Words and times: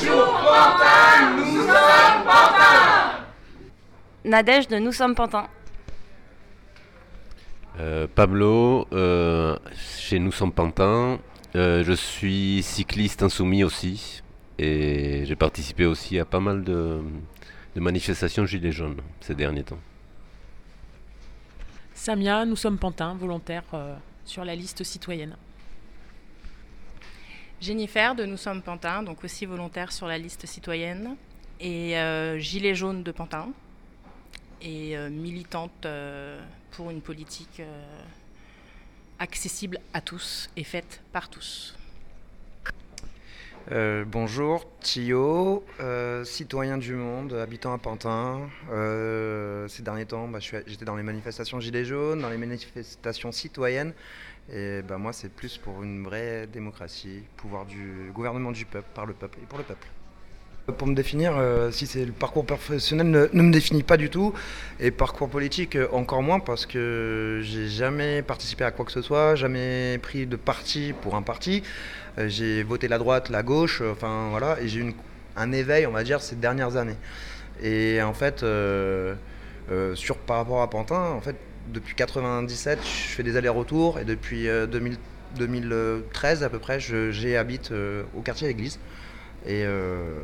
Bonjour 0.00 0.26
Pantin, 0.26 1.36
nous 1.36 1.56
sommes 1.56 2.24
Pantin 2.24 3.26
Nadège 4.24 4.68
de 4.68 4.78
Nous 4.78 4.92
sommes 4.92 5.14
Pantin. 5.16 5.48
Euh, 7.80 8.06
Pablo, 8.14 8.86
euh, 8.92 9.56
chez 9.74 10.20
Nous 10.20 10.30
sommes 10.30 10.52
Pantin. 10.52 11.18
Euh, 11.56 11.82
je 11.82 11.92
suis 11.92 12.62
cycliste 12.62 13.24
insoumis 13.24 13.64
aussi. 13.64 14.22
Et 14.58 15.24
j'ai 15.24 15.36
participé 15.36 15.84
aussi 15.84 16.20
à 16.20 16.24
pas 16.24 16.40
mal 16.40 16.62
de, 16.62 17.00
de 17.74 17.80
manifestations 17.80 18.46
Gilets 18.46 18.72
jaunes 18.72 19.00
ces 19.20 19.34
derniers 19.34 19.64
temps. 19.64 19.80
Samia, 21.94 22.44
nous 22.44 22.56
sommes 22.56 22.78
Pantin, 22.78 23.14
volontaire 23.14 23.64
euh, 23.74 23.96
sur 24.24 24.44
la 24.44 24.54
liste 24.54 24.84
citoyenne. 24.84 25.36
Jennifer 27.60 28.14
de 28.14 28.24
Nous 28.24 28.36
sommes 28.36 28.62
Pantin, 28.62 29.02
donc 29.02 29.24
aussi 29.24 29.44
volontaire 29.44 29.90
sur 29.90 30.06
la 30.06 30.16
liste 30.16 30.46
citoyenne, 30.46 31.16
et 31.58 31.98
euh, 31.98 32.38
Gilet 32.38 32.76
jaune 32.76 33.02
de 33.02 33.10
Pantin, 33.10 33.48
et 34.62 34.96
euh, 34.96 35.10
militante 35.10 35.84
euh, 35.84 36.40
pour 36.70 36.90
une 36.90 37.00
politique 37.00 37.60
accessible 39.18 39.80
à 39.92 40.00
tous 40.00 40.48
et 40.56 40.62
faite 40.62 41.02
par 41.12 41.28
tous. 41.28 41.74
Bonjour, 44.06 44.64
Thio, 44.80 45.62
citoyen 46.24 46.78
du 46.78 46.94
monde, 46.94 47.34
habitant 47.34 47.74
à 47.74 47.78
Pantin. 47.78 48.48
Ces 49.68 49.82
derniers 49.82 50.06
temps, 50.06 50.28
bah, 50.28 50.38
j'étais 50.38 50.84
dans 50.86 50.96
les 50.96 51.02
manifestations 51.02 51.60
Gilets 51.60 51.84
jaunes, 51.84 52.20
dans 52.20 52.30
les 52.30 52.38
manifestations 52.38 53.32
citoyennes. 53.32 53.92
Et 54.52 54.82
bah, 54.82 54.96
moi, 54.96 55.12
c'est 55.12 55.30
plus 55.30 55.58
pour 55.58 55.82
une 55.82 56.04
vraie 56.04 56.46
démocratie, 56.46 57.22
pouvoir 57.36 57.66
du 57.66 58.10
gouvernement 58.14 58.50
du 58.50 58.64
peuple, 58.64 58.88
par 58.94 59.04
le 59.04 59.12
peuple 59.12 59.38
et 59.42 59.46
pour 59.46 59.58
le 59.58 59.64
peuple. 59.64 59.86
Pour 60.76 60.86
me 60.86 60.94
définir, 60.94 61.34
euh, 61.36 61.70
si 61.70 61.86
c'est 61.86 62.04
le 62.04 62.12
parcours 62.12 62.44
professionnel 62.44 63.30
ne, 63.32 63.42
me 63.42 63.50
définit 63.50 63.82
pas 63.82 63.96
du 63.96 64.10
tout, 64.10 64.34
et 64.80 64.90
parcours 64.90 65.30
politique 65.30 65.76
euh, 65.76 65.88
encore 65.92 66.22
moins 66.22 66.40
parce 66.40 66.66
que 66.66 67.40
j'ai 67.42 67.68
jamais 67.68 68.20
participé 68.20 68.64
à 68.64 68.70
quoi 68.70 68.84
que 68.84 68.92
ce 68.92 69.00
soit, 69.00 69.34
jamais 69.34 69.98
pris 70.02 70.26
de 70.26 70.36
parti 70.36 70.92
pour 71.00 71.14
un 71.14 71.22
parti. 71.22 71.62
Euh, 72.18 72.28
j'ai 72.28 72.62
voté 72.62 72.86
la 72.86 72.98
droite, 72.98 73.30
la 73.30 73.42
gauche, 73.42 73.80
enfin 73.80 74.28
voilà, 74.30 74.60
et 74.60 74.68
j'ai 74.68 74.80
eu 74.80 74.94
un 75.36 75.52
éveil, 75.52 75.86
on 75.86 75.92
va 75.92 76.04
dire, 76.04 76.20
ces 76.20 76.36
dernières 76.36 76.76
années. 76.76 76.96
Et 77.62 78.02
en 78.02 78.12
fait, 78.12 78.44
sur 79.94 80.18
par 80.18 80.36
rapport 80.36 80.60
à 80.60 80.68
Pantin, 80.68 81.12
en 81.12 81.20
fait, 81.20 81.36
depuis 81.72 81.94
97, 81.94 82.78
je 82.82 82.88
fais 83.14 83.22
des 83.22 83.36
allers-retours, 83.36 83.98
et 83.98 84.04
depuis 84.04 84.48
euh, 84.48 84.66
2000 84.66 84.96
2013 85.36 86.42
à 86.42 86.48
peu 86.48 86.58
près, 86.58 86.80
je- 86.80 87.10
j'y 87.10 87.36
habite 87.36 87.70
euh, 87.70 88.02
au 88.16 88.22
quartier 88.22 88.48
Église. 88.48 88.78
Et, 89.46 89.62
euh, 89.66 90.14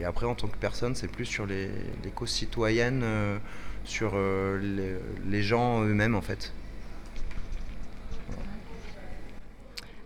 et 0.00 0.04
après, 0.04 0.26
en 0.26 0.34
tant 0.34 0.48
que 0.48 0.56
personne, 0.56 0.94
c'est 0.96 1.06
plus 1.10 1.24
sur 1.26 1.46
les, 1.46 1.70
les 2.04 2.10
causes 2.10 2.30
citoyennes, 2.30 3.02
euh, 3.04 3.38
sur 3.84 4.12
euh, 4.16 4.58
les 5.30 5.42
gens 5.42 5.82
eux-mêmes 5.84 6.16
en 6.16 6.20
fait. 6.20 6.52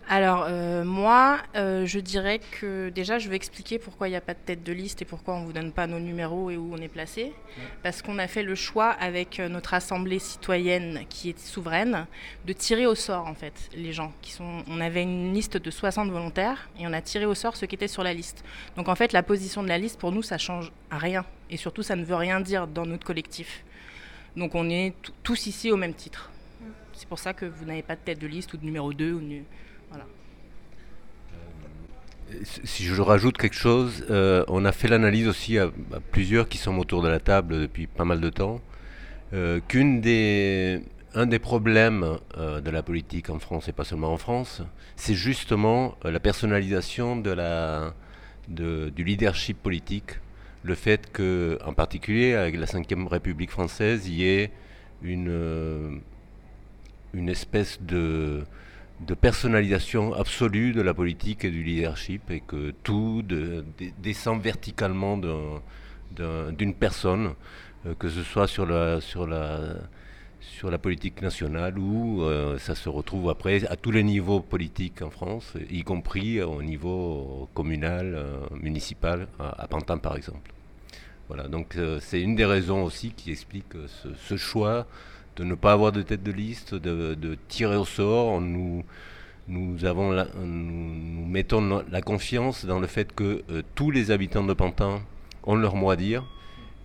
Alors 0.09 0.45
euh, 0.49 0.83
moi, 0.83 1.39
euh, 1.55 1.85
je 1.85 1.99
dirais 1.99 2.39
que 2.59 2.89
déjà, 2.89 3.19
je 3.19 3.29
vais 3.29 3.37
expliquer 3.37 3.79
pourquoi 3.79 4.07
il 4.07 4.11
n'y 4.11 4.17
a 4.17 4.21
pas 4.21 4.33
de 4.33 4.39
tête 4.39 4.63
de 4.63 4.73
liste 4.73 5.01
et 5.01 5.05
pourquoi 5.05 5.35
on 5.35 5.41
ne 5.41 5.45
vous 5.45 5.53
donne 5.53 5.71
pas 5.71 5.87
nos 5.87 5.99
numéros 5.99 6.49
et 6.51 6.57
où 6.57 6.73
on 6.73 6.77
est 6.77 6.89
placé. 6.89 7.33
Parce 7.83 8.01
qu'on 8.01 8.19
a 8.19 8.27
fait 8.27 8.43
le 8.43 8.53
choix 8.55 8.89
avec 8.89 9.39
euh, 9.39 9.47
notre 9.47 9.73
assemblée 9.73 10.19
citoyenne 10.19 11.05
qui 11.09 11.29
est 11.29 11.39
souveraine 11.39 12.05
de 12.45 12.53
tirer 12.53 12.85
au 12.85 12.95
sort 12.95 13.27
en 13.27 13.33
fait 13.33 13.53
les 13.75 13.93
gens 13.93 14.11
qui 14.21 14.33
sont. 14.33 14.63
On 14.67 14.81
avait 14.81 15.03
une 15.03 15.33
liste 15.33 15.55
de 15.57 15.71
60 15.71 16.09
volontaires 16.09 16.69
et 16.77 16.85
on 16.85 16.93
a 16.93 17.01
tiré 17.01 17.25
au 17.25 17.33
sort 17.33 17.55
ceux 17.55 17.67
qui 17.67 17.75
étaient 17.75 17.87
sur 17.87 18.03
la 18.03 18.13
liste. 18.13 18.43
Donc 18.75 18.89
en 18.89 18.95
fait, 18.95 19.13
la 19.13 19.23
position 19.23 19.63
de 19.63 19.69
la 19.69 19.77
liste 19.77 19.99
pour 19.99 20.11
nous, 20.11 20.21
ça 20.21 20.37
change 20.37 20.71
rien 20.91 21.25
et 21.49 21.57
surtout, 21.57 21.81
ça 21.81 21.95
ne 21.95 22.03
veut 22.03 22.15
rien 22.15 22.41
dire 22.41 22.67
dans 22.67 22.85
notre 22.85 23.05
collectif. 23.05 23.63
Donc 24.35 24.53
on 24.53 24.69
est 24.69 24.93
tous 25.21 25.47
ici 25.47 25.71
au 25.71 25.77
même 25.77 25.93
titre. 25.93 26.29
C'est 26.93 27.07
pour 27.07 27.19
ça 27.19 27.33
que 27.33 27.45
vous 27.45 27.65
n'avez 27.65 27.81
pas 27.81 27.95
de 27.95 28.01
tête 28.01 28.19
de 28.19 28.27
liste 28.27 28.53
ou 28.53 28.57
de 28.57 28.65
numéro 28.65 28.93
2 28.93 29.13
ou 29.13 29.19
de. 29.19 29.41
Si 32.43 32.83
je 32.83 33.01
rajoute 33.01 33.37
quelque 33.37 33.55
chose, 33.55 34.05
euh, 34.09 34.43
on 34.47 34.65
a 34.65 34.71
fait 34.71 34.87
l'analyse 34.87 35.27
aussi 35.27 35.57
à, 35.57 35.71
plusieurs 36.11 36.47
qui 36.49 36.57
sont 36.57 36.77
autour 36.77 37.01
de 37.01 37.07
la 37.09 37.19
table 37.19 37.59
depuis 37.61 37.87
pas 37.87 38.05
mal 38.05 38.19
de 38.21 38.29
temps, 38.29 38.61
euh, 39.33 39.59
qu'une 39.67 40.01
des, 40.01 40.81
des 41.15 41.39
problèmes 41.39 42.17
euh, 42.37 42.61
de 42.61 42.69
la 42.71 42.83
politique 42.83 43.29
en 43.29 43.39
France 43.39 43.67
et 43.67 43.71
pas 43.73 43.83
seulement 43.83 44.11
en 44.13 44.17
France, 44.17 44.61
c'est 44.95 45.15
justement 45.15 45.95
euh, 46.05 46.11
la 46.11 46.19
personnalisation 46.19 47.15
de 47.17 47.31
la, 47.31 47.93
de- 48.47 48.89
du 48.89 49.03
leadership 49.03 49.57
politique, 49.61 50.19
le 50.63 50.75
fait 50.75 51.11
que, 51.11 51.57
en 51.65 51.73
particulier 51.73 52.33
avec 52.35 52.55
la 52.57 52.65
Ve 52.65 53.07
République 53.07 53.51
française, 53.51 54.07
il 54.07 54.15
y 54.15 54.25
ait 54.27 54.51
une, 55.01 56.01
une 57.13 57.29
espèce 57.29 57.81
de 57.81 58.43
de 59.05 59.13
personnalisation 59.13 60.13
absolue 60.13 60.71
de 60.73 60.81
la 60.81 60.93
politique 60.93 61.43
et 61.45 61.51
du 61.51 61.63
leadership 61.63 62.29
et 62.31 62.39
que 62.41 62.71
tout 62.83 63.21
de- 63.21 63.63
de- 63.79 63.91
descend 64.01 64.41
verticalement 64.41 65.17
d'un- 65.17 65.61
d'un- 66.15 66.51
d'une 66.51 66.73
personne, 66.73 67.33
euh, 67.85 67.93
que 67.99 68.09
ce 68.09 68.23
soit 68.23 68.47
sur 68.47 68.65
la, 68.65 69.01
sur 69.01 69.27
la, 69.27 69.75
sur 70.39 70.69
la 70.69 70.77
politique 70.77 71.21
nationale 71.21 71.77
ou 71.79 72.21
euh, 72.23 72.57
ça 72.59 72.75
se 72.75 72.89
retrouve 72.89 73.29
après 73.29 73.65
à 73.67 73.75
tous 73.75 73.91
les 73.91 74.03
niveaux 74.03 74.41
politiques 74.41 75.01
en 75.01 75.09
France, 75.09 75.53
y 75.69 75.83
compris 75.83 76.41
au 76.41 76.61
niveau 76.61 77.49
communal, 77.53 78.13
euh, 78.15 78.39
municipal, 78.61 79.27
à, 79.39 79.67
Pantin 79.67 79.97
par 79.97 80.15
exemple. 80.15 80.51
Voilà, 81.29 81.47
donc 81.47 81.77
c'est 82.01 82.21
une 82.21 82.35
des 82.35 82.45
raisons 82.45 82.83
aussi 82.83 83.11
qui 83.11 83.31
explique 83.31 83.73
ce 84.27 84.35
choix 84.37 84.85
de 85.35 85.43
ne 85.43 85.55
pas 85.55 85.73
avoir 85.73 85.91
de 85.91 86.01
tête 86.01 86.23
de 86.23 86.31
liste, 86.31 86.75
de, 86.75 87.37
tirer 87.47 87.75
au 87.75 87.85
sort. 87.85 88.39
Nous, 88.41 88.83
nous, 89.47 89.77
mettons 91.27 91.83
la 91.89 92.01
confiance 92.01 92.65
dans 92.65 92.79
le 92.79 92.87
fait 92.87 93.13
que 93.13 93.43
euh, 93.49 93.61
tous 93.75 93.91
les 93.91 94.11
habitants 94.11 94.43
de 94.43 94.53
Pantin 94.53 95.01
ont 95.43 95.55
leur 95.55 95.75
mot 95.75 95.89
à 95.89 95.95
dire 95.95 96.23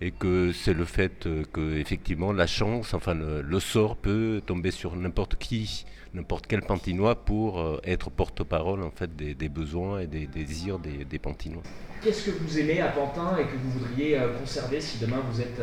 et 0.01 0.11
que 0.11 0.51
c'est 0.51 0.73
le 0.73 0.85
fait 0.85 1.25
euh, 1.25 1.43
que 1.53 1.77
effectivement 1.77 2.33
la 2.33 2.47
chance, 2.47 2.93
enfin 2.93 3.13
le, 3.13 3.59
sort 3.59 3.95
peut 3.95 4.41
tomber 4.45 4.71
sur 4.71 4.95
n'importe 4.95 5.35
qui, 5.35 5.85
n'importe 6.13 6.47
quel 6.47 6.61
Pantinois 6.61 7.15
pour 7.15 7.59
euh, 7.59 7.79
être 7.83 8.09
porte-parole 8.09 8.83
en 8.83 8.91
fait 8.91 9.15
des, 9.15 9.49
besoins 9.49 9.99
et 9.99 10.07
des 10.07 10.25
désirs 10.27 10.79
des, 10.79 11.19
Pantinois. 11.19 11.63
Qu'est-ce 12.01 12.29
que 12.29 12.31
vous 12.31 12.59
aimez 12.59 12.81
à 12.81 12.89
Pantin 12.89 13.37
et 13.37 13.43
que 13.43 13.57
vous 13.57 13.71
voudriez 13.71 14.17
conserver 14.39 14.79
si 14.79 14.99
demain 14.99 15.21
vous 15.29 15.41
êtes 15.41 15.61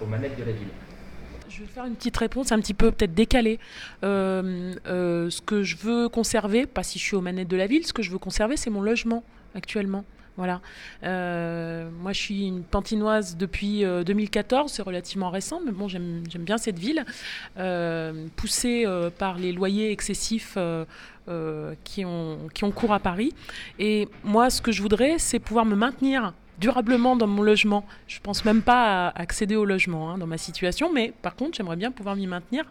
aux 0.00 0.06
manettes 0.06 0.38
de 0.38 0.44
la 0.44 0.52
ville? 0.52 0.68
Je 1.48 1.60
vais 1.60 1.66
faire 1.66 1.84
une 1.84 1.94
petite 1.94 2.16
réponse 2.16 2.52
un 2.52 2.60
petit 2.60 2.74
peu 2.74 2.90
peut-être 2.90 3.14
décalée. 3.14 3.58
Euh, 4.04 4.74
euh, 4.86 5.30
ce 5.30 5.40
que 5.40 5.62
je 5.62 5.76
veux 5.76 6.08
conserver, 6.08 6.66
pas 6.66 6.82
si 6.82 6.98
je 6.98 7.04
suis 7.04 7.16
aux 7.16 7.20
manettes 7.20 7.48
de 7.48 7.56
la 7.56 7.66
ville, 7.66 7.86
ce 7.86 7.92
que 7.92 8.02
je 8.02 8.10
veux 8.10 8.18
conserver, 8.18 8.56
c'est 8.56 8.70
mon 8.70 8.80
logement 8.80 9.22
actuellement. 9.54 10.04
Voilà. 10.36 10.60
Euh, 11.02 11.88
moi, 12.02 12.12
je 12.12 12.20
suis 12.20 12.46
une 12.46 12.62
pantinoise 12.62 13.36
depuis 13.38 13.84
euh, 13.84 14.04
2014, 14.04 14.70
c'est 14.70 14.82
relativement 14.82 15.30
récent, 15.30 15.62
mais 15.64 15.72
bon, 15.72 15.88
j'aime 15.88 16.22
bien 16.40 16.58
cette 16.58 16.78
ville. 16.78 17.04
Poussée 18.36 18.84
par 19.18 19.38
les 19.38 19.52
loyers 19.52 19.90
excessifs 19.92 20.58
qui, 21.84 22.04
ont, 22.04 22.38
qui 22.52 22.64
ont 22.64 22.70
cours 22.70 22.92
à 22.92 23.00
Paris. 23.00 23.32
Et 23.78 24.08
moi, 24.24 24.50
ce 24.50 24.60
que 24.60 24.72
je 24.72 24.82
voudrais, 24.82 25.18
c'est 25.18 25.38
pouvoir 25.38 25.64
me 25.64 25.74
maintenir 25.74 26.34
durablement 26.58 27.16
dans 27.16 27.26
mon 27.26 27.42
logement. 27.42 27.84
Je 28.06 28.20
pense 28.20 28.44
même 28.44 28.62
pas 28.62 29.08
à 29.08 29.20
accéder 29.20 29.56
au 29.56 29.64
logement 29.64 30.10
hein, 30.10 30.18
dans 30.18 30.26
ma 30.26 30.38
situation, 30.38 30.92
mais 30.92 31.12
par 31.22 31.36
contre, 31.36 31.56
j'aimerais 31.56 31.76
bien 31.76 31.90
pouvoir 31.90 32.16
m'y 32.16 32.26
maintenir. 32.26 32.64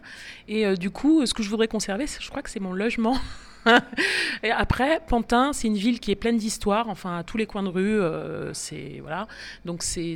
Et 0.48 0.66
euh, 0.66 0.76
du 0.76 0.90
coup, 0.90 1.24
ce 1.26 1.34
que 1.34 1.42
je 1.42 1.50
voudrais 1.50 1.68
conserver, 1.68 2.06
je 2.06 2.28
crois 2.28 2.42
que 2.42 2.50
c'est 2.50 2.60
mon 2.60 2.72
logement. 2.72 3.16
Et 4.42 4.50
après, 4.50 5.00
Pantin, 5.06 5.52
c'est 5.52 5.66
une 5.66 5.76
ville 5.76 5.98
qui 5.98 6.10
est 6.12 6.16
pleine 6.16 6.36
d'histoire. 6.36 6.88
Enfin, 6.88 7.18
à 7.18 7.24
tous 7.24 7.36
les 7.36 7.46
coins 7.46 7.64
de 7.64 7.68
rue, 7.68 8.00
euh, 8.00 8.52
c'est 8.54 9.00
voilà. 9.00 9.26
Donc 9.64 9.82
c'est 9.82 10.14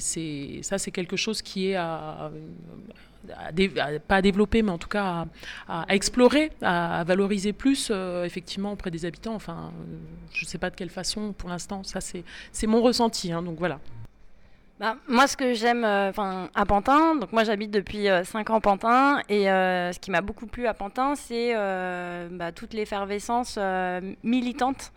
ça, 0.63 0.79
c'est 0.79 0.91
quelque 0.91 1.17
chose 1.17 1.43
qui 1.43 1.69
est 1.71 1.75
à 1.75 2.31
pas 4.09 4.17
à 4.17 4.23
développer, 4.23 4.63
mais 4.63 4.71
en 4.71 4.79
tout 4.79 4.89
cas 4.89 5.27
à, 5.69 5.85
explorer, 5.89 6.51
à, 6.63 7.05
valoriser 7.05 7.53
plus 7.53 7.91
euh, 7.91 8.25
effectivement 8.25 8.73
auprès 8.73 8.91
des 8.91 9.05
habitants. 9.05 9.35
Enfin, 9.35 9.73
euh, 9.73 9.97
je 10.33 10.45
sais 10.45 10.59
pas 10.59 10.71
de 10.71 10.77
quelle 10.77 10.91
façon 10.91 11.33
pour 11.33 11.49
l'instant. 11.49 11.83
Ça, 11.85 12.01
c'est 12.01 12.67
mon 12.67 12.83
ressenti. 12.83 13.33
hein, 13.33 13.43
donc 13.43 13.59
voilà. 13.59 13.79
Bah, 14.79 14.97
moi, 15.09 15.27
ce 15.27 15.37
que 15.37 15.53
j'aime 15.53 15.85
euh, 15.85 16.11
à 16.55 16.67
Pantin, 16.67 17.15
donc 17.17 17.33
moi 17.33 17.45
j'habite 17.45 17.71
depuis 17.71 18.07
5 18.25 18.49
ans 18.49 18.63
Pantin, 18.63 19.21
et 19.29 19.51
euh, 19.51 19.93
ce 19.93 19.99
qui 19.99 20.11
m'a 20.11 20.23
beaucoup 20.23 20.47
plu 20.47 20.67
à 20.67 20.73
Pantin, 20.73 21.15
c'est 21.17 21.53
euh, 21.55 22.29
bah, 22.31 22.51
toute 22.51 22.73
l'effervescence 22.73 23.57
euh, 23.59 24.01
militante 24.23 24.93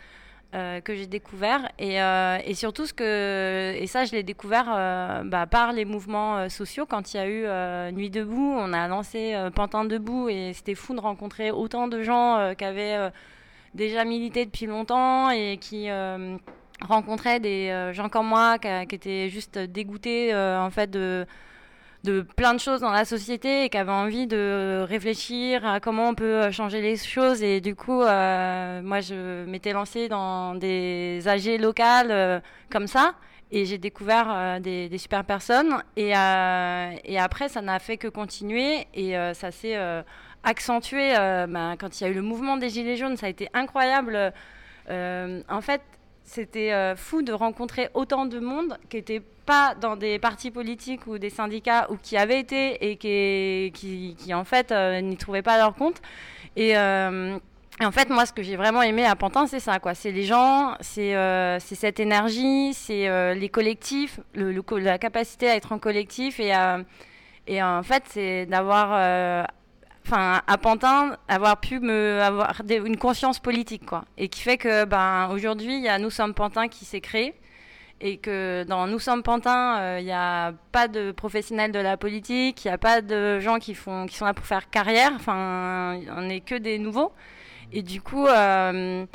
euh, 0.53 0.81
que 0.81 0.94
j'ai 0.94 1.07
découvert, 1.07 1.71
et, 1.79 2.01
euh, 2.01 2.38
et 2.45 2.53
surtout 2.53 2.85
ce 2.85 2.94
que, 2.94 3.73
et 3.75 3.88
ça 3.88 4.05
je 4.05 4.11
l'ai 4.11 4.21
découvert 4.21 4.65
euh, 4.69 5.23
bah, 5.23 5.47
par 5.47 5.71
les 5.71 5.83
mouvements 5.83 6.47
sociaux, 6.47 6.85
quand 6.85 7.13
il 7.13 7.17
y 7.17 7.19
a 7.19 7.27
eu 7.89 7.91
Nuit 7.94 8.09
debout, 8.11 8.55
on 8.59 8.71
a 8.71 8.88
lancé 8.88 9.35
Pantin 9.55 9.85
debout, 9.85 10.29
et 10.29 10.53
c'était 10.53 10.75
fou 10.75 10.94
de 10.94 11.00
rencontrer 11.00 11.50
autant 11.50 11.88
de 11.88 12.03
gens 12.03 12.53
qui 12.55 12.65
avaient 12.65 13.11
déjà 13.73 14.05
milité 14.05 14.45
depuis 14.45 14.67
longtemps, 14.67 15.31
et 15.31 15.57
qui... 15.59 15.89
rencontrais 16.81 17.39
des 17.39 17.91
gens 17.94 18.09
comme 18.09 18.27
moi 18.27 18.59
qui, 18.59 18.67
qui 18.88 18.95
étaient 18.95 19.29
juste 19.29 19.57
dégoûtés 19.57 20.35
en 20.35 20.69
fait 20.69 20.89
de 20.91 21.25
de 22.03 22.21
plein 22.21 22.53
de 22.53 22.59
choses 22.59 22.81
dans 22.81 22.91
la 22.91 23.05
société 23.05 23.63
et 23.63 23.69
qui 23.69 23.77
avait 23.77 23.91
envie 23.91 24.27
de 24.27 24.85
réfléchir 24.88 25.65
à 25.65 25.79
comment 25.79 26.09
on 26.09 26.15
peut 26.15 26.51
changer 26.51 26.81
les 26.81 26.97
choses. 26.97 27.41
Et 27.41 27.61
du 27.61 27.75
coup, 27.75 28.01
euh, 28.01 28.81
moi, 28.81 29.00
je 29.00 29.45
m'étais 29.45 29.71
lancée 29.71 30.09
dans 30.09 30.53
des 30.55 31.21
AG 31.27 31.59
locales 31.59 32.11
euh, 32.11 32.39
comme 32.69 32.88
ça. 32.88 33.13
Et 33.51 33.65
j'ai 33.65 33.77
découvert 33.77 34.27
euh, 34.29 34.59
des, 34.59 34.89
des, 34.89 34.97
super 34.97 35.23
personnes. 35.23 35.81
Et, 35.95 36.09
et 36.09 37.19
après, 37.19 37.50
ça 37.50 37.61
n'a 37.61 37.79
fait 37.79 37.97
que 37.97 38.07
continuer. 38.09 38.88
Et 38.94 39.13
ça 39.33 39.51
s'est 39.51 39.77
accentué 40.44 41.13
ben, 41.13 41.75
quand 41.79 42.01
il 42.01 42.03
y 42.03 42.07
a 42.07 42.09
eu 42.09 42.15
le 42.15 42.21
mouvement 42.21 42.57
des 42.57 42.69
Gilets 42.69 42.97
jaunes. 42.97 43.15
Ça 43.15 43.27
a 43.27 43.29
été 43.29 43.47
incroyable. 43.53 44.33
en 44.89 45.61
fait, 45.61 45.81
c'était 46.24 46.96
fou 46.96 47.22
de 47.22 47.34
rencontrer 47.34 47.90
autant 47.94 48.25
de 48.25 48.40
monde 48.40 48.78
qui 48.90 48.98
était 48.98 49.22
pas 49.46 49.75
dans 49.75 49.96
des 49.96 50.20
partis 50.20 50.52
politiques 50.52 51.06
ou 51.08 51.18
des 51.18 51.30
syndicats 51.30 51.88
ou 51.90 51.98
qui 52.02 52.18
avaient 52.18 52.40
été 52.40 52.90
et 52.90 52.96
qui, 52.96 53.74
qui, 54.18 54.34
en 54.34 54.44
fait 54.44 54.72
euh, 54.72 55.02
n'y 55.02 55.18
trouvaient 55.18 55.42
pas 55.42 55.58
leur 55.58 55.75
compte. 55.75 56.02
Euh, 56.58 57.38
et, 57.81 57.86
en 57.86 57.92
fait, 57.92 58.10
moi, 58.10 58.25
ce 58.28 58.34
que 58.34 58.44
j'ai 58.44 58.56
vraiment 58.56 58.84
aimé 58.84 59.04
à 59.04 59.16
Pantin, 59.16 59.48
c'est 59.48 59.60
ça, 59.60 59.80
quoi. 59.80 59.96
C'est 59.96 60.12
les 60.12 60.24
gens, 60.24 60.75
c'est 60.80 61.16
euh, 61.16 61.60
cette 61.60 62.00
énergie, 62.00 62.74
c'est 62.74 63.34
les 63.36 63.50
collectifs, 63.50 64.20
le, 64.36 64.64
la 64.78 64.98
capacité 65.00 65.50
à 65.50 65.56
être 65.56 65.72
en 65.72 65.80
collectif 65.80 66.40
et, 66.40 66.54
et 67.48 67.64
en 67.64 67.84
fait, 67.84 68.04
c'est 68.08 68.46
d'avoir 68.46 69.48
enfin 70.05 70.41
à 70.47 70.57
Pantin 70.57 71.17
avoir 71.27 71.59
pu 71.59 71.79
me 71.79 72.21
avoir 72.21 72.61
une 72.69 72.97
conscience 72.97 73.39
politique 73.39 73.85
quoi 73.85 74.05
et 74.17 74.27
qui 74.27 74.41
fait 74.41 74.57
que 74.57 74.85
ben 74.85 75.29
aujourd'hui 75.31 75.77
il 75.77 75.83
y 75.83 75.89
a 75.89 75.97
nous 76.00 76.09
sommes 76.09 76.33
Pantin 76.33 76.67
qui 76.67 76.85
s'est 76.85 77.01
créé 77.01 77.35
et 78.03 78.17
que 78.17 78.65
dans 78.67 78.85
Nous 78.85 79.00
sommes 79.00 79.23
Pantins, 79.23 79.79
euh, 79.79 79.97
il 80.00 80.05
n'y 80.05 80.11
a 80.11 80.53
pas 80.73 80.89
de 80.89 81.11
professionnels 81.13 81.71
de 81.71 81.79
la 81.79 81.95
politique, 81.95 82.65
il 82.65 82.67
n'y 82.67 82.73
a 82.73 82.77
pas 82.77 83.01
de 83.01 83.39
gens 83.39 83.59
qui, 83.59 83.73
font, 83.73 84.05
qui 84.07 84.17
sont 84.17 84.25
là 84.25 84.33
pour 84.33 84.45
faire 84.45 84.69
carrière, 84.69 85.13
enfin, 85.15 86.00
on 86.17 86.23
n'est 86.23 86.41
que 86.41 86.55
des 86.55 86.79
nouveaux. 86.79 87.13
Et 87.71 87.81
du 87.81 88.01
coup, 88.01 88.27
euh, 88.27 89.05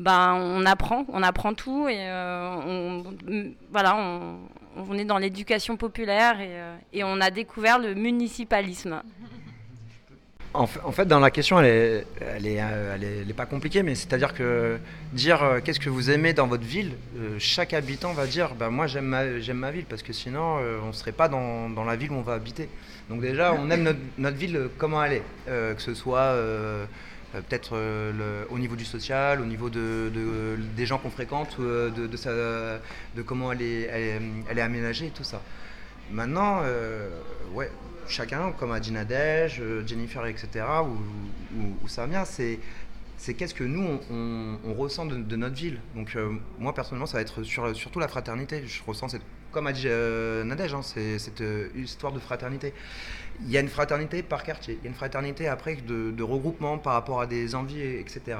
ben, 0.00 0.34
on 0.34 0.66
apprend, 0.66 1.04
on 1.08 1.22
apprend 1.22 1.54
tout 1.54 1.88
et 1.88 2.08
euh, 2.08 2.56
on, 2.66 3.04
voilà, 3.70 3.96
on, 4.76 4.98
est 4.98 5.04
dans 5.04 5.18
l'éducation 5.18 5.76
populaire 5.76 6.38
et 6.92 7.04
on 7.04 7.20
a 7.20 7.30
découvert 7.30 7.78
le 7.78 7.94
municipalisme. 7.94 9.00
En 10.54 10.66
fait, 10.68 11.06
dans 11.06 11.18
la 11.18 11.32
question, 11.32 11.58
elle 11.58 11.66
est, 11.66 12.06
elle 12.20 12.46
est, 12.46 12.60
euh, 12.60 13.24
est, 13.28 13.32
pas 13.32 13.44
compliquée, 13.44 13.82
mais 13.82 13.96
c'est-à-dire 13.96 14.34
que 14.34 14.78
dire 15.12 15.42
euh, 15.42 15.58
qu'est-ce 15.60 15.80
que 15.80 15.90
vous 15.90 16.12
aimez 16.12 16.32
dans 16.32 16.46
votre 16.46 16.62
ville, 16.62 16.92
euh, 17.18 17.34
chaque 17.40 17.72
habitant 17.72 18.12
va 18.12 18.28
dire 18.28 18.54
bah, 18.54 18.70
moi 18.70 18.86
j'aime 18.86 19.06
ma, 19.06 19.40
j'aime 19.40 19.56
ma 19.56 19.72
ville, 19.72 19.84
parce 19.84 20.04
que 20.04 20.12
sinon 20.12 20.58
on 20.84 20.86
ne 20.86 20.92
serait 20.92 21.10
pas 21.10 21.26
dans, 21.26 21.84
la 21.84 21.96
ville 21.96 22.12
où 22.12 22.14
on 22.14 22.22
va 22.22 22.34
habiter. 22.34 22.68
Donc 23.10 23.20
déjà, 23.20 23.52
on 23.52 23.68
aime 23.68 23.96
notre, 24.16 24.36
ville 24.36 24.68
comment 24.78 25.02
elle 25.02 25.14
est, 25.14 25.22
que 25.46 25.82
ce 25.82 25.92
soit 25.92 26.36
peut-être 27.32 27.76
au 28.48 28.58
niveau 28.60 28.76
du 28.76 28.84
social, 28.84 29.40
au 29.40 29.46
niveau 29.46 29.70
de, 29.70 30.12
de 30.14 30.56
des 30.76 30.86
gens 30.86 30.98
qu'on 30.98 31.10
fréquente, 31.10 31.56
de, 31.58 31.90
de, 32.06 33.22
comment 33.22 33.50
elle 33.50 33.62
est, 33.62 33.82
elle, 33.92 34.22
elle 34.48 34.58
est 34.58 34.62
aménagée 34.62 35.10
tout 35.12 35.24
ça. 35.24 35.42
Maintenant, 36.12 36.60
ouais, 37.54 37.70
chacun, 38.08 38.52
comme 38.52 38.78
dit 38.78 38.92
Nadège, 38.92 39.60
euh, 39.60 39.86
Jennifer, 39.86 40.24
etc., 40.26 40.64
ou, 40.84 41.74
ou, 41.82 41.88
Samia, 41.88 42.24
c'est 42.24 42.58
qu'est-ce 43.34 43.54
que 43.54 43.64
nous, 43.64 44.00
on, 44.10 44.74
ressent 44.74 45.06
de, 45.06 45.36
notre 45.36 45.54
ville. 45.54 45.80
Donc 45.94 46.14
euh, 46.16 46.32
moi, 46.58 46.74
personnellement, 46.74 47.06
ça 47.06 47.18
va 47.18 47.22
être 47.22 47.42
sur, 47.42 47.74
surtout 47.76 48.00
la 48.00 48.08
fraternité. 48.08 48.66
Je 48.66 48.82
ressens, 48.86 49.08
cette, 49.08 49.22
comme 49.52 49.66
a 49.66 49.72
dit 49.72 49.86
euh, 49.86 50.44
hein, 50.44 50.82
c'est 50.82 51.18
cette 51.18 51.42
histoire 51.76 52.12
de 52.12 52.18
fraternité. 52.18 52.74
Il 53.42 53.50
y 53.50 53.56
a 53.56 53.60
une 53.60 53.68
fraternité 53.68 54.22
par 54.22 54.44
quartier, 54.44 54.78
il 54.80 54.84
y 54.84 54.86
a 54.86 54.90
une 54.90 54.96
fraternité 54.96 55.48
après 55.48 55.76
de, 55.76 56.22
regroupement 56.22 56.78
par 56.78 56.94
rapport 56.94 57.20
à 57.20 57.26
des 57.26 57.54
envies, 57.54 57.82
etc. 57.82 58.38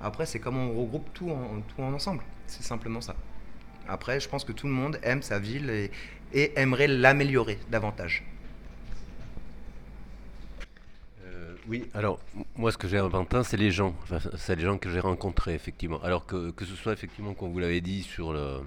Après, 0.00 0.26
c'est 0.26 0.38
comment 0.38 0.66
on 0.66 0.80
regroupe 0.80 1.08
tout 1.14 1.30
en, 1.30 1.60
tout 1.60 1.82
en 1.82 1.92
ensemble. 1.92 2.22
C'est 2.46 2.62
simplement 2.62 3.00
ça. 3.00 3.16
Après, 3.88 4.20
je 4.20 4.28
pense 4.28 4.44
que 4.44 4.52
tout 4.52 4.66
le 4.66 4.72
monde 4.72 4.98
aime 5.02 5.22
sa 5.22 5.38
ville 5.38 5.70
et 6.32 6.60
aimerait 6.60 6.88
l'améliorer 6.88 7.58
davantage. 7.70 8.24
Oui, 11.68 11.84
alors 11.94 12.20
moi 12.54 12.70
ce 12.70 12.78
que 12.78 12.86
j'ai 12.86 12.98
inventé, 12.98 13.42
c'est 13.42 13.56
les 13.56 13.72
gens. 13.72 13.94
c'est 14.36 14.54
les 14.54 14.62
gens 14.62 14.78
que 14.78 14.88
j'ai 14.90 15.00
rencontrés 15.00 15.54
effectivement. 15.54 16.00
Alors 16.02 16.24
que, 16.24 16.50
que 16.52 16.64
ce 16.64 16.76
soit 16.76 16.92
effectivement, 16.92 17.34
comme 17.34 17.52
vous 17.52 17.58
l'avez 17.58 17.80
dit, 17.80 18.02
sur 18.02 18.32
le 18.32 18.60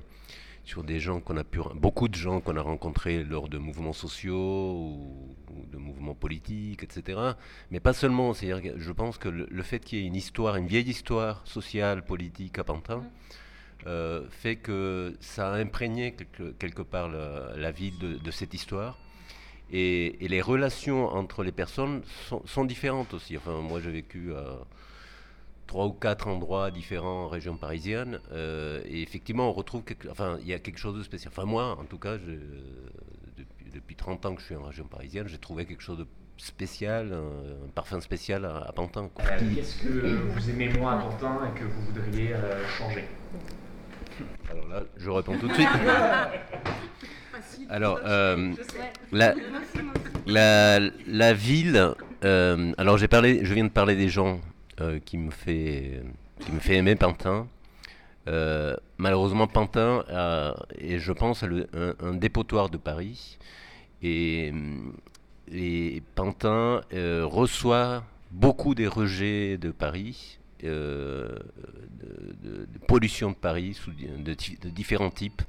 sur 0.65 0.83
des 0.83 0.99
gens 0.99 1.19
qu'on 1.19 1.37
a 1.37 1.43
pu, 1.43 1.59
beaucoup 1.73 2.07
de 2.07 2.15
gens 2.15 2.41
qu'on 2.41 2.55
a 2.55 2.61
rencontrés 2.61 3.23
lors 3.23 3.49
de 3.49 3.57
mouvements 3.57 3.93
sociaux 3.93 4.35
ou, 4.35 5.35
de 5.71 5.77
mouvements 5.77 6.13
politiques, 6.13 6.83
etc. 6.83 7.19
Mais 7.71 7.79
pas 7.79 7.93
seulement. 7.93 8.33
C'est-à-dire 8.33 8.73
que 8.73 8.79
je 8.79 8.91
pense 8.91 9.17
que 9.17 9.29
le, 9.29 9.63
fait 9.63 9.79
qu'il 9.79 9.99
y 9.99 10.03
ait 10.03 10.05
une 10.05 10.15
histoire, 10.15 10.57
une 10.57 10.67
vieille 10.67 10.89
histoire 10.89 11.41
sociale, 11.47 12.03
politique 12.05 12.59
à 12.59 12.63
Pantin, 12.63 12.97
mmh. 12.97 13.03
euh, 13.87 14.27
fait 14.29 14.57
que 14.57 15.15
ça 15.21 15.53
a 15.53 15.57
imprégné 15.57 16.15
quelque, 16.59 16.81
part 16.83 17.09
la, 17.09 17.71
vie 17.71 17.91
de 17.91 18.31
cette 18.31 18.53
histoire. 18.53 18.99
Et, 19.71 20.27
les 20.27 20.41
relations 20.41 21.07
entre 21.07 21.43
les 21.43 21.51
personnes 21.51 22.01
sont, 22.45 22.65
différentes 22.65 23.13
aussi. 23.13 23.37
Enfin, 23.37 23.61
moi, 23.61 23.79
j'ai 23.79 23.91
vécu 23.91 24.33
à 24.33 24.59
trois 25.67 25.85
ou 25.85 25.91
quatre 25.93 26.27
endroits 26.27 26.71
différents 26.71 27.25
en 27.25 27.27
région 27.27 27.55
parisienne. 27.57 28.19
Euh, 28.31 28.81
et 28.85 29.01
effectivement, 29.01 29.49
on 29.49 29.53
retrouve. 29.53 29.83
enfin, 30.09 30.37
il 30.41 30.47
y 30.47 30.53
a 30.53 30.59
quelque 30.59 30.79
chose 30.79 30.97
de 30.97 31.03
spécial. 31.03 31.31
Enfin, 31.35 31.45
moi, 31.45 31.77
en 31.79 31.85
tout 31.85 31.99
cas, 31.99 32.17
depuis, 32.17 33.71
depuis 33.71 33.95
30 33.95 34.25
ans 34.25 34.35
que 34.35 34.41
je 34.41 34.47
suis 34.47 34.55
en 34.55 34.63
région 34.63 34.85
parisienne, 34.85 35.27
j'ai 35.27 35.37
trouvé 35.37 35.65
quelque 35.65 35.83
chose 35.83 35.99
de 35.99 36.07
spécial, 36.39 37.13
un, 37.13 37.69
parfum 37.75 38.01
spécial 38.01 38.45
à, 38.45 38.71
Pantin. 38.73 39.09
Qu'est-ce 39.55 39.83
que 39.83 39.89
vous 39.89 40.49
aimez 40.49 40.69
moins 40.69 40.97
à 40.97 41.01
Pantin 41.01 41.39
et 41.45 41.59
que 41.59 41.65
vous 41.65 41.81
voudriez 41.81 42.33
euh, 42.33 42.65
changer? 42.67 43.05
Alors 44.49 44.67
là, 44.67 44.83
je 44.97 45.09
réponds 45.09 45.37
tout 45.37 45.47
de 45.47 45.53
suite. 45.53 45.67
Alors, 47.69 47.99
euh, 48.05 48.53
la, 49.11 50.79
la, 51.07 51.33
ville. 51.33 51.93
Euh, 52.23 52.73
alors, 52.77 52.97
j'ai 52.97 53.07
parlé, 53.07 53.41
je 53.43 53.53
viens 53.53 53.65
de 53.65 53.69
parler 53.69 53.95
des 53.95 54.09
gens 54.09 54.41
euh, 54.81 54.99
qui 54.99 55.17
me 55.17 55.31
fait 55.31 56.01
qui 56.39 56.51
me 56.51 56.59
fait 56.59 56.75
aimer 56.75 56.95
Pantin. 56.95 57.47
malheureusement, 58.97 59.47
Pantin 59.47 60.03
est, 60.77 60.99
je 60.99 61.11
pense, 61.11 61.43
un, 61.43 62.13
dépotoir 62.13 62.69
de 62.69 62.77
Paris. 62.77 63.37
Et, 64.01 64.53
et 65.51 66.01
Pantin 66.15 66.81
reçoit 66.93 68.03
beaucoup 68.31 68.73
des 68.73 68.87
rejets 68.87 69.57
de 69.57 69.71
Paris, 69.71 70.39
de, 70.63 71.35
pollution 72.87 73.31
de 73.31 73.35
Paris 73.35 73.73
sous, 73.73 73.91
de 73.91 74.69
différents 74.69 75.09
types. 75.11 75.41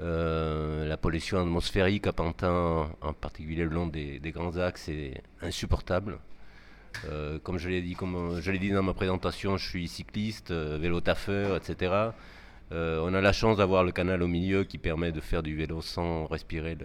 Euh, 0.00 0.86
la 0.86 0.98
pollution 0.98 1.40
atmosphérique 1.40 2.06
à 2.06 2.12
Pantin, 2.12 2.90
en 3.00 3.12
particulier 3.14 3.64
le 3.64 3.70
long 3.70 3.86
des, 3.86 4.20
grands 4.26 4.56
axes, 4.58 4.88
est 4.88 5.22
insupportable. 5.40 6.18
Euh, 7.06 7.38
comme 7.38 7.58
je 7.58 7.68
l'ai 7.68 7.82
dit, 7.82 8.70
dans 8.70 8.82
ma 8.82 8.94
présentation, 8.94 9.56
je 9.56 9.66
suis 9.68 9.88
cycliste, 9.88 10.50
euh, 10.50 10.78
vélo 10.80 11.00
taffeur, 11.00 11.56
etc. 11.56 12.10
on 12.70 13.14
a 13.14 13.20
la 13.20 13.32
chance 13.32 13.58
d'avoir 13.58 13.84
le 13.84 13.92
canal 13.92 14.22
au 14.22 14.28
milieu 14.28 14.64
qui 14.64 14.78
permet 14.78 15.12
de 15.12 15.20
faire 15.20 15.42
du 15.42 15.56
vélo 15.56 15.80
sans 15.80 16.26
respirer 16.26 16.76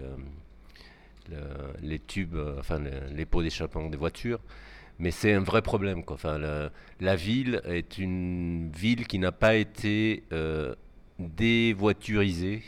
les 1.81 1.99
tubes, 1.99 2.37
enfin 2.59 2.79
les, 3.11 3.25
pots 3.25 3.41
d'échappement 3.41 3.89
des 3.89 3.97
voitures. 3.97 4.39
Mais 4.99 5.11
c'est 5.11 5.33
un 5.33 5.41
vrai 5.41 5.61
problème. 5.61 6.03
Enfin, 6.07 6.37
la, 6.99 7.15
ville 7.15 7.61
est 7.65 7.97
une 7.97 8.69
ville 8.71 9.07
qui 9.07 9.17
n'a 9.19 9.31
pas 9.31 9.55
été 9.55 10.23
dévoiturisée 11.19 12.61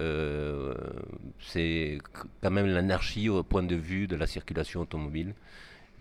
euh, 0.00 0.74
c'est 1.38 1.98
quand 2.40 2.50
même 2.50 2.66
l'anarchie 2.66 3.28
au 3.28 3.42
point 3.42 3.62
de 3.62 3.76
vue 3.76 4.06
de 4.06 4.16
la 4.16 4.26
circulation 4.26 4.80
automobile. 4.80 5.34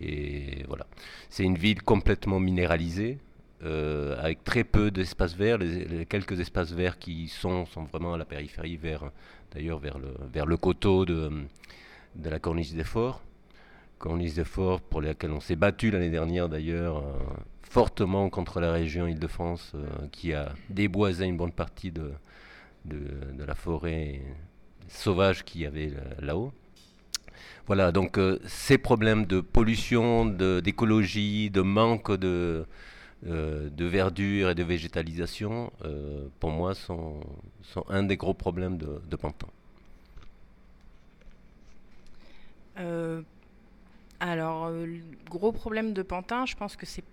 Et 0.01 0.63
voilà. 0.67 0.87
C'est 1.29 1.43
une 1.43 1.57
ville 1.57 1.81
complètement 1.83 2.39
minéralisée, 2.39 3.19
euh, 3.63 4.17
avec 4.19 4.43
très 4.43 4.63
peu 4.63 4.91
d'espaces 4.91 5.35
verts. 5.35 5.59
Les, 5.59 6.05
quelques 6.05 6.39
espaces 6.39 6.71
verts 6.71 6.97
qui 6.97 7.27
sont 7.27 7.65
sont 7.65 7.83
vraiment 7.83 8.15
à 8.15 8.17
la 8.17 8.25
périphérie, 8.25 8.77
vers 8.77 9.11
d'ailleurs 9.53 9.79
vers 9.79 9.99
le 9.99 10.13
vers 10.33 10.45
le 10.45 10.57
coteau 10.57 11.05
de 11.05 11.29
de 12.15 12.29
la 12.29 12.39
corniche 12.39 12.73
des 12.73 12.83
forts, 12.83 13.21
corniche 13.99 14.33
des 14.33 14.43
forts 14.43 14.81
pour 14.81 15.01
laquelle 15.01 15.31
on 15.31 15.39
s'est 15.39 15.55
battu 15.55 15.91
l'année 15.91 16.09
dernière 16.09 16.49
d'ailleurs 16.49 16.97
euh, 16.97 17.13
fortement 17.61 18.29
contre 18.29 18.59
la 18.59 18.71
région 18.71 19.07
Île-de-France 19.07 19.73
qui 20.11 20.33
a 20.33 20.53
déboisé 20.69 21.25
une 21.25 21.37
bonne 21.37 21.51
partie 21.51 21.91
de 21.91 22.11
de, 22.85 23.43
la 23.43 23.55
forêt 23.55 24.21
sauvage 24.87 25.43
qu'il 25.43 25.61
y 25.61 25.65
avait 25.65 25.91
là-haut. 26.19 26.53
Voilà, 27.65 27.91
donc 27.91 28.17
euh, 28.17 28.39
ces 28.45 28.77
problèmes 28.77 29.25
de 29.25 29.39
pollution, 29.39 30.25
d'écologie, 30.25 31.49
de, 31.49 31.61
manque 31.61 32.11
de, 32.11 32.65
euh, 33.25 33.69
de 33.69 33.85
verdure 33.85 34.49
et 34.49 34.55
de 34.55 34.63
végétalisation, 34.63 35.71
euh, 35.85 36.27
pour 36.39 36.51
moi, 36.51 36.73
sont, 36.73 37.21
sont 37.61 37.85
un 37.89 38.03
des 38.03 38.17
gros 38.17 38.33
problèmes 38.33 38.77
de, 38.77 39.01
de 39.09 39.15
Pantin. 39.15 39.47
Euh, 42.79 43.21
alors, 44.19 44.65
euh, 44.65 44.87
gros 45.29 45.51
problème 45.51 45.93
de 45.93 46.01
Pantin, 46.01 46.45
je 46.45 46.55
pense 46.55 46.75
que 46.75 46.85
c'est 46.85 47.03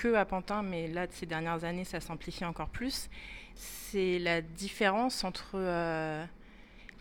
que 0.00 0.14
à 0.14 0.24
Pantin, 0.24 0.62
mais 0.62 0.88
là, 0.88 1.06
de 1.06 1.12
ces 1.12 1.26
dernières 1.26 1.64
années, 1.64 1.84
ça 1.84 2.00
s'amplifie 2.00 2.44
encore 2.46 2.70
plus. 2.70 3.10
C'est 3.54 4.18
la 4.18 4.40
différence 4.40 5.24
entre 5.24 5.52
euh, 5.56 6.24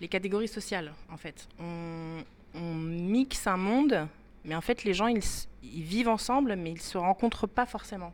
les 0.02 0.10
catégories 0.10 0.50
sociales, 0.50 0.94
en 1.10 1.16
fait. 1.16 1.48
On, 1.60 2.24
mixe 2.54 3.48
un 3.48 3.58
monde, 3.58 4.08
mais 4.44 4.56
en 4.56 4.62
fait, 4.62 4.84
les 4.84 4.94
gens, 4.94 5.08
ils, 5.08 5.22
vivent 5.62 6.10
ensemble, 6.10 6.56
mais 6.56 6.72
ils 6.72 6.82
se 6.82 6.98
rencontrent 6.98 7.48
pas 7.48 7.66
forcément. 7.66 8.12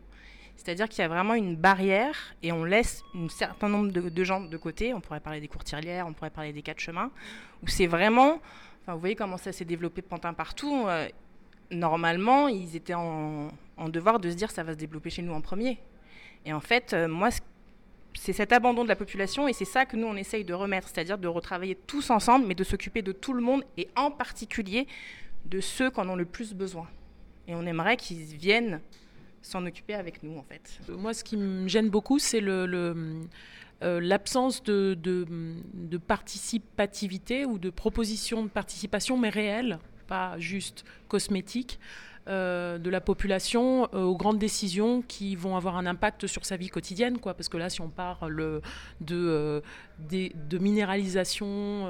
C'est-à-dire 0.56 0.88
qu'il 0.88 1.02
y 1.02 1.06
a 1.06 1.08
vraiment 1.08 1.34
une 1.34 1.56
barrière 1.56 2.36
et 2.44 2.52
on 2.52 2.64
laisse 2.64 3.04
un 3.16 3.30
certain 3.30 3.70
nombre 3.70 3.92
de, 3.92 4.24
gens 4.24 4.42
de 4.42 4.58
côté. 4.58 4.94
On 4.94 5.02
pourrait 5.02 5.20
parler 5.20 5.42
des 5.42 5.48
courtilières, 5.48 6.06
on 6.06 6.14
pourrait 6.14 6.30
parler 6.30 6.54
des 6.54 6.62
quatre 6.62 6.80
chemins, 6.80 7.12
où 7.64 7.68
c'est 7.68 7.88
vraiment 7.88 8.40
vous 8.88 9.00
voyez 9.00 9.16
comment 9.16 9.38
ça 9.38 9.52
s'est 9.52 9.66
développé 9.66 10.04
Pantin 10.04 10.34
partout. 10.34 10.86
euh, 10.88 11.08
normalement, 11.72 12.48
ils 12.48 12.76
étaient 12.76 12.94
en, 12.94 13.50
en 13.78 13.90
devoir 13.90 14.20
de 14.20 14.30
se 14.30 14.36
dire 14.36 14.52
ça 14.52 14.64
va 14.64 14.74
se 14.74 14.78
développer 14.78 15.10
chez 15.10 15.22
nous 15.22 15.34
en 15.34 15.42
premier. 15.42 15.78
Et 16.46 16.54
en 16.54 16.60
fait, 16.62 16.94
euh, 16.94 17.08
moi, 17.08 17.32
ce- 17.32 17.40
c'est 18.14 18.34
cet 18.34 18.54
abandon 18.54 18.84
de 18.84 18.88
la 18.90 18.96
population 18.96 19.48
et 19.48 19.54
c'est 19.54 19.66
ça 19.66 19.86
que 19.86 19.98
nous, 19.98 20.08
on 20.08 20.16
essaye 20.16 20.46
de 20.46 20.54
remettre, 20.54 20.88
c'est-à-dire 20.88 21.18
de 21.18 21.28
retravailler 21.28 21.76
tous 21.76 22.10
ensemble, 22.12 22.46
mais 22.48 22.56
de 22.56 22.64
s'occuper 22.64 23.02
de 23.02 23.12
tout 23.12 23.34
le 23.34 23.42
monde 23.42 23.64
et 23.78 23.90
en 23.96 24.10
particulier 24.12 24.88
de 25.46 25.60
ceux 25.60 25.90
qui 25.92 26.00
en 26.00 26.08
ont 26.10 26.16
le 26.16 26.26
plus 26.26 26.54
besoin. 26.54 26.88
Et 27.48 27.56
on 27.56 27.66
aimerait 27.66 27.98
qu'ils 27.98 28.24
viennent 28.24 28.80
s'en 29.42 29.66
occuper 29.66 29.94
avec 29.94 30.24
nous, 30.24 30.38
en 30.38 30.44
fait. 30.44 30.80
Moi, 30.90 31.14
ce 31.14 31.24
qui 31.24 31.38
me 31.38 31.68
gêne 31.68 31.90
beaucoup, 31.90 32.18
c'est 32.18 32.40
le, 32.40 32.66
euh, 33.84 34.00
l'absence 34.02 34.64
de, 34.64 34.98
de, 35.00 35.28
de 35.74 35.98
participativité 35.98 37.46
ou 37.46 37.60
de 37.60 37.70
proposition 37.70 38.44
de 38.44 38.50
participation, 38.50 39.18
mais 39.18 39.30
réelle, 39.30 39.78
pas 40.08 40.40
juste 40.40 40.86
cosmétique, 41.10 41.80
euh, 42.28 42.80
de 42.80 42.90
la 42.90 43.02
population 43.02 43.88
euh, 43.94 44.02
aux 44.02 44.18
grandes 44.18 44.40
décisions 44.40 45.04
qui 45.04 45.36
vont 45.36 45.56
avoir 45.56 45.78
un 45.78 45.86
impact 45.86 46.26
sur 46.26 46.44
sa 46.44 46.58
vie 46.58 46.70
quotidienne. 46.70 47.20
Quoi, 47.20 47.36
parce 47.36 47.50
que 47.50 47.58
là, 47.58 47.70
si 47.70 47.82
on 47.82 47.90
parle 47.90 48.62
de, 49.00 49.16
euh, 49.16 49.62
de 50.10 50.58
minéralisation, 50.58 51.88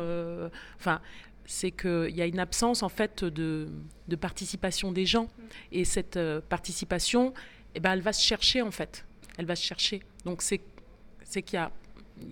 enfin, 0.78 1.00
c'est 1.46 1.72
qu'il 1.72 2.16
y 2.16 2.22
a 2.22 2.26
une 2.26 2.40
absence 2.40 2.84
en 2.84 2.90
fait 2.90 3.24
de, 3.24 3.70
de 4.10 4.16
participation 4.18 4.92
des 4.92 5.06
gens. 5.06 5.30
Et 5.72 5.86
cette 5.86 6.20
participation, 6.50 7.34
eh 7.74 7.80
ben, 7.80 7.94
elle 7.94 8.02
va 8.02 8.12
se 8.12 8.22
chercher 8.22 8.62
en 8.62 8.72
fait. 8.72 9.06
Elle 9.38 9.46
va 9.46 9.56
se 9.56 9.64
chercher. 9.64 10.02
Donc 10.26 10.42
c'est 10.42 10.60
qu'il 11.44 11.54
y 11.54 11.58
a 11.58 11.72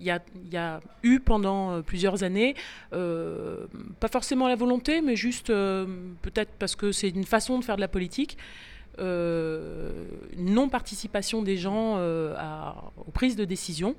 y, 0.00 0.10
a, 0.10 0.20
il 0.44 0.52
y 0.52 0.56
a 0.56 0.80
eu 1.02 1.20
pendant 1.20 1.72
euh, 1.72 1.82
plusieurs 1.82 2.22
années, 2.22 2.54
euh, 2.92 3.66
pas 4.00 4.08
forcément 4.08 4.48
la 4.48 4.56
volonté, 4.56 5.00
mais 5.00 5.16
juste 5.16 5.50
euh, 5.50 5.86
peut-être 6.22 6.52
parce 6.58 6.76
que 6.76 6.92
c'est 6.92 7.10
une 7.10 7.24
façon 7.24 7.58
de 7.58 7.64
faire 7.64 7.76
de 7.76 7.80
la 7.80 7.88
politique, 7.88 8.36
une 8.98 10.06
non-participation 10.38 11.42
des 11.42 11.56
gens 11.56 11.98
aux 11.98 13.10
prises 13.10 13.34
de 13.34 13.44
décision. 13.44 13.96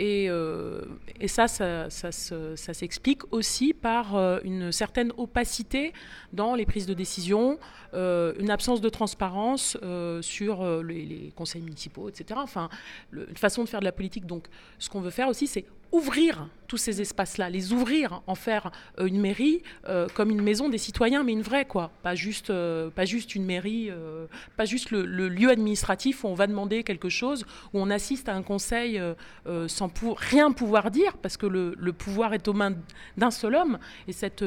Et, 0.00 0.26
euh, 0.30 0.82
et 1.20 1.26
ça, 1.26 1.48
ça, 1.48 1.90
ça 1.90 2.12
se- 2.12 2.54
ça 2.54 2.72
s'explique 2.72 3.22
aussi 3.32 3.74
par 3.74 4.14
euh, 4.14 4.38
une 4.44 4.70
certaine 4.70 5.12
opacité 5.16 5.92
dans 6.32 6.54
les 6.54 6.66
prises 6.66 6.86
de 6.86 6.94
décision, 6.94 7.58
euh, 7.94 8.32
une 8.38 8.50
absence 8.50 8.80
de 8.80 8.88
transparence 8.88 9.76
sur 10.20 10.82
les, 10.82 11.32
conseils 11.34 11.62
municipaux, 11.62 12.08
etc. 12.08 12.38
Enfin, 12.42 12.68
une 13.12 13.36
façon 13.36 13.64
de 13.64 13.68
faire 13.68 13.80
de 13.80 13.84
la 13.84 13.92
politique. 13.92 14.24
Donc, 14.24 14.46
ce 14.78 14.88
qu'on 14.88 15.00
veut 15.00 15.10
faire 15.10 15.26
aussi, 15.28 15.48
c'est 15.48 15.64
ouvrir 15.92 16.48
tous 16.68 16.76
ces 16.76 17.00
espaces-là, 17.00 17.48
les 17.50 17.72
ouvrir, 17.72 18.22
en 18.26 18.34
faire 18.34 18.70
euh, 19.00 19.06
une 19.06 19.20
mairie 19.20 19.62
euh, 19.88 20.06
comme 20.14 20.30
une 20.30 20.42
maison 20.42 20.68
des 20.68 20.78
citoyens, 20.78 21.24
mais 21.24 21.32
une 21.32 21.42
vraie, 21.42 21.64
quoi. 21.64 21.90
Pas 22.02 22.14
juste, 22.14 22.50
euh, 22.50 22.90
pas 22.90 23.06
juste 23.06 23.34
une 23.34 23.44
mairie, 23.44 23.90
pas 24.56 24.66
juste 24.66 24.90
le, 24.90 25.04
lieu 25.28 25.50
administratif 25.50 26.24
où 26.24 26.28
on 26.28 26.34
va 26.34 26.46
demander 26.46 26.84
quelque 26.84 27.08
chose, 27.08 27.46
où 27.72 27.80
on 27.80 27.88
assiste 27.90 28.28
à 28.28 28.34
un 28.34 28.42
conseil 28.42 29.00
sans 29.66 29.90
rien 30.16 30.52
pouvoir 30.52 30.90
dire, 30.90 31.16
parce 31.16 31.38
que 31.38 31.46
le, 31.46 31.92
pouvoir 31.92 32.34
est 32.34 32.46
aux 32.46 32.52
mains 32.52 32.74
d'un 33.16 33.30
seul 33.30 33.54
homme, 33.54 33.78
et 34.06 34.12
cette 34.12 34.44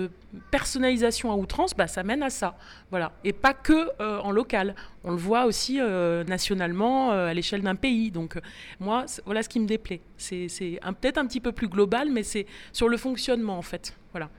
personnalisation 0.51 1.31
à 1.31 1.35
outrance, 1.35 1.73
bah, 1.73 1.87
ça 1.87 2.03
mène 2.03 2.21
à 2.21 2.29
ça. 2.29 2.55
Voilà. 2.91 3.11
Et 3.23 3.33
pas 3.33 3.53
que 3.53 3.89
en 4.21 4.31
local. 4.31 4.75
On 5.03 5.09
le 5.09 5.17
voit 5.17 5.45
aussi 5.45 5.79
nationalement, 6.27 7.09
à 7.09 7.33
l'échelle 7.33 7.63
d'un 7.63 7.75
pays. 7.75 8.11
Donc, 8.11 8.39
moi, 8.79 9.05
voilà 9.25 9.41
ce 9.41 9.49
qui 9.49 9.59
me 9.59 9.65
déplaît. 9.65 10.01
C'est 10.17 10.47
peut-être 11.01 11.17
un 11.17 11.25
petit 11.31 11.39
peu 11.39 11.53
plus 11.53 11.69
global, 11.69 12.09
mais 12.11 12.23
c'est 12.23 12.45
sur 12.73 12.89
le 12.89 12.97
fonctionnement, 12.97 13.57
en 13.57 13.61
fait. 13.61 13.95
Voilà. 14.11 14.29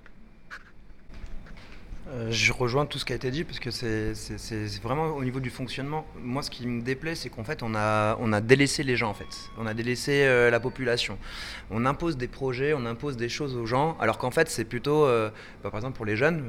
Euh, 2.13 2.31
je 2.31 2.53
rejoins 2.53 2.85
tout 2.85 2.99
ce 2.99 3.07
qui 3.07 3.15
a 3.15 3.17
été 3.17 3.31
dit 3.31 3.43
parce 3.43 3.59
que 3.59 3.71
c'est 3.71 4.13
vraiment 4.83 5.07
au 5.17 5.25
niveau 5.25 5.41
du 5.41 5.49
fonctionnement. 5.49 6.05
Moi, 6.21 6.43
ce 6.43 6.51
qui 6.51 6.67
me 6.67 6.83
déplaît, 6.83 7.15
c'est 7.15 7.31
qu'en 7.31 7.45
fait, 7.45 7.63
on 7.63 7.75
a, 7.75 8.41
délaissé 8.43 8.83
les 8.83 8.97
gens, 8.97 9.09
en 9.09 9.15
fait. 9.15 9.51
On 9.57 9.67
a 9.67 9.73
délaissé 9.73 10.25
euh, 10.25 10.51
la 10.51 10.61
population. 10.61 11.17
On 11.71 11.87
impose 11.87 12.19
des 12.19 12.29
projets, 12.29 12.75
on 12.75 12.85
impose 12.85 13.17
des 13.17 13.31
choses 13.31 13.57
aux 13.57 13.65
gens, 13.65 13.97
alors 13.99 14.19
qu'en 14.19 14.31
fait, 14.31 14.51
c'est 14.51 14.65
plutôt, 14.65 15.07
euh, 15.07 15.31
bah, 15.63 15.71
par 15.71 15.79
exemple, 15.79 15.97
pour 15.97 16.05
les 16.05 16.17
jeunes, 16.17 16.45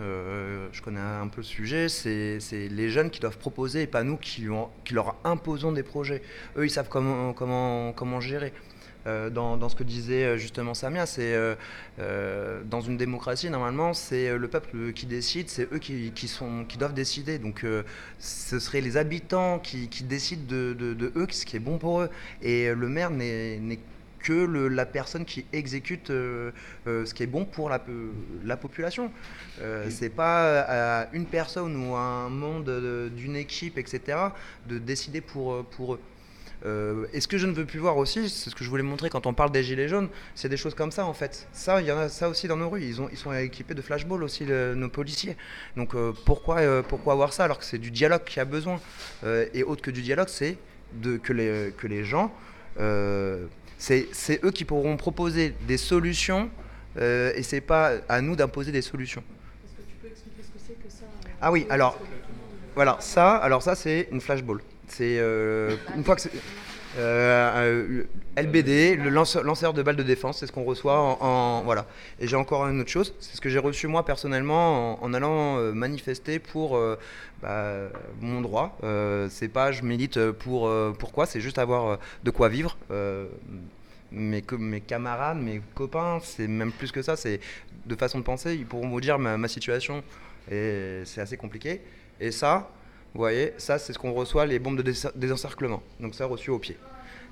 je 0.71 0.81
connais 0.81 0.99
un 0.99 1.27
peu 1.29 1.41
le 1.41 1.43
sujet, 1.43 1.87
c'est 1.87 2.39
les 2.51 2.89
jeunes 2.89 3.09
qui 3.09 3.21
doivent 3.21 3.37
proposer 3.37 3.83
et 3.83 3.87
pas 3.87 4.03
nous 4.03 4.17
qui, 4.17 4.45
leur 4.91 5.15
imposons 5.23 5.71
des 5.71 5.83
projets. 5.83 6.21
Eux, 6.57 6.65
ils 6.65 6.71
savent 6.71 6.89
comment 6.89 8.19
gérer. 8.19 8.51
Euh, 9.05 9.29
dans, 9.29 9.57
dans 9.57 9.67
ce 9.67 9.75
que 9.75 9.83
disait 9.83 10.23
euh, 10.23 10.37
justement 10.37 10.73
Samia, 10.73 11.05
c'est 11.05 11.33
euh, 11.99 12.61
dans 12.63 12.79
une 12.79 12.95
démocratie 12.95 13.49
normalement 13.49 13.93
c'est 13.93 14.37
le 14.37 14.47
peuple 14.47 14.93
qui 14.93 15.05
décide, 15.05 15.49
c'est 15.49 15.67
eux 15.73 15.77
qui, 15.79 16.11
qui 16.15 16.27
sont, 16.29 16.63
qui 16.65 16.77
doivent 16.77 16.93
décider. 16.93 17.37
Donc 17.37 17.65
ce 18.19 18.59
seraient 18.59 18.81
les 18.81 18.95
habitants 18.97 19.59
qui, 19.59 19.89
qui 19.89 20.03
décident 20.03 20.43
de, 20.47 20.73
de- 20.73 20.93
de 20.93 21.11
eux 21.15 21.27
ce 21.31 21.45
qui 21.45 21.57
est 21.57 21.59
bon 21.59 21.77
pour 21.77 22.01
eux. 22.01 22.09
Et 22.41 22.73
le 22.73 22.87
maire 22.87 23.09
n'est 23.11 23.79
que 24.19 24.31
le- 24.31 24.69
la 24.69 24.85
personne 24.85 25.25
qui 25.25 25.45
exécute 25.51 26.09
euh, 26.09 26.51
euh, 26.87 27.05
ce 27.05 27.13
qui 27.13 27.23
est 27.23 27.27
bon 27.27 27.43
pour 27.43 27.69
la, 27.69 27.79
population. 28.57 29.11
Euh, 29.61 29.87
c'est 29.89 30.09
pas 30.09 30.61
à 30.61 31.09
une 31.11 31.25
personne 31.25 31.75
ou 31.75 31.93
à 31.95 31.99
un 31.99 32.29
monde 32.29 32.63
de- 32.63 33.11
d'une 33.13 33.35
équipe, 33.35 33.77
etc., 33.77 34.17
de 34.69 34.77
décider 34.77 35.19
pour, 35.19 35.65
pour 35.65 35.95
eux. 35.95 35.99
Euh, 36.65 37.05
et 37.11 37.19
ce 37.19 37.27
que 37.27 37.37
je 37.37 37.45
ne 37.45 37.51
veux 37.51 37.65
plus 37.65 37.79
voir 37.79 37.97
aussi, 37.97 38.29
c'est 38.29 38.49
ce 38.49 38.55
que 38.55 38.63
je 38.63 38.69
voulais 38.69 38.83
montrer 38.83 39.09
quand 39.09 39.25
on 39.25 39.33
parle 39.33 39.51
des 39.51 39.63
gilets 39.63 39.89
jaunes, 39.89 40.07
c'est 40.33 40.47
des 40.47 40.55
choses 40.55 40.75
comme 40.75 40.91
ça 40.91 41.05
en 41.05 41.13
fait. 41.13 41.47
Ça, 41.51 41.81
il 41.81 41.87
y 41.87 41.91
en 41.91 41.97
a 41.97 42.07
ça 42.07 42.29
aussi 42.29 42.47
dans 42.47 42.55
nos 42.55 42.69
rues. 42.69 42.81
Ils, 42.83 43.01
ont, 43.01 43.09
ils 43.11 43.17
sont 43.17 43.33
équipés 43.33 43.73
de 43.73 43.81
flashballs 43.81 44.23
aussi, 44.23 44.45
le- 44.45 44.73
nos 44.73 44.87
policiers. 44.87 45.35
Donc 45.75 45.93
euh, 45.93 46.13
pourquoi, 46.25 46.59
euh, 46.59 46.81
pourquoi 46.81 47.13
avoir 47.13 47.33
ça 47.33 47.43
alors 47.43 47.59
que 47.59 47.65
c'est 47.65 47.79
du 47.79 47.91
dialogue 47.91 48.23
qu'il 48.23 48.37
y 48.37 48.39
a 48.39 48.45
besoin 48.45 48.79
Euh, 49.25 49.45
Et 49.53 49.63
autre 49.63 49.81
que 49.81 49.91
du 49.91 50.01
dialogue, 50.01 50.29
c'est 50.29 50.57
que, 51.21 51.33
les, 51.33 51.73
que 51.77 51.87
les 51.87 52.03
gens, 52.05 52.31
c'est 53.77 54.07
c'est 54.13 54.39
eux 54.45 54.51
qui 54.51 54.63
pourront 54.63 54.95
proposer 54.95 55.53
des 55.67 55.77
solutions 55.77 56.49
et 56.97 57.43
c'est 57.43 57.61
pas 57.61 57.91
à 58.07 58.21
nous 58.21 58.35
d'imposer 58.35 58.71
des 58.71 58.81
solutions. 58.83 59.23
Est-ce 59.65 59.73
que 59.75 59.89
tu 59.89 59.95
peux 60.01 60.07
expliquer 60.07 60.43
ce 60.43 60.49
que 60.49 60.59
c'est 60.65 60.73
que 60.87 60.89
ça? 60.89 61.05
Ah 61.41 61.51
oui, 61.51 61.65
alors, 61.69 61.99
voilà, 62.75 62.97
ça, 63.01 63.35
alors 63.37 63.61
ça 63.63 63.75
c'est 63.75 64.07
une 64.11 64.21
flashball. 64.21 64.61
C'est 64.93 65.17
euh, 65.17 65.75
une 65.95 66.03
fois 66.03 66.15
que 66.15 66.21
euh, 66.97 68.03
LBD, 68.37 68.95
le 68.97 69.09
lanceur, 69.09 69.73
de 69.73 69.81
balles 69.81 69.95
de 69.95 70.03
défense, 70.03 70.39
c'est 70.39 70.47
ce 70.47 70.51
qu'on 70.51 70.63
reçoit 70.63 70.99
en, 70.99 71.63
voilà. 71.63 71.87
Et 72.19 72.27
j'ai 72.27 72.35
encore 72.35 72.67
une 72.67 72.79
autre 72.81 72.91
chose, 72.91 73.15
c'est 73.19 73.35
ce 73.35 73.41
que 73.41 73.49
j'ai 73.49 73.57
reçu 73.57 73.87
moi 73.87 74.05
personnellement 74.05 75.03
en, 75.03 75.13
allant 75.13 75.57
euh, 75.57 75.71
manifester 75.73 76.37
pour 76.37 76.77
euh, 76.77 76.95
bah, 77.41 77.89
mon 78.21 78.41
droit. 78.41 78.77
C'est 79.29 79.47
pas 79.47 79.71
je 79.71 79.81
milite 79.83 80.31
pour 80.31 80.71
pourquoi, 80.99 81.25
c'est 81.25 81.41
juste 81.41 81.57
avoir 81.57 81.97
de 82.23 82.31
quoi 82.31 82.49
vivre. 82.49 82.77
Mes, 84.11 84.43
mes 84.59 84.81
camarades, 84.81 85.39
mes 85.39 85.59
copains, 85.73 86.19
c'est 86.21 86.47
même 86.47 86.71
plus 86.71 86.91
que 86.91 87.01
ça, 87.01 87.15
c'est 87.15 87.39
de 87.87 87.95
façon 87.95 88.19
de 88.19 88.23
penser, 88.23 88.53
ils 88.53 88.65
pourront 88.67 88.87
vous 88.87 89.01
dire 89.01 89.17
ma, 89.17 89.37
ma 89.37 89.47
situation 89.47 90.03
et 90.51 91.01
c'est 91.05 91.19
assez 91.19 91.35
compliqué. 91.35 91.81
Et 92.19 92.29
ça, 92.29 92.69
vous 93.13 93.19
voyez, 93.19 93.53
ça 93.57 93.77
c'est 93.79 93.93
ce 93.93 93.99
qu'on 93.99 94.13
reçoit, 94.13 94.45
les 94.45 94.59
bombes 94.59 94.77
de 94.77 94.91
dés- 94.91 95.11
désencerclement. 95.15 95.83
Donc 95.99 96.15
ça 96.15 96.25
reçu 96.25 96.49
au 96.49 96.59
pied. 96.59 96.77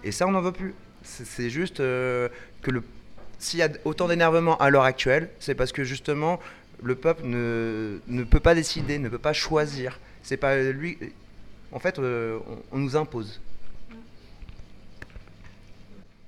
Et 0.04 0.12
ça 0.12 0.28
on 0.28 0.32
n'en 0.32 0.42
veut 0.42 0.52
plus. 0.52 0.76
C'est 1.04 1.50
juste 1.50 1.80
euh, 1.80 2.30
que 2.62 2.72
s'il 3.40 3.60
y 3.60 3.64
a 3.64 3.70
autant 3.86 4.08
d'énervement 4.08 4.58
à 4.58 4.70
l'heure 4.70 4.84
actuelle, 4.84 5.30
c'est 5.40 5.56
parce 5.56 5.72
que 5.72 5.84
justement 5.84 6.40
le 6.84 6.96
peuple 6.96 7.24
ne, 7.26 8.00
ne 8.08 8.24
peut 8.24 8.40
pas 8.40 8.56
décider, 8.56 9.00
ne 9.00 9.10
peut 9.10 9.18
pas 9.18 9.34
choisir. 9.34 10.00
C'est 10.24 10.38
pas 10.38 10.58
lui. 10.58 10.98
En 11.72 11.80
fait, 11.80 12.00
euh, 12.00 12.40
on, 12.72 12.78
nous 12.78 12.96
impose. 12.96 13.42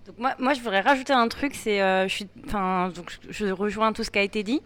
Donc 0.08 0.18
moi, 0.18 0.36
moi, 0.40 0.54
je 0.54 0.60
voudrais 0.62 0.82
rajouter 0.82 1.14
un 1.14 1.28
truc, 1.28 1.54
c'est, 1.56 1.82
euh, 1.82 2.08
je, 2.08 2.14
suis, 2.14 2.28
donc 2.36 3.18
je 3.30 3.48
rejoins 3.48 3.94
tout 3.94 4.04
ce 4.04 4.12
qui 4.12 4.20
a 4.20 4.24
été 4.24 4.44
dit. 4.44 4.62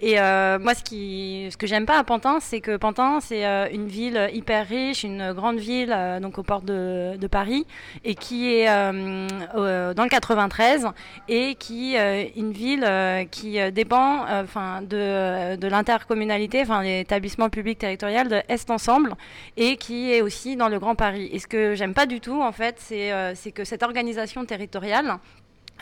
Et 0.00 0.18
euh, 0.18 0.58
moi, 0.58 0.74
ce, 0.74 0.82
qui, 0.82 1.48
ce 1.50 1.56
que 1.56 1.66
j'aime 1.66 1.86
pas 1.86 1.98
à 1.98 2.04
Pantin, 2.04 2.38
c'est 2.40 2.60
que 2.60 2.76
Pantin, 2.76 3.20
c'est 3.20 3.46
euh, 3.46 3.68
une 3.72 3.86
ville 3.86 4.28
hyper 4.32 4.66
riche, 4.66 5.04
une 5.04 5.32
grande 5.32 5.58
ville 5.58 5.94
euh, 5.96 6.18
donc 6.18 6.38
au 6.38 6.42
port 6.42 6.62
de, 6.62 7.16
Paris, 7.30 7.66
et 8.04 8.14
qui 8.14 8.52
est 8.52 8.66
dans 8.66 10.02
le 10.02 10.08
93, 10.08 10.88
et 11.28 11.54
qui 11.54 11.94
est 11.94 12.32
une 12.36 12.52
ville 12.52 12.86
qui 13.30 13.58
dépend 13.72 14.26
enfin 14.28 14.82
de, 14.82 15.56
de 15.56 15.68
l'intercommunalité, 15.68 16.60
enfin 16.62 16.82
l'établissement 16.82 17.48
public 17.48 17.78
territorial 17.78 18.28
de 18.28 18.42
Est 18.48 18.70
Ensemble, 18.70 19.14
et 19.56 19.76
qui 19.78 20.12
est 20.12 20.20
aussi 20.20 20.56
dans 20.56 20.68
le 20.68 20.78
Grand 20.78 20.94
Paris. 20.94 21.30
Et 21.32 21.38
ce 21.38 21.46
que 21.46 21.74
j'aime 21.74 21.94
pas 21.94 22.06
du 22.06 22.20
tout, 22.20 22.42
en 22.42 22.52
fait, 22.52 22.76
c'est 22.78 23.52
que 23.52 23.64
cette 23.64 23.82
organisation 23.82 24.44
territoriale, 24.44 25.18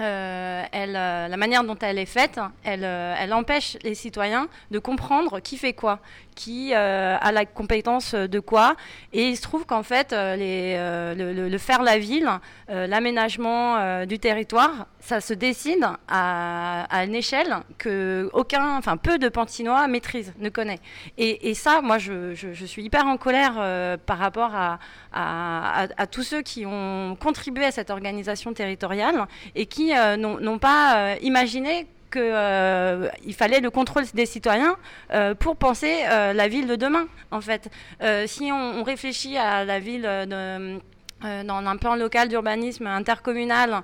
euh, 0.01 0.65
elle, 0.73 0.97
euh, 0.97 1.29
la 1.29 1.37
manière 1.37 1.65
dont 1.65 1.77
elle 1.81 1.99
est 1.99 2.07
faite, 2.07 2.41
euh, 2.67 3.15
elle, 3.19 3.33
empêche 3.35 3.77
les 3.83 3.95
citoyens 3.95 4.49
de 4.71 4.79
comprendre 4.79 5.41
qui 5.41 5.59
fait 5.59 5.75
quoi 5.75 5.99
qui 6.35 6.75
euh, 6.75 7.17
a 7.21 7.33
la 7.33 7.45
compétence 7.45 8.15
de 8.15 8.41
quoi. 8.41 8.77
Et 9.13 9.29
il 9.29 9.37
se 9.37 9.43
trouve 9.43 9.67
qu'en 9.67 9.83
fait, 9.83 10.13
euh, 10.13 10.37
euh, 10.39 11.49
le, 11.49 11.59
faire 11.59 11.83
la 11.83 11.99
ville, 11.99 12.29
l'aménagement 12.69 14.05
du 14.07 14.19
territoire, 14.19 14.87
ça 14.99 15.21
se 15.21 15.35
décide 15.35 15.87
à, 16.09 16.87
une 17.05 17.15
échelle 17.15 17.57
que 17.79 18.31
aucun, 18.33 18.77
enfin 18.77 18.97
peu 18.97 19.19
de 19.19 19.29
Pantinois 19.29 19.87
maîtrisent, 19.89 20.33
ne 20.39 20.49
connaît. 20.49 20.81
Et, 21.19 21.55
ça, 21.55 21.83
moi, 21.83 21.99
je, 21.99 22.35
suis 22.67 22.83
hyper 22.83 23.07
en 23.07 23.17
colère 23.17 23.99
par 24.07 24.19
rapport 24.19 24.53
à, 25.13 26.07
tous 26.11 26.23
ceux 26.23 26.43
qui 26.43 26.65
ont 26.67 27.17
contribué 27.21 27.65
à 27.65 27.71
cette 27.71 27.91
organisation 27.91 28.53
territoriale 28.53 29.27
et 29.55 29.67
qui 29.67 29.93
n'ont 30.19 30.59
pas 30.59 31.17
imaginé 31.21 31.87
qu'il 32.13 32.21
euh, 32.23 33.09
fallait 33.37 33.61
le 33.61 33.71
contrôle 33.71 34.05
des 34.15 34.27
citoyens 34.27 34.77
euh, 35.13 35.35
pour 35.35 35.57
penser 35.57 36.05
euh, 36.05 36.33
la 36.33 36.47
ville 36.47 36.67
de 36.69 36.77
demain, 36.77 37.07
en 37.31 37.41
fait. 37.41 37.69
si 38.27 38.51
on, 38.53 38.83
réfléchit 38.83 39.37
à 39.39 39.65
la 39.65 39.79
ville 39.79 40.03
dans 40.03 41.67
un 41.67 41.77
plan 41.77 41.95
local 41.95 42.29
d'urbanisme 42.29 42.87
intercommunal 42.87 43.83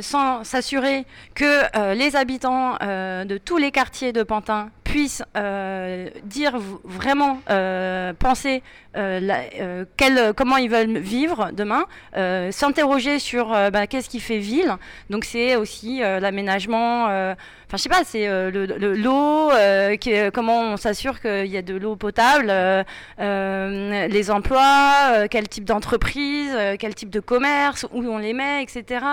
sans 0.00 0.44
s'assurer 0.44 1.04
que 1.34 1.94
les 1.94 2.14
habitants 2.14 2.74
de 2.80 3.38
tous 3.38 3.58
les 3.58 3.72
quartiers 3.72 4.12
de 4.12 4.22
Pantin 4.22 4.70
puissent 4.86 5.22
dire 6.24 6.58
vraiment 6.84 7.40
penser 8.18 8.62
la, 8.94 9.40
quel, 9.96 10.32
comment 10.34 10.56
ils 10.56 10.70
veulent 10.70 10.98
vivre 10.98 11.50
demain, 11.52 11.86
s'interroger 12.50 13.18
sur 13.18 13.48
bah, 13.48 13.86
qu'est-ce 13.86 14.08
qui 14.08 14.20
fait 14.20 14.38
ville. 14.38 14.74
Donc 15.10 15.24
c'est 15.24 15.56
aussi 15.56 15.98
l'aménagement, 16.00 17.04
enfin 17.04 17.36
je 17.72 17.76
sais 17.76 17.88
pas, 17.88 18.04
c'est 18.04 18.26
l'eau, 18.50 19.50
le, 19.50 20.30
comment 20.30 20.60
on 20.72 20.76
s'assure 20.76 21.20
qu'il 21.20 21.46
y 21.46 21.56
a 21.56 21.62
de 21.62 21.74
l'eau 21.74 21.96
potable, 21.96 22.52
les 23.18 24.30
emplois, 24.30 25.26
quel 25.28 25.48
type 25.48 25.64
d'entreprise 25.64 26.56
quel 26.78 26.94
type 26.94 27.10
de 27.10 27.20
commerce, 27.20 27.86
où 27.92 28.04
on 28.06 28.18
les 28.18 28.32
met, 28.32 28.62
etc. 28.62 29.04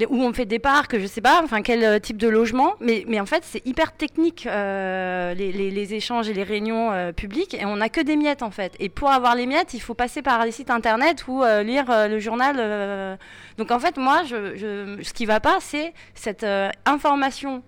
Euh, 0.00 0.06
où 0.08 0.16
on 0.22 0.32
fait 0.32 0.46
des 0.46 0.58
parcs, 0.58 0.98
je 0.98 1.06
sais 1.06 1.20
pas, 1.20 1.40
enfin 1.42 1.62
quel 1.62 1.84
euh, 1.84 1.98
type 1.98 2.16
de 2.16 2.28
logement, 2.28 2.74
mais, 2.80 3.20
en 3.20 3.26
fait 3.26 3.44
c'est 3.44 3.64
hyper 3.66 3.92
technique 3.92 4.46
euh, 4.46 5.34
les, 5.34 5.94
échanges 5.94 6.28
et 6.28 6.34
les 6.34 6.42
réunions 6.42 7.12
publiques 7.14 7.54
et 7.54 7.64
on 7.64 7.76
n'a 7.76 7.88
que 7.88 8.00
des 8.00 8.16
miettes 8.16 8.42
en 8.42 8.50
fait. 8.50 8.74
Et 8.80 8.88
pour 8.88 9.10
avoir 9.10 9.34
les 9.34 9.46
miettes, 9.46 9.74
il 9.74 9.80
faut 9.80 9.94
passer 9.94 10.22
par 10.22 10.44
les 10.44 10.50
sites 10.50 10.70
internet 10.70 11.26
ou 11.28 11.42
lire 11.62 12.08
le 12.08 12.18
journal. 12.18 13.18
Donc 13.58 13.70
en 13.70 13.78
fait 13.78 13.96
moi, 13.96 14.22
ce 14.24 15.12
qui 15.12 15.26
va 15.26 15.40
pas, 15.40 15.58
c'est 15.60 15.92
cette 16.14 16.46
information 16.86 17.62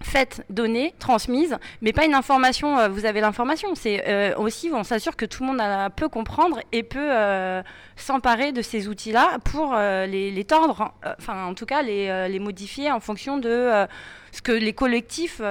faite, 0.00 0.44
donnée, 0.50 0.94
transmise, 0.98 1.58
mais 1.82 1.92
pas 1.92 2.04
une 2.04 2.14
information, 2.14 2.78
euh, 2.78 2.88
vous 2.88 3.04
avez 3.04 3.20
l'information. 3.20 3.74
C'est 3.74 4.04
euh, 4.08 4.34
aussi, 4.36 4.70
on 4.72 4.84
s'assure 4.84 5.16
que 5.16 5.24
tout 5.24 5.42
le 5.42 5.52
monde 5.52 5.92
peut 5.96 6.08
comprendre 6.08 6.60
et 6.72 6.82
peut 6.82 6.98
euh, 7.00 7.62
s'emparer 7.96 8.52
de 8.52 8.62
ces 8.62 8.88
outils-là 8.88 9.38
pour 9.44 9.74
les, 9.76 10.30
les, 10.30 10.44
tordre, 10.44 10.92
enfin 11.18 11.46
en 11.46 11.54
tout 11.54 11.66
cas 11.66 11.82
les, 11.82 12.38
modifier 12.38 12.90
en 12.92 13.00
fonction 13.00 13.38
de 13.38 13.86
ce 14.30 14.42
que 14.42 14.52
les 14.52 14.72
collectifs 14.72 15.42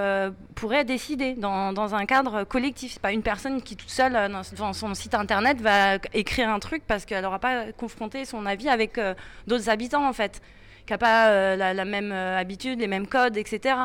pourraient 0.56 0.86
décider 0.86 1.34
dans, 1.34 1.96
un 1.96 2.06
cadre 2.06 2.44
collectif. 2.46 2.94
C'est 2.94 3.02
pas 3.02 3.12
une 3.12 3.24
personne 3.24 3.62
qui 3.62 3.76
toute 3.76 3.90
seule 3.90 4.32
dans, 4.58 4.74
son 4.74 4.94
site 4.94 5.14
internet 5.14 5.60
va 5.60 5.96
écrire 6.14 6.50
un 6.50 6.60
truc 6.60 6.84
parce 6.88 7.06
qu'elle 7.06 7.24
n'aura 7.24 7.40
pas 7.40 7.72
confronté 7.74 8.24
son 8.24 8.46
avis 8.46 8.70
avec 8.70 9.00
d'autres 9.46 9.70
habitants 9.70 10.08
en 10.08 10.14
fait, 10.14 10.42
qui 10.86 10.94
n'ont 10.94 11.00
pas 11.00 11.56
la, 11.58 11.86
même 11.86 12.14
habitude, 12.14 12.80
les 12.80 12.88
mêmes 12.88 13.08
codes, 13.08 13.36
etc. 13.36 13.76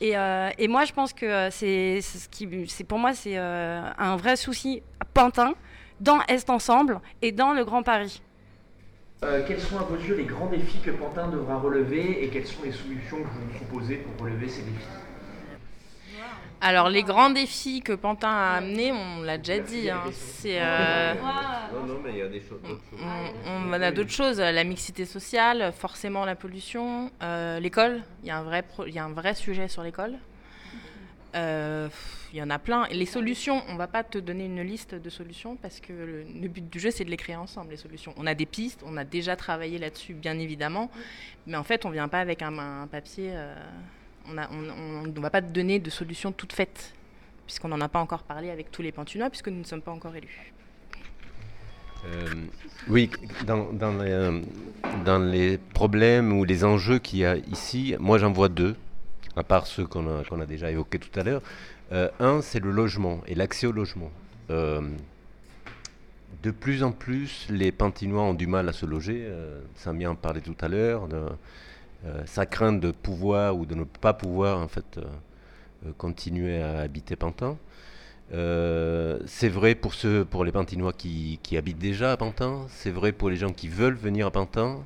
Et, 0.00 0.16
euh, 0.16 0.48
et, 0.58 0.66
moi, 0.66 0.84
je 0.84 0.92
pense 0.92 1.12
que 1.12 1.26
euh, 1.26 1.50
c'est 1.50 2.84
pour 2.84 2.98
moi, 2.98 3.12
c'est 3.12 3.36
euh, 3.36 3.82
un 3.98 4.16
vrai 4.16 4.36
souci 4.36 4.82
Pantin, 5.12 5.54
dans 6.00 6.20
Est 6.28 6.48
Ensemble 6.48 7.00
et 7.20 7.32
dans 7.32 7.52
le 7.52 7.64
Grand 7.64 7.82
Paris. 7.82 8.22
Quels 9.46 9.60
sont 9.60 9.76
à 9.76 9.82
vos 9.82 9.96
yeux 9.96 10.14
les 10.16 10.24
grands 10.24 10.46
défis 10.46 10.78
que 10.78 10.90
Pantin 10.90 11.28
devra 11.28 11.58
relever 11.58 12.24
et 12.24 12.28
quelles 12.28 12.46
sont 12.46 12.62
les 12.64 12.72
solutions 12.72 13.18
que 13.18 13.28
vous 13.28 13.66
proposez 13.66 13.96
pour 13.96 14.24
relever 14.24 14.48
ces 14.48 14.62
défis? 14.62 14.86
Alors 16.60 16.88
les 16.90 17.02
grands 17.02 17.30
défis 17.30 17.80
que 17.80 17.92
Pantin 17.92 18.28
a 18.28 18.56
amenés, 18.56 18.92
on 18.92 19.22
l'a 19.22 19.38
déjà 19.38 19.58
dit. 19.58 19.88
Hein, 19.88 20.02
c'est 20.12 20.60
euh... 20.60 21.14
non, 21.72 21.86
non, 21.86 22.00
mais 22.04 22.10
il 22.10 22.18
y 22.18 22.22
a 22.22 22.28
des 22.28 22.40
choses. 22.40 22.60
On, 23.02 23.70
on, 23.70 23.72
a 23.72 23.90
d'autres 23.90 24.10
choses. 24.10 24.38
La 24.38 24.64
mixité 24.64 25.06
sociale, 25.06 25.72
forcément 25.72 26.24
la 26.24 26.36
pollution, 26.36 27.10
euh, 27.22 27.60
l'école. 27.60 28.02
Il 28.22 28.28
y 28.28 28.30
a 28.30 28.38
un 28.38 28.42
vrai, 28.42 28.64
il 28.86 28.92
y 28.92 28.98
a 28.98 29.04
un 29.04 29.12
vrai 29.12 29.34
sujet 29.34 29.68
sur 29.68 29.82
l'école. 29.82 30.18
Euh, 31.34 31.88
il 32.32 32.38
y 32.38 32.42
en 32.42 32.50
a 32.50 32.58
plein. 32.58 32.84
Et 32.86 32.94
les 32.94 33.06
solutions, 33.06 33.62
on 33.68 33.76
va 33.76 33.86
pas 33.86 34.04
te 34.04 34.18
donner 34.18 34.44
une 34.44 34.62
liste 34.62 34.94
de 34.94 35.10
solutions 35.10 35.56
parce 35.56 35.80
que 35.80 35.92
le, 35.92 36.24
le 36.24 36.48
but 36.48 36.68
du 36.68 36.78
jeu, 36.78 36.90
c'est 36.90 37.04
de 37.04 37.10
les 37.10 37.16
créer 37.16 37.36
ensemble, 37.36 37.70
les 37.70 37.76
solutions. 37.76 38.12
On 38.16 38.26
a 38.26 38.34
des 38.34 38.46
pistes, 38.46 38.82
on 38.84 38.96
a 38.96 39.04
déjà 39.04 39.36
travaillé 39.36 39.78
là-dessus, 39.78 40.14
bien 40.14 40.38
évidemment. 40.38 40.90
Mais 41.46 41.56
en 41.56 41.64
fait, 41.64 41.86
on 41.86 41.90
vient 41.90 42.08
pas 42.08 42.20
avec 42.20 42.42
un, 42.42 42.58
un 42.58 42.86
papier. 42.86 43.30
Euh, 43.32 43.54
on 44.50 45.02
ne 45.06 45.20
va 45.20 45.30
pas 45.30 45.40
donner 45.40 45.78
de 45.78 45.90
solution 45.90 46.32
toute 46.32 46.52
faite, 46.52 46.94
puisqu'on 47.46 47.68
n'en 47.68 47.80
a 47.80 47.88
pas 47.88 48.00
encore 48.00 48.22
parlé 48.22 48.50
avec 48.50 48.70
tous 48.70 48.82
les 48.82 48.92
Pantunois, 48.92 49.30
puisque 49.30 49.48
nous 49.48 49.60
ne 49.60 49.64
sommes 49.64 49.82
pas 49.82 49.92
encore 49.92 50.14
élus. 50.14 50.52
Euh, 52.06 52.26
oui, 52.88 53.10
dans, 53.46 53.72
dans, 53.72 53.92
les, 54.02 54.10
euh, 54.10 54.40
dans, 55.04 55.18
les, 55.18 55.58
problèmes 55.58 56.32
ou 56.32 56.44
les 56.44 56.64
enjeux 56.64 56.98
qu'il 56.98 57.18
y 57.20 57.24
a 57.26 57.36
ici, 57.36 57.94
moi 57.98 58.18
j'en 58.18 58.32
vois 58.32 58.48
deux, 58.48 58.74
à 59.36 59.44
part 59.44 59.66
ceux 59.66 59.86
qu'on 59.86 60.06
a, 60.40 60.46
déjà 60.46 60.70
évoqués 60.70 60.98
tout 60.98 61.20
à 61.20 61.22
l'heure. 61.22 61.42
Euh, 61.92 62.08
un, 62.18 62.40
c'est 62.40 62.60
le 62.60 62.70
logement 62.70 63.20
et 63.26 63.34
l'accès 63.34 63.66
au 63.66 63.72
logement. 63.72 64.10
De 66.42 66.50
plus 66.50 66.82
en 66.82 66.90
plus, 66.90 67.46
les 67.50 67.70
Pantinois 67.70 68.22
ont 68.22 68.34
du 68.34 68.46
mal 68.46 68.68
à 68.68 68.72
se 68.72 68.86
loger. 68.86 69.28
Samia 69.76 70.10
en 70.10 70.14
parlait 70.14 70.40
tout 70.40 70.56
à 70.60 70.68
l'heure. 70.68 71.06
Euh, 72.06 72.22
sa 72.24 72.46
crainte 72.46 72.80
de 72.80 72.92
pouvoir 72.92 73.56
ou 73.58 73.66
de 73.66 73.74
ne 73.74 73.84
pas 73.84 74.14
pouvoir 74.14 74.58
en 74.58 74.68
fait 74.68 74.96
euh, 74.96 75.04
euh, 75.86 75.92
continuer 75.98 76.62
à 76.62 76.78
habiter 76.80 77.14
Pantin. 77.14 77.58
c'est 78.30 79.48
vrai 79.48 79.74
pour 79.74 79.92
ceux, 79.92 80.24
pour 80.24 80.44
les 80.44 80.52
Pantinois 80.52 80.94
qui, 80.94 81.38
habitent 81.56 81.78
déjà 81.78 82.12
à 82.12 82.16
Pantin. 82.16 82.66
C'est 82.68 82.90
vrai 82.90 83.12
pour 83.12 83.28
les 83.28 83.36
gens 83.36 83.52
qui 83.52 83.68
veulent 83.68 83.94
venir 83.94 84.26
à 84.26 84.30
Pantin. 84.30 84.78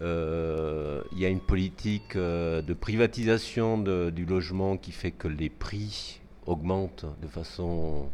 Il 0.00 1.18
y 1.18 1.24
a 1.24 1.28
une 1.28 1.40
politique 1.40 2.16
de 2.16 2.74
privatisation 2.74 3.78
du 3.78 4.26
logement 4.26 4.76
qui 4.76 4.92
fait 4.92 5.12
que 5.12 5.28
les 5.28 5.48
prix 5.48 6.20
augmentent 6.46 7.06
de 7.22 7.28
façon 7.28 8.08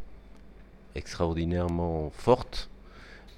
extraordinairement 0.95 2.11
forte. 2.11 2.69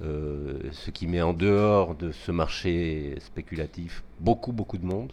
Euh, 0.02 0.58
ce 0.72 0.90
qui 0.90 1.06
met 1.06 1.22
en 1.22 1.32
dehors 1.32 1.94
de 1.94 2.10
ce 2.10 2.32
marché 2.32 3.14
spéculatif 3.20 4.02
beaucoup, 4.18 4.50
beaucoup 4.50 4.78
de 4.78 4.84
monde 4.84 5.12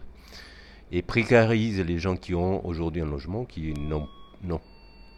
et 0.92 1.04
précarise 1.04 1.80
les 1.80 2.00
gens 2.00 2.16
qui 2.16 2.34
ont 2.34 2.66
aujourd'hui 2.66 3.02
un 3.02 3.06
logement, 3.06 3.46
qui 3.46 3.72
n'ont 3.76 4.08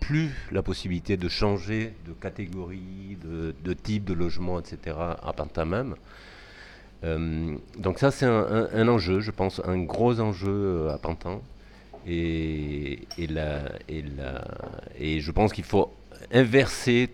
plus 0.02 0.32
la 0.52 0.62
possibilité 0.62 1.16
de 1.16 1.30
changer 1.30 1.94
de 2.06 2.12
catégorie, 2.12 3.18
de, 3.24 3.74
type 3.74 4.04
de 4.04 4.14
logement, 4.14 4.60
etc. 4.60 4.98
à 5.00 5.32
Pantin 5.32 5.64
même. 5.64 5.96
Euh, 7.06 7.56
donc 7.78 8.00
ça, 8.00 8.12
c'est 8.12 8.26
un, 8.26 8.88
enjeu, 8.90 9.22
je 9.22 9.32
pense, 9.32 9.62
un 9.64 9.80
gros 9.80 10.20
enjeu 10.20 10.50
euh, 10.50 10.94
à 10.94 10.98
Pantin. 10.98 11.40
Et, 12.06 13.08
et 13.18 13.28
je 15.22 15.32
pense 15.32 15.54
qu'il 15.54 15.64
faut 15.64 15.94
inverser 16.34 17.10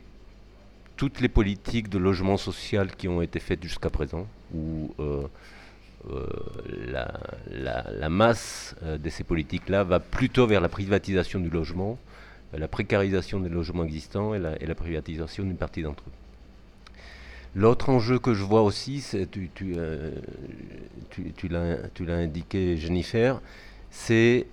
toutes 0.98 1.22
les 1.22 1.30
politiques 1.30 1.90
de 1.90 2.00
logement 2.00 2.36
social 2.38 2.94
qui 2.96 3.08
ont 3.08 3.22
été 3.22 3.40
faites 3.40 3.64
jusqu'à 3.64 3.90
présent, 3.92 4.28
où 4.54 4.94
euh, 5.00 5.28
euh, 6.10 6.26
la, 6.88 8.10
masse 8.10 8.76
euh, 8.84 8.98
de 8.98 9.10
ces 9.10 9.24
politiques-là 9.24 9.84
va 9.84 10.00
plutôt 10.00 10.48
vers 10.48 10.60
la 10.60 10.70
privatisation 10.70 11.40
du 11.40 11.50
logement, 11.50 11.98
la 12.54 12.68
précarisation 12.68 13.40
des 13.40 13.50
logements 13.50 13.84
existants 13.84 14.34
et 14.34 14.40
la, 14.40 14.76
privatisation 14.76 15.44
d'une 15.44 15.58
partie 15.58 15.84
d'entre 15.84 16.04
eux. 16.08 16.98
L'autre 17.56 17.90
enjeu 17.90 18.20
que 18.20 18.34
je 18.34 18.44
vois 18.44 18.62
aussi, 18.62 19.04
tu 19.32 19.76
l'as 21.50 22.16
indiqué 22.16 22.78
Jennifer, 22.78 23.42
c'est 23.90 24.48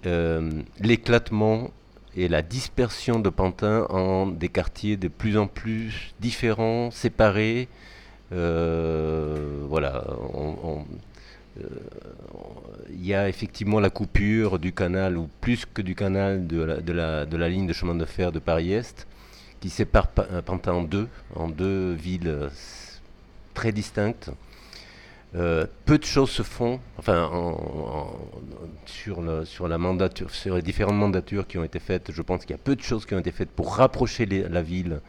l'éclatement 0.80 1.70
et 2.16 2.28
la 2.28 2.42
dispersion 2.42 3.18
de 3.18 3.28
Pantin 3.28 3.86
en 3.90 4.26
des 4.26 4.48
quartiers 4.48 4.96
de 4.96 5.08
plus 5.08 5.36
en 5.36 5.46
plus 5.46 6.14
différents, 6.20 6.90
séparés. 6.90 7.68
voilà, 8.30 10.04
il 12.90 13.06
y 13.06 13.14
a 13.14 13.28
effectivement 13.28 13.80
la 13.80 13.90
coupure 13.90 14.58
du 14.58 14.72
canal, 14.72 15.16
ou 15.16 15.28
plus 15.40 15.66
que 15.66 15.82
du 15.82 15.94
canal, 15.94 16.46
de 16.46 16.92
la, 16.92 17.48
ligne 17.48 17.66
de 17.66 17.72
chemin 17.72 17.94
de 17.94 18.04
fer 18.04 18.32
de 18.32 18.38
Paris-Est, 18.38 19.06
qui 19.60 19.70
sépare 19.70 20.08
Pantin 20.08 20.72
en 20.72 20.82
deux, 20.82 21.08
en 21.34 21.48
deux 21.48 21.92
villes 21.92 22.50
très 23.54 23.72
distinctes. 23.72 24.30
Euh, 25.36 25.66
peu 25.84 25.98
de 25.98 26.04
choses 26.04 26.30
se 26.30 26.44
font, 26.44 26.78
enfin, 26.96 27.28
sur, 28.86 29.20
sur, 29.44 29.66
la 29.66 29.78
mandature, 29.78 30.30
sur 30.30 30.54
les 30.54 30.62
différentes 30.62 30.94
mandatures 30.94 31.48
qui 31.48 31.58
ont 31.58 31.64
été 31.64 31.80
faites, 31.80 32.12
je 32.12 32.22
pense 32.22 32.42
qu'il 32.42 32.52
y 32.52 32.54
a 32.54 32.62
peu 32.62 32.76
de 32.76 32.82
choses 32.82 33.04
qui 33.04 33.14
ont 33.14 33.18
été 33.18 33.32
faites 33.32 33.50
pour 33.50 33.74
rapprocher 33.74 34.26
la 34.26 34.62
ville, 34.62 35.00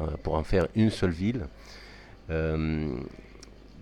euh, 0.00 0.06
pour 0.22 0.34
en 0.34 0.44
faire 0.44 0.66
une 0.76 0.88
seule 0.90 1.10
ville. 1.10 1.46
Euh, 2.30 2.96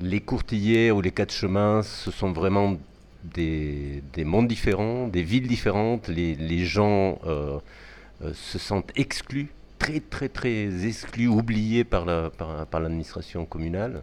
les 0.01 0.21
courtillers 0.21 0.91
ou 0.91 1.01
les 1.01 1.13
quatre 1.13 1.33
chemins, 1.33 1.85
ce 1.85 2.11
sont 2.11 2.33
vraiment 2.33 2.77
des, 3.23 4.03
mondes 4.19 4.49
différents, 4.49 5.07
des 5.07 5.23
villes 5.23 5.47
différentes. 5.47 6.09
Les, 6.09 6.65
gens 6.65 7.21
se 8.33 8.59
sentent 8.59 8.91
exclus, 8.97 9.53
très 9.79 10.01
très 10.01 10.29
très 10.29 10.87
exclus, 10.87 11.29
oubliés 11.29 11.85
par 11.85 12.05
l'administration 12.05 13.41
la, 13.41 13.47
par, 13.47 13.51
communale. 13.51 14.03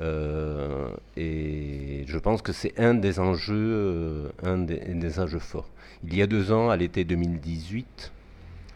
Euh, 0.00 0.88
et 1.16 2.04
je 2.06 2.18
pense 2.18 2.42
que 2.42 2.52
c'est 2.52 2.78
un 2.78 2.94
des 2.94 3.20
enjeux, 3.20 3.54
euh, 3.54 4.28
un 4.42 4.58
des, 4.58 5.20
enjeux 5.20 5.38
forts. 5.38 5.70
Il 6.04 6.14
y 6.16 6.22
a 6.22 6.26
deux 6.26 6.52
ans, 6.52 6.70
à 6.70 6.76
l'été 6.76 7.04
2018, 7.04 8.12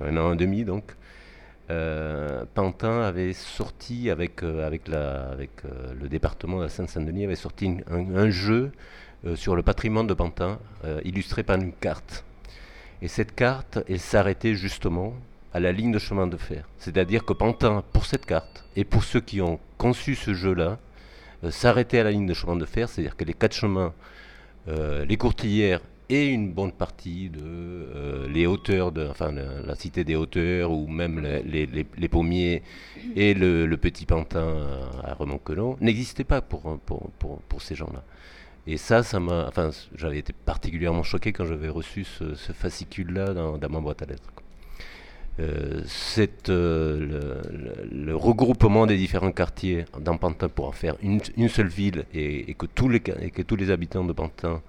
un 0.00 0.16
an 0.16 0.32
et 0.32 0.36
demi 0.36 0.64
donc, 0.64 0.84
euh, 1.70 2.44
Pantin 2.54 3.02
avait 3.02 3.32
sorti 3.32 4.10
avec, 4.10 4.42
avec, 4.42 4.88
la, 4.88 5.28
avec 5.30 5.50
le 6.00 6.08
département 6.08 6.58
de 6.58 6.62
la 6.62 6.68
Seine-Saint-Denis 6.68 7.24
avait 7.24 7.34
sorti 7.34 7.76
un, 7.90 8.30
jeu 8.30 8.72
sur 9.34 9.56
le 9.56 9.62
patrimoine 9.62 10.06
de 10.06 10.14
Pantin, 10.14 10.58
illustré 11.04 11.42
par 11.42 11.56
une 11.56 11.72
carte. 11.72 12.24
Et 13.02 13.08
cette 13.08 13.34
carte, 13.34 13.80
elle 13.88 14.00
s'arrêtait 14.00 14.54
justement 14.54 15.14
à 15.52 15.60
la 15.60 15.72
ligne 15.72 15.92
de 15.92 15.98
chemin 15.98 16.26
de 16.26 16.36
fer. 16.36 16.68
C'est-à-dire 16.78 17.24
que 17.24 17.32
Pantin, 17.32 17.84
pour 17.92 18.06
cette 18.06 18.24
carte, 18.24 18.64
et 18.76 18.84
pour 18.84 19.04
ceux 19.04 19.20
qui 19.20 19.42
ont 19.42 19.58
conçu 19.76 20.14
ce 20.14 20.32
jeu-là, 20.32 20.78
s'arrêter 21.50 22.00
à 22.00 22.04
la 22.04 22.10
ligne 22.10 22.26
de 22.26 22.34
chemin 22.34 22.56
de 22.56 22.64
fer, 22.64 22.88
c'est-à-dire 22.88 23.16
que 23.16 23.24
les 23.24 23.34
quatre 23.34 23.54
chemins, 23.54 23.94
euh, 24.68 25.04
les 25.04 25.16
courtilières 25.16 25.80
et 26.10 26.26
une 26.26 26.52
bonne 26.52 26.72
partie 26.72 27.28
de 27.28 27.40
euh, 27.42 28.28
les 28.28 28.46
hauteurs, 28.46 28.92
de, 28.92 29.06
enfin 29.06 29.30
la, 29.32 29.74
cité 29.74 30.04
des 30.04 30.16
hauteurs 30.16 30.72
ou 30.72 30.86
même 30.86 31.20
les, 31.20 32.08
pommiers 32.08 32.62
et 33.14 33.34
le, 33.34 33.76
petit 33.76 34.06
pantin 34.06 34.56
à, 35.04 35.14
Remonquelon 35.14 35.76
n'existaient 35.80 36.24
pas 36.24 36.40
pour, 36.40 36.78
ces 37.60 37.74
gens-là. 37.74 38.02
Et 38.66 38.76
ça, 38.76 39.02
ça 39.02 39.20
m'a, 39.20 39.46
enfin, 39.48 39.70
j'avais 39.94 40.18
été 40.18 40.32
particulièrement 40.32 41.02
choqué 41.02 41.32
quand 41.32 41.46
j'avais 41.46 41.68
reçu 41.68 42.04
ce, 42.04 42.34
fascicule-là 42.34 43.34
dans, 43.34 43.58
ma 43.68 43.80
boîte 43.80 44.02
à 44.02 44.06
lettres. 44.06 44.30
Euh, 45.40 45.82
euh, 46.48 47.40
le, 47.92 48.16
regroupement 48.16 48.86
des 48.86 48.96
différents 48.96 49.30
quartiers 49.30 49.84
dans 50.00 50.16
Pantin 50.16 50.48
pour 50.48 50.66
en 50.66 50.72
faire 50.72 50.96
une, 51.00 51.20
seule 51.48 51.68
ville 51.68 52.06
et, 52.12 52.54
que 52.54 52.66
tous 52.66 52.88
les, 52.88 53.02
et 53.20 53.30
que 53.30 53.42
tous 53.42 53.54
les 53.54 53.70
habitants 53.70 54.04
de 54.04 54.12
Pantin 54.12 54.60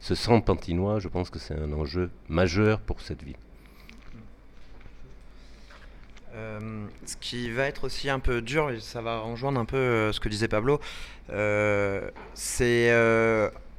se 0.00 0.14
sentent 0.14 0.46
pantinois, 0.46 0.98
je 0.98 1.08
pense 1.08 1.28
que 1.28 1.38
c'est 1.38 1.54
un 1.54 1.72
enjeu 1.74 2.10
majeur 2.28 2.80
pour 2.80 3.02
cette 3.02 3.22
ville. 3.22 3.36
Euh, 6.34 6.86
ce 7.04 7.16
qui 7.16 7.50
va 7.50 7.64
être 7.64 7.84
aussi 7.84 8.08
un 8.08 8.18
peu 8.18 8.40
dur, 8.40 8.70
et 8.70 8.80
ça 8.80 9.02
va 9.02 9.20
rejoindre 9.20 9.60
un 9.60 9.66
peu 9.66 10.10
ce 10.10 10.20
que 10.20 10.30
disait 10.30 10.48
Pablo, 10.48 10.80
c'est 12.32 12.90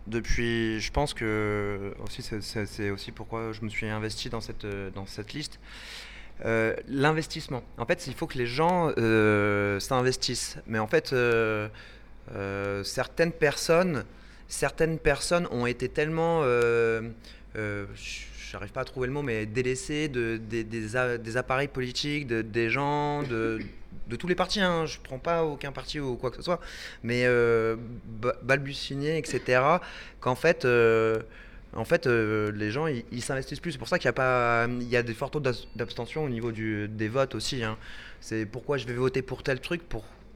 depuis, 0.05 0.79
je 0.79 0.91
pense 0.91 1.15
que 1.15 1.95
aussi 2.03 2.21
c'est 2.21 2.91
aussi 2.91 3.11
pourquoi 3.11 3.51
je 3.51 3.61
me 3.63 3.69
suis 3.69 3.87
investi 3.87 4.29
dans 4.29 4.41
cette, 4.41 4.67
dans 4.93 5.07
cette 5.07 5.33
liste. 5.33 5.59
Euh, 6.43 6.75
l'investissement. 6.89 7.63
En 7.77 7.85
fait, 7.85 8.07
il 8.07 8.13
faut 8.13 8.27
que 8.27 8.37
les 8.37 8.45
gens 8.45 8.91
euh, 8.97 9.79
s'investissent. 9.79 10.57
Mais 10.67 10.79
en 10.79 10.87
fait, 10.87 11.13
euh, 11.13 11.69
certaines 12.83 13.31
personnes, 13.31 14.03
certaines 14.47 14.99
personnes 14.99 15.47
ont 15.51 15.65
été 15.65 15.87
tellement, 15.87 16.41
j'arrive 17.53 18.71
pas 18.73 18.81
à 18.81 18.85
trouver 18.85 19.07
le 19.07 19.13
mot, 19.13 19.21
mais 19.21 19.45
délaissées 19.45 20.09
de, 20.09 20.37
des, 20.37 21.37
appareils 21.37 21.69
politiques, 21.69 22.27
de, 22.27 22.41
des 22.41 22.69
gens, 22.69 23.23
de, 23.23 23.61
tous 24.19 24.27
les 24.27 24.35
partis. 24.35 24.59
Hein. 24.59 24.85
Je 24.85 24.99
prends 25.01 25.19
pas 25.19 25.45
aucun 25.45 25.71
parti 25.71 26.01
ou 26.01 26.15
quoi 26.15 26.31
que 26.31 26.37
ce 26.37 26.43
soit, 26.43 26.59
mais 27.01 27.25
balbutier, 28.43 29.17
etc. 29.17 29.61
Qu'en 30.19 30.35
fait 30.35 30.67
en 31.75 31.83
fait, 31.83 32.07
euh, 32.07 32.51
les 32.53 32.71
gens, 32.71 32.87
ils 32.87 33.21
s'investissent 33.21 33.59
plus. 33.59 33.73
C'est 33.73 33.77
pour 33.77 33.89
ça 33.89 33.99
qu'il 33.99 34.09
y 34.09 34.19
a 34.19 34.67
y 34.67 34.95
a 34.95 35.03
des 35.03 35.13
forts 35.13 35.31
taux 35.31 35.41
d'abstention 35.41 36.23
au 36.23 36.29
niveau 36.29 36.51
des 36.51 37.07
votes 37.09 37.35
aussi. 37.35 37.63
Hein. 37.63 37.77
C'est 38.21 38.45
pourquoi 38.45 38.77
je 38.77 38.87
vais 38.87 38.93
voter 38.93 39.21
pour 39.21 39.43
tel 39.43 39.59
truc, 39.59 39.81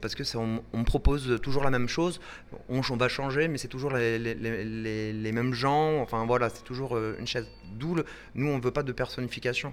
parce 0.00 0.14
que 0.14 0.22
on, 0.36 0.78
me 0.78 0.84
propose 0.84 1.40
toujours 1.42 1.64
la 1.64 1.70
même 1.70 1.88
chose. 1.88 2.20
On, 2.68 2.80
va 2.80 3.08
changer, 3.08 3.48
mais 3.48 3.56
c'est 3.56 3.68
toujours 3.68 3.92
les, 3.94 5.32
mêmes 5.32 5.54
gens. 5.54 6.00
Enfin 6.00 6.26
voilà, 6.26 6.50
c'est 6.50 6.64
toujours 6.64 6.94
euh, 6.94 7.16
une 7.18 7.26
chaise. 7.26 7.48
D'où 7.72 7.96
nous, 8.34 8.48
on 8.48 8.58
veut 8.58 8.70
pas 8.70 8.82
de 8.82 8.92
personnification. 8.92 9.72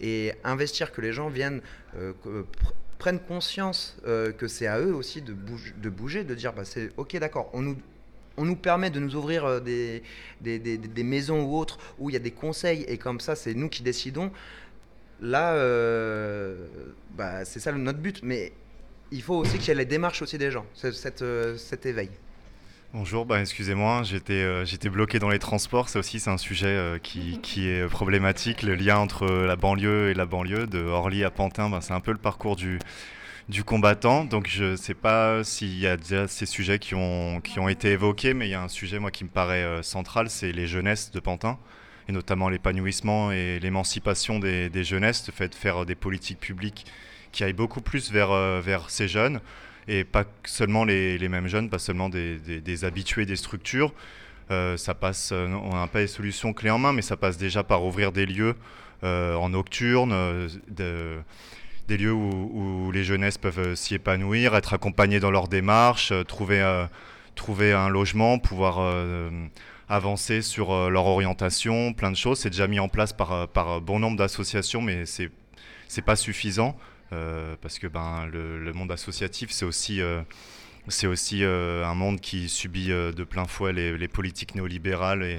Et 0.00 0.32
investir 0.44 0.92
que 0.92 1.00
les 1.00 1.12
gens 1.12 1.28
viennent, 1.28 1.62
euh, 1.96 2.12
prennent 2.98 3.20
conscience 3.20 3.96
que 4.04 4.46
c'est 4.46 4.66
à 4.66 4.78
eux 4.78 4.94
aussi 4.94 5.22
de 5.22 5.32
de, 5.32 5.88
bouger, 5.88 6.24
de 6.24 6.34
dire 6.34 6.52
bah, 6.52 6.66
c'est 6.66 6.90
ok, 6.98 7.16
d'accord, 7.16 7.48
on 7.54 7.62
nous 7.62 7.78
on 8.38 8.44
nous 8.44 8.56
permet 8.56 8.90
de 8.90 9.00
nous 9.00 9.16
ouvrir 9.16 9.44
euh, 9.44 9.60
des, 9.60 10.02
des, 10.40 11.02
maisons 11.02 11.42
ou 11.42 11.58
autres 11.58 11.78
où 11.98 12.08
il 12.08 12.12
y 12.12 12.16
a 12.16 12.20
des 12.20 12.30
conseils 12.30 12.84
et 12.88 12.96
comme 12.96 13.20
ça, 13.20 13.34
c'est 13.34 13.54
nous 13.54 13.68
qui 13.68 13.82
décidons. 13.82 14.30
Là, 15.20 15.52
euh, 15.54 16.66
bah, 17.16 17.44
c'est 17.44 17.60
ça 17.60 17.72
notre 17.72 17.98
but. 17.98 18.20
Mais 18.22 18.52
il 19.10 19.22
faut 19.22 19.34
aussi 19.34 19.58
qu'il 19.58 19.68
y 19.68 19.70
ait 19.72 19.74
les 19.74 19.84
démarches 19.84 20.22
aussi 20.22 20.38
des 20.38 20.50
gens, 20.50 20.64
cette, 20.74 21.22
euh, 21.22 21.56
cet 21.56 21.84
éveil. 21.86 22.10
Bonjour, 22.94 23.26
bah, 23.26 23.40
excusez-moi, 23.40 24.02
j'étais 24.04 24.64
j'étais 24.64 24.88
bloqué 24.88 25.18
dans 25.18 25.28
les 25.28 25.38
transports. 25.38 25.90
Ça 25.90 25.98
aussi, 25.98 26.20
c'est 26.20 26.30
un 26.30 26.38
sujet 26.38 26.98
qui, 27.02 27.38
qui, 27.42 27.68
est 27.68 27.86
problématique. 27.86 28.62
Le 28.62 28.76
lien 28.76 28.96
entre 28.96 29.26
la 29.26 29.56
banlieue 29.56 30.10
et 30.10 30.14
la 30.14 30.24
banlieue, 30.24 30.66
de 30.66 30.78
Orly 30.78 31.24
à 31.24 31.30
Pantin, 31.30 31.68
bah, 31.68 31.80
c'est 31.82 31.92
un 31.92 32.00
peu 32.00 32.12
le 32.12 32.18
parcours 32.18 32.56
du, 32.56 32.78
du 33.48 33.64
combattant. 33.64 34.24
Donc 34.24 34.48
je 34.48 34.64
ne 34.64 34.76
sais 34.76 34.94
pas 34.94 35.42
s'il 35.44 35.78
y 35.78 35.86
a 35.86 35.96
déjà 35.96 36.28
ces 36.28 36.46
sujets 36.46 36.78
qui 36.78 36.94
ont, 36.94 37.40
qui 37.40 37.58
ont 37.58 37.68
été 37.68 37.90
évoqués, 37.90 38.34
mais 38.34 38.48
il 38.48 38.50
y 38.50 38.54
a 38.54 38.62
un 38.62 38.68
sujet 38.68 38.98
moi 38.98 39.10
qui 39.10 39.24
me 39.24 39.30
paraît 39.30 39.62
euh, 39.62 39.82
central, 39.82 40.30
c'est 40.30 40.52
les 40.52 40.66
jeunesses 40.66 41.10
de 41.10 41.20
Pantin, 41.20 41.58
et 42.08 42.12
notamment 42.12 42.48
l'épanouissement 42.48 43.32
et 43.32 43.58
l'émancipation 43.60 44.38
des, 44.38 44.68
des, 44.68 44.84
jeunesses, 44.84 45.26
le 45.26 45.32
fait 45.32 45.48
de 45.48 45.54
faire 45.54 45.86
des 45.86 45.94
politiques 45.94 46.40
publiques 46.40 46.86
qui 47.32 47.44
aillent 47.44 47.52
beaucoup 47.52 47.80
plus 47.80 48.12
vers, 48.12 48.32
euh, 48.32 48.60
vers 48.60 48.90
ces 48.90 49.08
jeunes, 49.08 49.40
et 49.86 50.04
pas 50.04 50.24
seulement 50.44 50.84
les, 50.84 51.16
les 51.16 51.28
mêmes 51.28 51.48
jeunes, 51.48 51.70
pas 51.70 51.78
seulement 51.78 52.10
des, 52.10 52.38
des, 52.38 52.84
habitués 52.84 53.24
des 53.24 53.36
structures. 53.36 53.94
Euh, 54.50 54.76
ça 54.76 54.94
passe, 54.94 55.32
on 55.32 55.74
n'a 55.74 55.86
pas 55.86 56.00
les 56.00 56.06
solutions 56.06 56.52
clés 56.52 56.70
en 56.70 56.78
main, 56.78 56.92
mais 56.92 57.02
ça 57.02 57.16
passe 57.16 57.38
déjà 57.38 57.62
par 57.62 57.84
ouvrir 57.84 58.12
des 58.12 58.26
lieux 58.26 58.54
en 59.02 59.50
nocturne, 59.50 60.10
de, 60.68 61.18
des 61.88 61.96
lieux 61.96 62.12
où, 62.12 62.92
les 62.92 63.02
jeunesses 63.02 63.38
peuvent 63.38 63.58
euh, 63.58 63.74
s'y 63.74 63.94
épanouir, 63.94 64.54
être 64.54 64.74
accompagnées 64.74 65.20
dans 65.20 65.30
leur 65.30 65.48
démarche, 65.48 66.12
euh, 66.12 66.22
trouver, 66.22 66.60
euh, 66.60 66.84
trouver 67.34 67.72
un 67.72 67.88
logement, 67.88 68.38
pouvoir 68.38 68.78
avancer 69.88 70.42
sur 70.42 70.90
leur 70.90 71.06
orientation, 71.06 71.94
plein 71.94 72.10
de 72.10 72.16
choses. 72.16 72.40
C'est 72.40 72.50
déjà 72.50 72.66
mis 72.66 72.78
en 72.78 72.88
place 72.88 73.12
par, 73.12 73.48
par 73.48 73.80
bon 73.80 73.98
nombre 73.98 74.18
d'associations, 74.18 74.82
mais 74.82 75.06
c'est 75.06 75.30
n'est 75.96 76.02
pas 76.02 76.16
suffisant 76.16 76.76
parce 77.10 77.78
que 77.78 77.86
ben, 77.86 78.26
le, 78.26 78.72
monde 78.72 78.90
associatif, 78.90 79.50
c'est 79.52 79.64
aussi, 79.64 80.02
aussi 81.04 81.44
un 81.44 81.94
monde 81.94 82.20
qui 82.20 82.48
subit 82.48 82.88
de 82.88 83.24
plein 83.24 83.44
fouet 83.46 83.72
les, 83.72 83.96
les 83.96 84.08
politiques 84.08 84.56
néolibérales 84.56 85.22
et, 85.22 85.38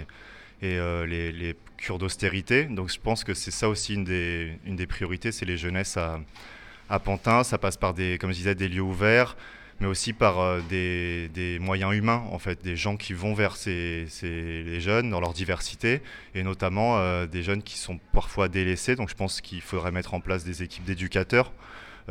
et 0.61 0.77
les, 1.07 1.31
les, 1.31 1.55
cure 1.79 1.97
d'austérité. 1.97 2.65
Donc 2.65 2.89
je 2.89 2.99
pense 2.99 3.23
que 3.23 3.33
c'est 3.33 3.51
ça 3.51 3.69
aussi 3.69 3.95
une 3.95 4.03
des, 4.03 4.87
priorités, 4.87 5.31
c'est 5.31 5.45
les 5.45 5.57
jeunesses 5.57 5.97
à, 5.97 6.99
Pantin. 6.99 7.43
Ça 7.43 7.57
passe 7.57 7.77
par 7.77 7.93
des, 7.93 8.17
comme 8.17 8.31
je 8.31 8.37
disais, 8.37 8.55
des 8.55 8.67
lieux 8.67 8.81
ouverts, 8.81 9.37
mais 9.79 9.87
aussi 9.87 10.11
par 10.11 10.39
euh, 10.39 10.59
des, 10.69 11.57
moyens 11.61 11.93
humains, 11.93 12.23
en 12.31 12.39
fait, 12.39 12.61
des 12.63 12.75
gens 12.75 12.97
qui 12.97 13.13
vont 13.13 13.33
vers 13.33 13.55
ces, 13.55 14.05
ces 14.09 14.63
les 14.63 14.81
jeunes 14.81 15.09
dans 15.09 15.19
leur 15.19 15.33
diversité, 15.33 16.01
et 16.35 16.43
notamment 16.43 16.97
euh, 16.97 17.27
des 17.27 17.43
jeunes 17.43 17.63
qui 17.63 17.77
sont 17.77 17.99
parfois 18.11 18.49
délaissés. 18.49 18.95
Donc 18.95 19.09
je 19.09 19.15
pense 19.15 19.39
qu'il 19.41 19.61
faudrait 19.61 19.91
mettre 19.91 20.13
en 20.13 20.19
place 20.19 20.43
des 20.43 20.63
équipes 20.63 20.83
d'éducateurs 20.83 21.51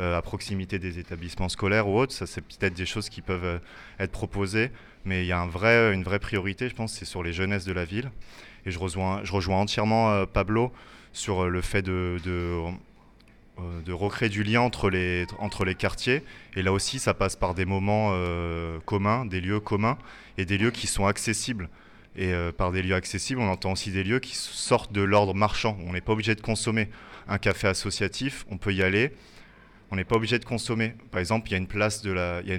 à 0.01 0.21
proximité 0.21 0.79
des 0.79 0.97
établissements 0.97 1.49
scolaires 1.49 1.89
ou 1.89 1.99
autres. 1.99 2.13
Ça, 2.13 2.25
c'est 2.25 2.39
peut-être 2.39 2.73
des 2.73 2.85
choses 2.85 3.09
qui 3.09 3.19
peuvent 3.19 3.59
être 3.99 4.11
proposées, 4.13 4.71
mais 5.05 5.23
il 5.23 5.27
y 5.27 5.31
a 5.31 5.39
une 5.39 6.03
vraie 6.03 6.19
priorité, 6.19 6.69
je 6.69 6.75
pense, 6.75 6.93
c'est 6.93 7.05
sur 7.05 7.23
les 7.23 7.33
jeunesses 7.33 7.65
de 7.65 7.73
la 7.73 7.85
ville. 7.85 8.11
Et 8.65 8.71
je 8.71 8.79
rejoins, 8.79 9.21
entièrement 9.57 10.25
Pablo 10.25 10.71
sur 11.13 11.49
le 11.49 11.61
fait 11.61 11.81
de, 11.81 12.17
de 13.85 13.91
recréer 13.91 14.29
du 14.29 14.43
lien 14.43 14.61
entre 14.61 14.89
les, 14.89 15.75
quartiers. 15.75 16.23
Et 16.55 16.61
là 16.61 16.73
aussi, 16.73 16.99
ça 16.99 17.13
passe 17.13 17.35
par 17.35 17.53
des 17.53 17.65
moments 17.65 18.13
communs, 18.85 19.25
des 19.25 19.41
lieux 19.41 19.59
communs 19.59 19.97
et 20.37 20.45
des 20.45 20.57
lieux 20.57 20.71
qui 20.71 20.87
sont 20.87 21.05
accessibles. 21.05 21.69
Et 22.15 22.33
euh, 22.33 22.51
par 22.51 22.71
des 22.71 22.81
lieux 22.81 22.95
accessibles, 22.95 23.39
on 23.39 23.49
entend 23.49 23.71
aussi 23.71 23.91
des 23.91 24.03
lieux 24.03 24.19
qui 24.19 24.35
sortent 24.35 24.91
de 24.91 25.01
l'ordre 25.01 25.33
marchand. 25.33 25.77
On 25.85 25.93
n'est 25.93 26.01
pas 26.01 26.13
obligé 26.13 26.35
de 26.35 26.41
consommer 26.41 26.89
un 27.27 27.37
café 27.37 27.67
associatif, 27.67 28.45
on 28.49 28.57
peut 28.57 28.73
y 28.73 28.81
aller. 28.81 29.13
On 29.91 29.95
n'est 29.95 30.03
pas 30.03 30.15
obligé 30.15 30.39
de 30.39 30.45
consommer. 30.45 30.93
Par 31.11 31.19
exemple, 31.19 31.47
il 31.49 31.51
y 31.51 31.55
a 31.55 31.57
une 31.57 31.67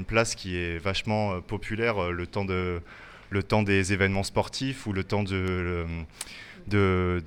place, 0.05 0.35
qui 0.35 0.57
est 0.57 0.79
vachement 0.79 1.33
euh, 1.33 1.41
populaire 1.41 2.03
euh, 2.03 2.11
le, 2.13 2.27
temps 3.43 3.63
des 3.63 3.93
événements 3.93 4.23
sportifs 4.23 4.87
ou 4.87 4.93
le 4.93 5.05
temps 5.05 5.23
de, 5.23 5.87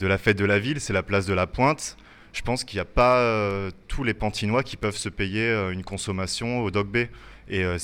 la 0.01 0.17
fête 0.17 0.37
de 0.37 0.45
la 0.45 0.59
ville, 0.59 0.79
c'est 0.79 0.93
la 0.93 1.03
place 1.03 1.25
de 1.25 1.33
la 1.33 1.47
Pointe. 1.47 1.97
Je 2.33 2.41
pense 2.41 2.63
qu'il 2.63 2.77
n'y 2.77 2.81
a 2.81 2.85
pas 2.85 3.69
tous 3.87 4.03
les 4.03 4.15
Pantinois 4.15 4.63
qui 4.63 4.75
peuvent 4.75 4.97
se 4.97 5.07
payer 5.07 5.53
une 5.71 5.83
consommation 5.83 6.61
au 6.63 6.71
Dog 6.71 6.87
euh, 7.51 7.77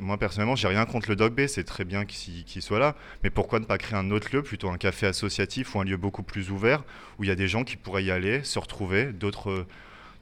moi 0.00 0.16
personnellement, 0.18 0.56
j'ai 0.56 0.68
rien 0.68 0.84
contre 0.86 1.10
le 1.10 1.16
Dog 1.16 1.34
Bay, 1.34 1.48
c'est 1.48 1.64
très 1.64 1.84
bien 1.84 2.04
qu'il 2.04 2.62
soit 2.62 2.78
là, 2.78 2.96
mais 3.22 3.30
pourquoi 3.30 3.60
ne 3.60 3.64
pas 3.64 3.78
créer 3.78 3.98
un 3.98 4.10
autre 4.10 4.28
lieu, 4.32 4.42
plutôt 4.42 4.70
un 4.70 4.78
café 4.78 5.06
associatif 5.06 5.74
ou 5.74 5.80
un 5.80 5.84
lieu 5.84 5.96
beaucoup 5.96 6.22
plus 6.22 6.50
ouvert, 6.50 6.82
où 7.18 7.24
il 7.24 7.28
y 7.28 7.30
a 7.30 7.34
des 7.34 7.48
gens 7.48 7.64
qui 7.64 7.76
pourraient 7.76 8.04
y 8.04 8.10
aller, 8.10 8.42
se 8.44 8.58
retrouver, 8.58 9.06
d'autres 9.12 9.66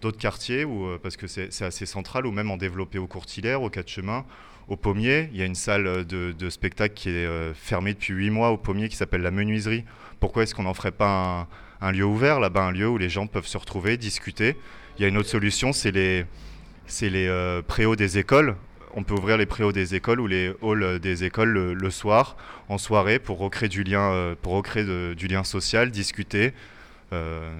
d'autres 0.04 0.18
quartiers, 0.18 0.64
ou 0.64 0.86
euh, 0.86 0.98
parce 1.02 1.16
que 1.16 1.26
c'est 1.26 1.62
assez 1.62 1.86
central, 1.86 2.26
ou 2.26 2.30
même 2.30 2.50
en 2.50 2.56
développer 2.56 2.98
au 2.98 3.06
Courtilaire, 3.06 3.62
au 3.62 3.70
Quatre 3.70 3.88
Chemins, 3.88 4.24
au 4.68 4.76
Pommier. 4.76 5.28
Il 5.32 5.38
y 5.38 5.42
a 5.42 5.46
une 5.46 5.54
salle 5.54 6.04
de, 6.06 6.50
spectacle 6.50 6.94
qui 6.94 7.08
est 7.08 7.26
euh, 7.26 7.52
fermée 7.54 7.94
depuis 7.94 8.14
8 8.14 8.30
mois 8.30 8.50
au 8.50 8.56
Pommier 8.56 8.88
qui 8.88 8.96
s'appelle 8.96 9.22
la 9.22 9.30
Menuiserie. 9.30 9.84
Pourquoi 10.20 10.44
est-ce 10.44 10.54
qu'on 10.54 10.62
n'en 10.62 10.74
ferait 10.74 10.92
pas 10.92 11.48
un, 11.80 11.92
lieu 11.92 12.04
ouvert 12.04 12.38
là-bas, 12.38 12.62
un 12.62 12.72
lieu 12.72 12.88
où 12.88 12.98
les 12.98 13.08
gens 13.08 13.26
peuvent 13.26 13.46
se 13.46 13.58
retrouver, 13.58 13.96
discuter? 13.96 14.56
Il 14.96 15.02
y 15.02 15.04
a 15.04 15.08
une 15.08 15.16
autre 15.16 15.28
solution, 15.28 15.72
c'est 15.72 15.90
les 15.90 16.24
les 17.00 17.26
euh, 17.28 17.62
préaux 17.62 17.96
des 17.96 18.18
écoles. 18.18 18.56
On 18.94 19.02
peut 19.02 19.14
ouvrir 19.14 19.36
les 19.36 19.46
préaux 19.46 19.72
des 19.72 19.94
écoles 19.96 20.20
ou 20.20 20.26
les 20.28 20.52
halls 20.62 21.00
des 21.00 21.24
écoles 21.24 21.50
le, 21.50 21.90
soir, 21.90 22.36
en 22.68 22.78
soirée, 22.78 23.18
pour 23.18 23.38
recréer 23.38 23.68
du 23.68 23.82
lien, 23.82 24.12
euh, 24.12 24.34
pour 24.40 24.52
recréer 24.52 24.84
du 25.16 25.26
lien 25.26 25.42
social, 25.42 25.90
discuter, 25.90 26.52
euh, 27.12 27.50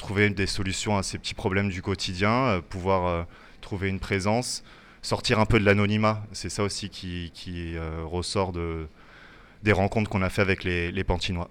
trouver 0.00 0.30
des 0.30 0.46
solutions 0.46 0.96
à 0.98 1.02
ces 1.02 1.18
petits 1.18 1.34
problèmes 1.34 1.68
du 1.68 1.82
quotidien, 1.82 2.60
pouvoir 2.68 3.26
trouver 3.60 3.88
une 3.88 4.00
présence, 4.00 4.64
sortir 5.02 5.38
un 5.38 5.46
peu 5.46 5.60
de 5.60 5.64
l'anonymat. 5.64 6.22
C'est 6.32 6.50
ça 6.50 6.64
aussi 6.64 6.88
qui, 6.90 7.76
ressort 8.04 8.52
de, 8.52 8.88
des 9.62 9.72
rencontres 9.72 10.10
qu'on 10.10 10.22
a 10.22 10.30
fait 10.30 10.42
avec 10.42 10.64
les, 10.64 10.90
les 10.90 11.04
Pantinois. 11.04 11.48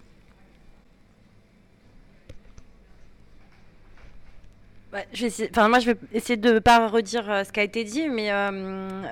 Bah, 4.92 5.04
je 5.14 5.28
vais 5.28 5.50
enfin, 5.52 5.70
moi, 5.70 5.80
je 5.80 5.92
vais 5.92 5.98
essayer 6.14 6.38
de 6.38 6.54
ne 6.54 6.60
pas 6.60 6.88
redire 6.88 7.30
euh, 7.30 7.44
ce 7.44 7.52
qui 7.52 7.60
a 7.60 7.64
été 7.64 7.84
dit, 7.84 8.10
mais 8.10 8.32
euh, 8.32 8.50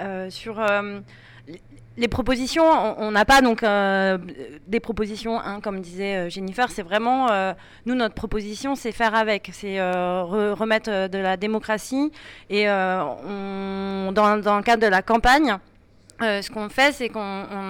euh, 0.01 0.29
sur 0.31 0.59
les 1.97 2.07
propositions, 2.07 2.63
on 2.99 3.11
n'a 3.11 3.25
pas 3.25 3.41
donc 3.41 3.63
des 3.63 4.79
propositions, 4.79 5.39
hein, 5.39 5.59
comme 5.61 5.81
disait 5.81 6.29
Jennifer. 6.29 6.69
C'est 6.69 6.83
vraiment, 6.83 7.27
nous, 7.85 7.95
notre 7.95 8.13
proposition, 8.13 8.75
c'est 8.75 8.91
faire 8.91 9.15
avec, 9.15 9.49
c'est 9.51 9.81
remettre 9.81 11.09
de 11.09 11.17
la 11.17 11.37
démocratie. 11.37 12.11
Et 12.49 12.69
on, 12.69 14.11
dans, 14.13 14.37
dans, 14.37 14.57
le 14.57 14.63
cadre 14.63 14.83
de 14.83 14.87
la 14.87 15.01
campagne, 15.01 15.57
euh, 16.21 16.41
ce 16.41 16.49
qu'on 16.49 16.67
fait, 16.67 16.93
c'est 16.93 17.09
qu'on 17.09 17.21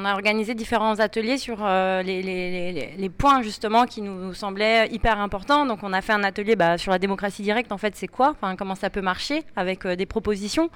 a 0.05 0.13
organisé 0.13 0.55
différents 0.55 0.99
ateliers 0.99 1.37
sur 1.37 1.57
euh, 1.61 2.01
les, 2.01 3.09
points 3.17 3.41
justement 3.41 3.85
qui 3.85 4.01
nous 4.01 4.33
semblaient 4.33 4.87
hyper 4.87 5.19
importants. 5.19 5.65
Donc, 5.65 5.79
on 5.83 5.91
a 5.91 6.01
fait 6.01 6.13
un 6.13 6.23
atelier 6.23 6.55
bah, 6.55 6.77
sur 6.77 6.91
la 6.91 6.99
démocratie 6.99 7.41
directe. 7.41 7.73
En 7.73 7.77
fait, 7.77 7.95
c'est 7.95 8.07
quoi? 8.07 8.35
Comment 8.57 8.75
ça 8.75 8.89
peut 8.89 9.01
marcher 9.01 9.43
Avec 9.57 9.85
euh, 9.85 9.95
des 9.95 10.05
propositions 10.05 10.69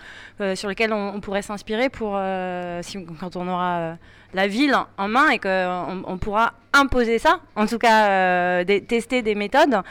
sur 0.55 0.67
lesquelles 0.67 0.91
on, 0.91 1.19
pourrait 1.21 1.43
s'inspirer 1.43 1.89
pour 1.89 2.11
quand 2.11 3.35
on 3.35 3.47
aura 3.47 3.97
la 4.33 4.47
ville 4.47 4.75
en 4.97 5.07
main 5.07 5.29
et 5.29 5.39
qu'on 5.39 6.03
on 6.05 6.17
pourra 6.17 6.53
imposer 6.73 7.19
ça. 7.19 7.39
En 7.55 7.67
tout 7.67 7.77
cas, 7.77 8.63
tester 8.65 9.21
des 9.21 9.35
méthodes. 9.35 9.81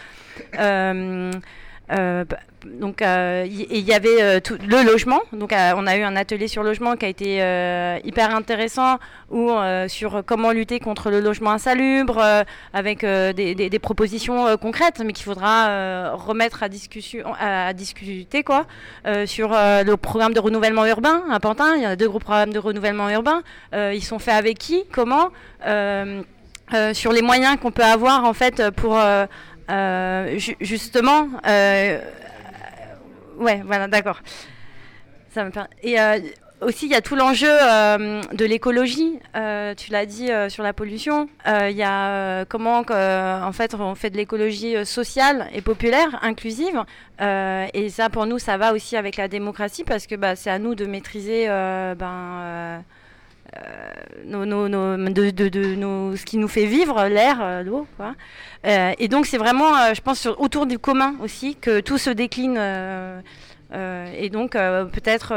Euh, 1.93 2.25
donc 2.65 3.01
euh, 3.01 3.47
il 3.49 3.81
y, 3.81 3.93
avait 3.93 4.23
euh, 4.23 4.41
le 4.67 4.85
logement. 4.85 5.21
Donc 5.33 5.53
on 5.53 5.87
a 5.87 5.97
eu 5.97 6.03
un 6.03 6.15
atelier 6.15 6.47
sur 6.47 6.63
logement 6.63 6.95
qui 6.97 7.07
a 7.07 7.09
été 7.09 7.37
hyper 8.05 8.35
intéressant 8.35 8.99
ou 9.31 9.51
sur 9.89 10.23
comment 10.27 10.53
lutter 10.53 10.79
contre 10.79 11.11
le 11.11 11.21
logement 11.21 11.53
insalubre 11.53 12.23
avec 12.75 13.05
des, 13.05 13.79
propositions 13.81 14.57
concrètes, 14.59 15.01
mais 15.05 15.13
qu'il 15.13 15.25
faudra 15.25 16.15
remettre 16.15 16.63
à 16.63 16.69
discuter 16.69 18.43
quoi 18.45 18.67
sur 19.25 19.51
le 19.51 19.95
programme 19.95 20.35
de 20.35 20.41
renouvellement 20.41 20.85
urbain 20.85 21.23
à 21.31 21.41
Pantin. 21.41 21.77
Il 21.77 21.83
y 21.83 21.87
a 21.87 21.97
deux 21.97 22.09
gros 22.09 22.19
programmes 22.19 22.53
de 22.53 22.59
renouvellement 22.59 23.09
urbain. 23.09 23.43
ils 23.73 24.05
sont 24.05 24.19
faits 24.19 24.35
avec 24.35 24.59
qui? 24.59 24.85
Comment? 24.93 25.31
Sur 26.93 27.13
les 27.13 27.23
moyens 27.23 27.57
qu'on 27.61 27.73
peut 27.73 27.83
avoir 27.83 28.25
en 28.25 28.33
fait 28.33 28.71
pour 28.71 28.97
euh, 28.97 29.27
justement, 30.61 31.29
euh, 31.47 32.01
ouais, 33.39 33.63
voilà, 33.65 33.89
d'accord. 33.89 34.21
Ça 35.31 35.45
me 35.45 35.51
Et 35.83 36.01
euh, 36.01 36.19
aussi, 36.61 36.87
il 36.87 36.93
y 36.93 36.95
a 36.95 37.01
tout 37.01 37.15
l'enjeu 37.15 37.49
de 37.49 38.45
l'écologie. 38.45 39.19
tu 39.77 39.91
l'as 39.93 40.07
dit 40.07 40.29
sur 40.49 40.63
la 40.63 40.73
pollution. 40.73 41.29
Il 41.47 41.77
y 41.77 41.83
a 41.83 42.45
comment, 42.47 42.83
en 42.89 43.53
fait, 43.53 43.75
on 43.75 43.95
fait 43.95 44.11
de 44.11 44.17
l'écologie 44.17 44.85
sociale 44.85 45.49
et 45.53 45.63
populaire, 45.63 46.19
inclusive. 46.23 46.85
et 47.21 47.89
ça, 47.91 48.11
pour 48.11 48.27
nous, 48.27 48.39
ça 48.39 48.57
va 48.57 48.75
aussi 48.75 48.97
avec 48.97 49.17
la 49.17 49.29
démocratie 49.29 49.85
parce 49.85 50.07
que 50.07 50.17
bah, 50.17 50.37
c'est 50.37 50.51
à 50.51 50.59
nous 50.59 50.75
de 50.75 50.87
maîtriser 50.87 51.47
ben, 51.47 52.83
euh, 53.57 55.11
de, 55.11 56.17
ce 56.17 56.25
qui 56.25 56.37
nous 56.37 56.49
fait 56.49 56.67
vivre, 56.67 57.05
l'air, 57.07 57.39
euh, 57.41 57.63
l'eau. 57.63 57.87
Euh, 58.67 58.93
et 58.99 59.09
donc 59.09 59.27
c'est 59.27 59.39
vraiment, 59.39 59.93
je 59.95 60.01
pense, 60.01 60.27
autour 60.27 60.67
du 60.67 60.79
commun 60.79 61.15
aussi 61.23 61.57
que 61.57 61.81
tout 61.81 61.99
se 61.99 62.11
décline. 62.11 62.59
et 63.73 64.31
donc 64.31 64.53
peut-être 64.53 65.33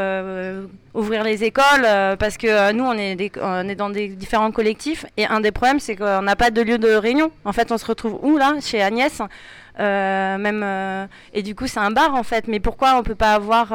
ouvrir 0.94 1.24
les 1.24 1.44
écoles 1.44 1.88
parce 2.18 2.38
que 2.38 2.72
nous 2.72 2.84
on 2.84 2.94
est, 2.94 3.32
on 3.40 3.70
est 3.70 3.76
dans 3.76 3.90
des 3.90 4.08
différents 4.10 4.52
collectifs 4.52 5.06
et 5.18 5.26
un 5.28 5.40
des 5.40 5.52
problèmes 5.52 5.80
c'est 5.80 5.96
qu'on 5.96 6.24
n'a 6.24 6.36
pas 6.36 6.52
de 6.52 6.62
lieu 6.62 6.78
de 6.78 6.90
réunion. 6.90 7.32
En 7.46 7.54
fait 7.54 7.72
on 7.72 7.78
se 7.78 7.86
retrouve 7.86 8.20
où 8.24 8.38
là? 8.38 8.56
Chez 8.62 8.82
Agnès. 8.82 9.22
même 9.78 10.66
et 11.34 11.44
du 11.44 11.56
coup 11.56 11.68
c'est 11.68 11.80
un 11.80 11.92
bar 11.92 12.16
en 12.16 12.24
fait. 12.24 12.48
Mais 12.48 12.60
pourquoi 12.60 12.96
on 12.98 13.04
peut 13.04 13.16
pas 13.16 13.34
avoir 13.34 13.74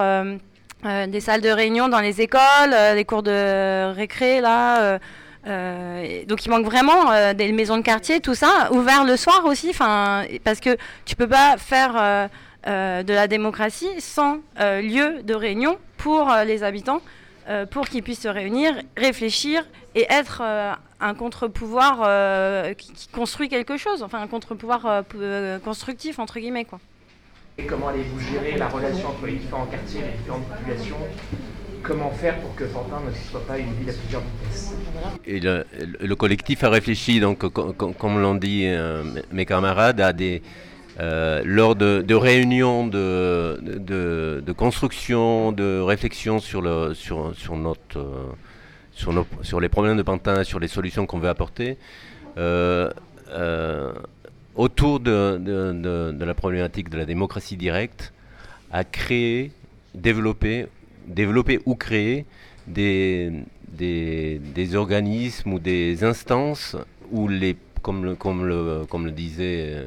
des 0.82 1.20
salles 1.20 1.40
de 1.40 1.48
réunion 1.48 1.88
dans 1.88 2.00
les 2.00 2.20
écoles, 2.20 2.40
euh, 2.72 2.94
des 2.94 3.04
cours 3.04 3.22
de 3.22 3.92
récré 3.92 4.40
là. 4.40 4.98
Euh, 5.46 6.24
donc 6.26 6.44
il 6.44 6.50
manque 6.50 6.66
vraiment 6.66 7.32
des 7.34 7.52
maisons 7.52 7.78
de 7.78 7.82
quartier, 7.82 8.20
tout 8.20 8.34
ça, 8.34 8.70
ouvert 8.72 9.04
le 9.04 9.16
soir 9.16 9.44
aussi, 9.46 9.72
parce 10.44 10.60
que 10.60 10.76
tu 11.06 11.16
peux 11.16 11.28
pas 11.28 11.56
faire 11.56 12.28
de 12.66 13.12
la 13.12 13.28
démocratie 13.28 13.88
sans 13.98 14.40
lieu 14.58 15.22
de 15.22 15.34
réunion 15.34 15.78
pour 15.96 16.30
les 16.44 16.64
habitants, 16.64 17.00
pour 17.70 17.88
qu'ils 17.88 18.02
puissent 18.02 18.22
se 18.22 18.28
réunir, 18.28 18.74
réfléchir 18.96 19.64
et 19.94 20.06
être 20.10 20.42
un 21.00 21.14
contre-pouvoir 21.14 22.74
qui, 22.76 22.92
qui, 22.92 23.08
construit 23.08 23.48
quelque 23.48 23.78
chose, 23.78 24.02
enfin 24.02 24.20
un 24.20 24.26
contre-pouvoir 24.26 25.04
constructif 25.64 26.18
entre 26.18 26.40
guillemets 26.40 26.66
quoi. 26.66 26.78
Et 27.60 27.66
comment 27.66 27.88
allez-vous 27.88 28.20
gérer 28.20 28.56
la 28.56 28.68
relation 28.68 29.08
entre 29.08 29.26
les 29.26 29.32
différents 29.32 29.66
quartiers, 29.66 30.02
les 30.02 30.16
différentes 30.16 30.46
populations? 30.48 30.96
Comment 31.82 32.10
faire 32.12 32.38
pour 32.38 32.54
que 32.54 32.62
Pantin 32.64 33.00
ne 33.04 33.12
soit 33.12 33.44
pas 33.46 33.58
une 33.58 33.72
ville 33.74 33.90
à 33.90 33.92
plusieurs 33.94 34.22
vitesses? 34.22 34.74
Et 35.26 35.40
le, 35.40 36.14
collectif 36.14 36.62
a 36.62 36.70
réfléchi, 36.70 37.18
donc, 37.18 37.44
comme 37.48 38.22
l'ont 38.22 38.36
dit 38.36 38.62
euh, 38.66 39.02
mes 39.32 39.44
camarades, 39.44 40.00
à 40.00 40.12
des, 40.12 40.40
euh, 41.00 41.42
lors 41.44 41.74
de, 41.74 42.14
réunions 42.14 42.86
de, 42.86 44.52
construction, 44.56 45.50
de 45.50 45.80
réflexion 45.80 46.38
sur, 46.38 46.62
sur, 46.94 47.32
euh, 47.96 48.14
sur 49.42 49.60
les 49.60 49.68
problèmes 49.68 49.96
de 49.96 50.02
Pantin, 50.02 50.44
sur 50.44 50.60
les 50.60 50.68
solutions 50.68 51.06
qu'on 51.06 51.18
veut 51.18 51.28
apporter 51.28 51.76
autour 54.58 54.98
de, 54.98 56.18
la 56.18 56.34
problématique 56.34 56.90
de 56.90 56.98
la 56.98 57.06
démocratie 57.06 57.56
directe, 57.56 58.12
à 58.70 58.84
créer, 58.84 59.52
développer, 59.94 60.66
ou 61.64 61.74
créer 61.76 62.26
des, 62.66 63.32
des, 63.72 64.74
organismes 64.74 65.54
ou 65.54 65.58
des 65.60 66.04
instances 66.04 66.76
où 67.12 67.28
les, 67.28 67.56
comme 67.82 68.04
le, 68.04 68.14
comme 68.16 68.44
le, 68.44 68.84
comme 68.90 69.06
le 69.06 69.12
disait 69.12 69.84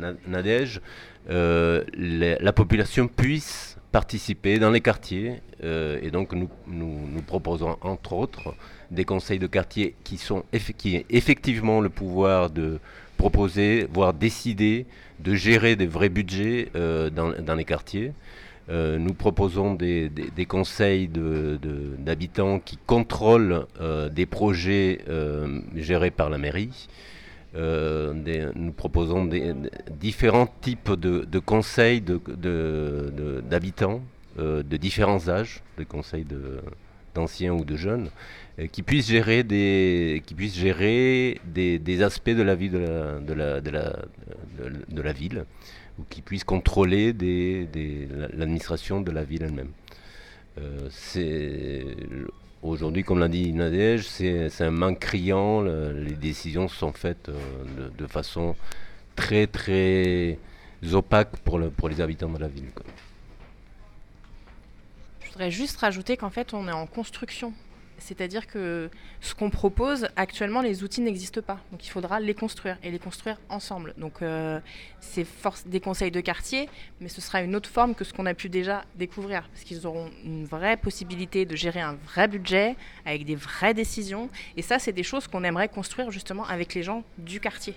euh, 0.00 0.14
Nadège, 0.26 0.80
euh, 1.28 1.84
la 1.94 2.52
population 2.54 3.06
puisse 3.06 3.76
participer 3.92 4.58
dans 4.58 4.70
les 4.70 4.80
quartiers. 4.80 5.42
et 5.62 6.10
donc 6.10 6.32
nous, 6.32 6.48
nous, 6.66 7.22
proposons 7.26 7.76
entre 7.82 8.14
autres 8.14 8.54
des 8.90 9.04
conseils 9.04 9.38
de 9.38 9.46
quartier 9.46 9.94
qui, 10.04 10.16
sont 10.16 10.44
qui 10.78 11.04
effectivement 11.10 11.82
le 11.82 11.90
pouvoir 11.90 12.48
de 12.48 12.80
proposer, 13.18 13.86
voire 13.92 14.14
décider 14.14 14.86
de 15.20 15.34
gérer 15.34 15.76
des 15.76 15.86
vrais 15.86 16.08
budgets 16.08 16.68
dans, 16.74 17.32
dans, 17.42 17.54
les 17.54 17.64
quartiers. 17.64 18.12
Euh, 18.70 18.98
nous 18.98 19.14
proposons 19.14 19.72
des, 19.74 20.10
conseils 20.46 21.08
d'habitants 21.08 22.60
qui 22.60 22.76
contrôlent 22.86 23.66
euh, 23.80 24.10
des 24.10 24.26
projets 24.26 25.00
euh, 25.08 25.60
gérés 25.74 26.10
par 26.10 26.28
la 26.28 26.36
mairie. 26.36 26.88
nous 27.54 28.72
proposons 28.72 29.24
des, 29.24 29.54
différents 29.98 30.48
types 30.60 30.92
de, 30.92 31.38
conseils 31.38 32.02
d'habitants 33.48 34.02
de, 34.36 34.76
différents 34.76 35.28
âges, 35.28 35.62
des 35.78 35.86
conseils 35.86 36.26
d'anciens 37.14 37.52
ou 37.52 37.64
de 37.64 37.76
jeunes, 37.76 38.10
qui 38.72 38.82
puissent 38.82 39.08
gérer 39.08 39.44
des, 39.44 40.22
qui 40.26 40.34
puissent 40.34 40.56
gérer 40.56 41.40
des, 41.44 42.02
aspects 42.02 42.30
de 42.30 42.42
la 42.42 42.54
vie 42.54 42.70
de 42.70 42.78
la, 43.32 45.12
ville 45.12 45.44
ou 45.98 46.04
qui 46.08 46.22
puissent 46.22 46.44
contrôler 46.44 47.12
l'administration 48.32 49.00
de 49.00 49.10
la 49.10 49.24
ville 49.24 49.42
elle-même. 49.44 49.70
Euh, 50.58 52.26
aujourd'hui, 52.62 53.04
comme 53.04 53.18
l'a 53.20 53.28
dit 53.28 53.52
Nadège, 53.52 54.06
c'est 54.08 54.60
un 54.60 54.70
manque 54.70 54.98
criant. 54.98 55.62
les 55.62 56.14
décisions 56.14 56.68
sont 56.68 56.92
faites 56.92 57.28
euh, 57.28 57.88
de, 57.96 58.06
façon 58.06 58.56
très 59.14 59.46
très 59.46 60.38
opaque 60.92 61.36
pour, 61.38 61.58
les 61.88 62.00
habitants 62.00 62.28
de 62.28 62.38
la 62.38 62.48
ville. 62.48 62.70
Voudrais 65.38 65.50
juste 65.52 65.76
rajouter 65.76 66.16
qu'en 66.16 66.30
fait, 66.30 66.52
on 66.52 66.66
est 66.66 66.72
en 66.72 66.86
construction 66.86 67.54
c'est-à-dire 68.00 68.46
que 68.46 68.90
ce 69.20 69.34
qu'on 69.34 69.50
propose, 69.50 70.08
actuellement, 70.14 70.62
les 70.62 70.84
outils 70.84 71.00
n'existent 71.00 71.42
pas. 71.42 71.58
Donc 71.72 71.84
il 71.84 71.90
faudra 71.90 72.20
les 72.20 72.32
construire 72.32 72.78
et 72.84 72.92
les 72.92 72.98
construire 73.00 73.38
ensemble. 73.48 73.92
Donc 73.98 74.22
euh, 74.22 74.60
c'est 75.00 75.26
des 75.66 75.80
conseils 75.80 76.12
de 76.12 76.20
quartier, 76.20 76.68
mais 77.00 77.08
ce 77.08 77.20
sera 77.20 77.42
une 77.42 77.56
autre 77.56 77.68
forme 77.68 77.96
que 77.96 78.04
ce 78.04 78.12
qu'on 78.12 78.26
a 78.26 78.34
pu 78.34 78.48
déjà 78.48 78.84
découvrir. 78.94 79.48
Parce 79.48 79.64
qu'ils 79.64 79.84
auront 79.84 80.10
une 80.24 80.44
vraie 80.44 80.76
possibilité 80.76 81.44
de 81.44 81.56
gérer 81.56 81.80
un 81.80 81.94
vrai 82.06 82.28
budget 82.28 82.76
avec 83.04 83.24
des 83.24 83.34
vraies 83.34 83.74
décisions. 83.74 84.30
Et 84.56 84.62
ça, 84.62 84.78
c'est 84.78 84.92
des 84.92 85.02
choses 85.02 85.26
qu'on 85.26 85.42
aimerait 85.42 85.68
construire 85.68 86.12
justement 86.12 86.46
avec 86.46 86.74
les 86.74 86.84
gens 86.84 87.02
du 87.18 87.40
quartier. 87.40 87.74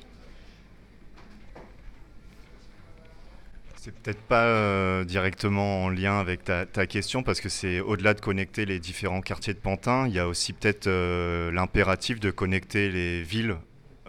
C'est 3.84 3.96
peut-être 3.96 4.22
pas 4.22 4.44
euh, 4.44 5.04
directement 5.06 5.86
en 5.86 5.89
lien 5.89 6.20
avec 6.20 6.44
ta, 6.44 6.65
question 6.86 7.24
parce 7.24 7.41
que 7.41 7.50
c'est 7.50 7.80
au-delà 7.80 8.13
de 8.13 8.22
connecter 8.22 8.67
les 8.67 8.78
différents 8.78 9.22
quartiers 9.22 9.56
de 9.56 9.58
Pantin, 9.58 10.06
il 10.08 10.13
y 10.13 10.20
a 10.20 10.28
aussi 10.28 10.54
peut-être 10.54 10.86
euh, 10.86 11.52
l'impératif 11.52 12.20
de 12.20 12.30
connecter 12.30 12.91
les 12.91 13.24
villes 13.24 13.56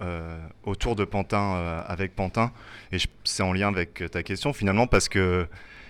euh, 0.03 0.37
autour 0.65 0.95
de 0.95 1.07
Pantin 1.07 1.83
avec 1.87 2.15
Pantin. 2.15 2.53
Et 2.93 2.99
c'est 3.25 3.43
en 3.43 3.55
lien 3.55 3.69
avec 3.69 4.05
ta 4.11 4.23
question 4.23 4.53
finalement 4.53 4.87
parce 4.87 5.09
que 5.09 5.47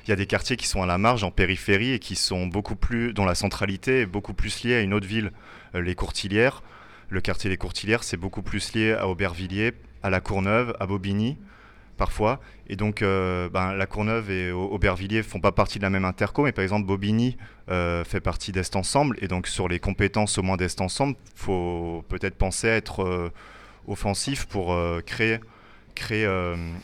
il 0.06 0.10
y 0.10 0.12
a 0.12 0.16
des 0.16 0.26
quartiers 0.26 0.56
qui 0.56 0.68
sont 0.68 0.84
à 0.84 0.86
la 0.86 0.98
marge, 0.98 1.24
en 1.24 1.32
périphérie 1.32 1.90
et 1.90 1.98
qui 1.98 2.14
sont 2.14 2.46
beaucoup 2.46 2.76
plus, 2.76 3.12
dont 3.12 3.24
la 3.24 3.34
centralité 3.34 4.02
est 4.02 4.06
beaucoup 4.06 4.32
plus 4.32 4.62
liée 4.62 4.76
à 4.76 4.80
une 4.82 4.94
autre 4.94 5.08
ville, 5.08 5.32
les 5.74 5.96
Courtilières. 5.96 6.62
Le 7.08 7.20
quartier 7.20 7.50
des 7.50 7.56
Courtilières, 7.56 8.04
c'est 8.04 8.16
beaucoup 8.16 8.42
plus 8.42 8.74
lié 8.74 8.92
à 8.92 9.08
Aubervilliers, 9.08 9.72
à 10.04 10.10
La 10.10 10.20
Courneuve, 10.20 10.72
à 10.78 10.86
Bobigny 10.86 11.36
parfois. 12.02 12.40
Et 12.66 12.74
donc, 12.74 13.00
euh, 13.00 13.48
ben, 13.48 13.74
la 13.74 13.86
Courneuve 13.86 14.28
et 14.28 14.50
Aubervilliers 14.50 15.22
font 15.22 15.38
pas 15.38 15.52
partie 15.52 15.78
de 15.78 15.84
la 15.84 15.90
même 15.90 16.04
interco, 16.04 16.42
mais 16.42 16.50
par 16.50 16.64
exemple, 16.64 16.84
Bobigny 16.84 17.36
euh, 17.70 18.02
fait 18.02 18.20
partie 18.20 18.50
d'Est 18.50 18.74
Ensemble. 18.74 19.16
Et 19.20 19.28
donc, 19.28 19.46
sur 19.46 19.68
les 19.68 19.78
compétences 19.78 20.36
au 20.36 20.42
moins 20.42 20.56
d'Est 20.56 20.80
Ensemble, 20.80 21.14
faut 21.36 22.04
peut-être 22.08 22.34
penser 22.34 22.68
à 22.68 22.74
être 22.74 23.04
euh, 23.04 23.30
offensif 23.86 24.46
pour 24.46 24.76
créer, 25.06 25.38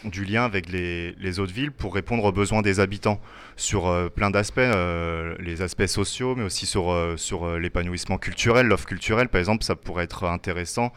du 0.04 0.24
lien 0.24 0.44
avec 0.44 0.68
les, 0.68 1.12
les, 1.18 1.40
autres 1.40 1.52
villes 1.52 1.72
pour 1.72 1.94
répondre 1.94 2.22
aux 2.22 2.31
besoins 2.31 2.62
des 2.62 2.78
habitants 2.78 3.20
sur 3.57 4.11
plein 4.14 4.31
d'aspects, 4.31 4.61
les 5.40 5.62
aspects 5.62 5.87
sociaux, 5.87 6.37
mais 6.37 6.44
aussi 6.44 6.66
sur, 6.66 6.94
sur 7.16 7.59
l'épanouissement 7.59 8.18
culturel, 8.18 8.66
l'offre 8.66 8.87
culturelle. 8.87 9.28
Par 9.28 9.40
exemple, 9.40 9.64
ça 9.64 9.74
pourrait 9.74 10.04
être 10.04 10.24
intéressant 10.24 10.92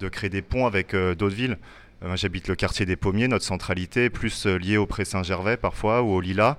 de 0.00 0.08
créer 0.08 0.30
des 0.30 0.40
ponts 0.40 0.66
avec 0.66 0.94
d'autres 0.94 1.34
villes. 1.34 1.58
Euh, 2.04 2.16
j'habite 2.16 2.48
le 2.48 2.54
quartier 2.54 2.86
des 2.86 2.96
Pommiers. 2.96 3.28
Notre 3.28 3.44
centralité 3.44 4.10
plus 4.10 4.46
euh, 4.46 4.56
liée 4.56 4.76
au 4.76 4.86
Pré-Saint-Gervais 4.86 5.56
parfois 5.56 6.02
ou 6.02 6.12
au 6.12 6.20
Lilas. 6.20 6.56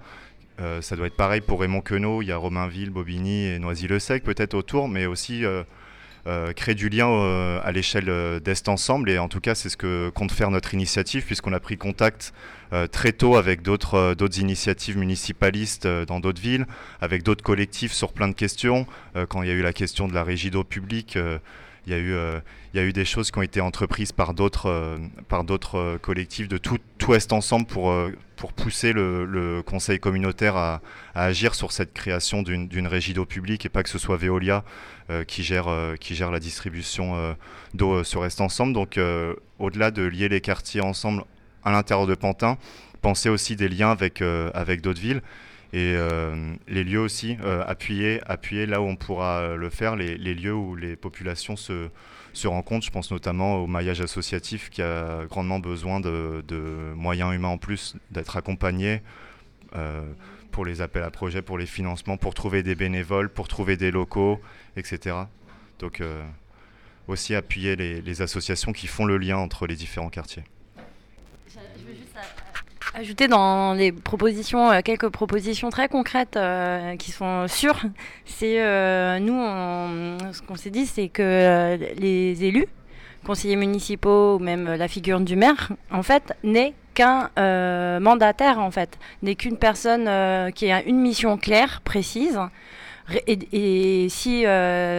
Euh, 0.60 0.82
ça 0.82 0.96
doit 0.98 1.08
être 1.08 1.16
pareil 1.16 1.42
pour 1.42 1.62
Raymond 1.62 1.82
Queneau. 1.82 2.22
Il 2.22 2.28
y 2.28 2.32
a 2.32 2.38
Romainville, 2.38 2.90
Bobigny 2.90 3.46
et 3.46 3.60
Noisy-le-Sec 3.60 4.24
peut-être 4.24 4.54
autour, 4.54 4.90
mais 4.90 5.06
aussi 5.06 5.44
créer 6.56 6.76
du 6.76 6.90
lien 6.90 7.08
à 7.64 7.72
l'échelle 7.72 8.40
d'Est 8.44 8.68
Ensemble. 8.68 9.10
Et 9.10 9.18
en 9.18 9.30
tout 9.30 9.40
cas, 9.40 9.56
c'est 9.56 9.70
ce 9.70 9.78
que 9.78 10.10
compte 10.10 10.34
faire 10.34 10.52
notre 10.52 10.74
initiative, 10.74 11.24
puisqu'on 11.24 11.54
a 11.54 11.62
pris 11.62 11.78
contact 11.78 12.34
très 12.92 13.14
tôt 13.14 13.38
avec 13.38 13.62
d'autres 13.62 14.16
initiatives 14.38 14.98
municipalistes 14.98 15.88
dans 15.88 16.20
d'autres 16.20 16.42
villes, 16.42 16.68
avec 17.00 17.24
d'autres 17.24 17.44
collectifs 17.44 17.94
sur 17.94 18.12
plein 18.12 18.28
de 18.28 18.34
questions. 18.34 18.86
quand 19.30 19.42
il 19.44 19.48
y 19.48 19.52
a 19.52 19.56
eu 19.56 19.62
la 19.62 19.74
question 19.74 20.10
de 20.10 20.14
la 20.14 20.26
régie 20.26 20.52
d'eau 20.52 20.66
publique, 20.66 21.18
il 21.90 21.94
y, 21.94 21.96
a 21.96 22.02
eu, 22.02 22.14
euh, 22.14 22.40
y 22.76 22.80
a 22.80 22.84
eu 22.84 22.94
des 22.94 23.06
choses 23.06 23.32
qui 23.32 23.40
ont 23.40 23.42
été 23.42 23.62
entreprises 23.62 24.12
par 24.12 24.36
d'autres 24.36 24.68
euh, 24.68 24.98
euh, 25.74 25.98
collectifs 25.98 26.48
de 26.48 26.58
tout, 26.58 26.78
Est 27.12 27.34
ensemble 27.34 27.66
pour, 27.66 27.92
pousser 28.56 28.94
le, 28.94 29.64
conseil 29.66 30.00
communautaire 30.00 30.56
à, 30.56 30.82
agir 31.16 31.56
sur 31.56 31.72
cette 31.72 31.92
création 31.92 32.44
d'une 32.44 32.86
régie 32.86 33.14
d'eau 33.14 33.26
publique 33.26 33.66
et 33.66 33.70
pas 33.70 33.82
que 33.82 33.90
ce 33.90 33.98
soit 33.98 34.18
Veolia 34.18 34.64
qui, 35.28 35.42
gère, 35.42 35.72
la 36.32 36.40
distribution 36.40 37.36
d'eau 37.74 38.04
sur 38.04 38.24
Est 38.26 38.40
ensemble. 38.42 38.74
Donc 38.74 39.00
au-delà 39.58 39.90
de 39.90 40.04
lier 40.04 40.30
les 40.30 40.40
quartiers 40.40 40.82
ensemble 40.82 41.24
à 41.64 41.72
l'intérieur 41.72 42.06
de 42.06 42.14
Pantin, 42.14 42.60
penser 43.02 43.30
aussi 43.30 43.56
des 43.56 43.70
liens 43.70 43.90
avec 43.90 44.82
d'autres 44.82 45.02
villes 45.02 45.24
et 45.72 45.94
euh, 45.96 46.56
les 46.68 46.84
lieux 46.84 47.00
aussi, 47.00 47.38
euh, 47.44 47.64
appuyer, 47.68 48.22
appuyer 48.26 48.66
là 48.66 48.82
où 48.82 48.86
on 48.86 48.96
pourra 48.96 49.40
euh, 49.40 49.56
le 49.56 49.70
faire, 49.70 49.96
les, 49.96 50.18
lieux 50.18 50.54
où 50.54 50.76
les 50.76 50.96
populations 50.96 51.56
se, 51.56 51.90
se, 52.34 52.48
rencontrent. 52.48 52.86
Je 52.86 52.92
pense 52.92 53.12
notamment 53.12 53.58
au 53.58 53.68
maillage 53.68 54.02
associatif 54.02 54.72
qui 54.72 54.82
a 54.82 55.26
grandement 55.26 55.60
besoin 55.60 56.00
de, 56.00 56.44
moyens 56.96 57.36
humains 57.36 57.50
en 57.50 57.58
plus, 57.60 57.96
d'être 58.10 58.36
accompagné 58.36 59.02
pour 60.52 60.66
les 60.66 60.82
appels 60.82 61.04
à 61.04 61.12
projets, 61.12 61.44
pour 61.44 61.60
les 61.60 61.68
financements, 61.68 62.18
pour 62.18 62.34
trouver 62.34 62.64
des 62.64 62.74
bénévoles, 62.74 63.30
pour 63.30 63.48
trouver 63.48 63.78
des 63.78 63.92
locaux, 63.92 64.42
etc. 64.76 65.16
Donc 65.78 66.02
aussi 67.08 67.36
appuyer 67.36 67.76
les, 67.76 68.02
les 68.02 68.22
associations 68.24 68.72
qui 68.74 68.88
font 68.88 69.06
le 69.06 69.20
lien 69.20 69.38
entre 69.38 69.68
les 69.68 69.76
différents 69.76 70.10
quartiers 70.10 70.44
ajouter 72.94 73.28
dans 73.28 73.74
les 73.74 73.92
propositions, 73.92 74.72
euh, 74.72 74.82
quelques 74.84 75.10
propositions 75.10 75.70
très 75.70 75.88
concrètes 75.88 76.38
euh, 76.38 76.96
qui 76.96 77.12
sont 77.12 77.48
sûres. 77.48 77.82
C'est 78.26 78.62
euh, 78.62 79.20
nous, 79.20 79.40
ce 80.34 80.42
qu'on 80.42 80.56
s'est 80.56 80.70
dit, 80.70 80.86
c'est 80.86 81.10
que 81.10 81.78
les 81.98 82.44
élus, 82.44 82.68
conseillers 83.26 83.56
municipaux 83.56 84.36
ou 84.36 84.40
même 84.40 84.74
la 84.74 84.88
figure 84.88 85.20
du 85.20 85.36
maire, 85.36 85.72
en 85.92 86.04
fait, 86.04 86.34
n'est 86.44 86.74
qu'un 86.94 87.30
mandataire, 88.00 88.60
en 88.60 88.72
fait, 88.72 88.98
n'est 89.22 89.36
qu'une 89.36 89.58
personne 89.58 90.52
qui 90.54 90.72
a 90.72 90.82
une 90.84 91.00
mission 91.00 91.38
claire, 91.38 91.82
précise. 91.82 92.40
Et, 93.26 94.08
si 94.10 94.44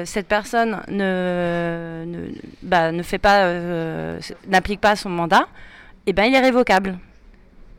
cette 0.05 0.27
personne 0.27 0.83
ne, 0.89 2.31
bah, 2.63 2.91
n'applique 2.93 4.81
pas 4.81 4.97
son 4.97 5.11
mandat, 5.11 5.47
eh 6.07 6.13
ben, 6.13 6.25
il 6.25 6.35
est 6.35 6.41
révocable 6.41 6.99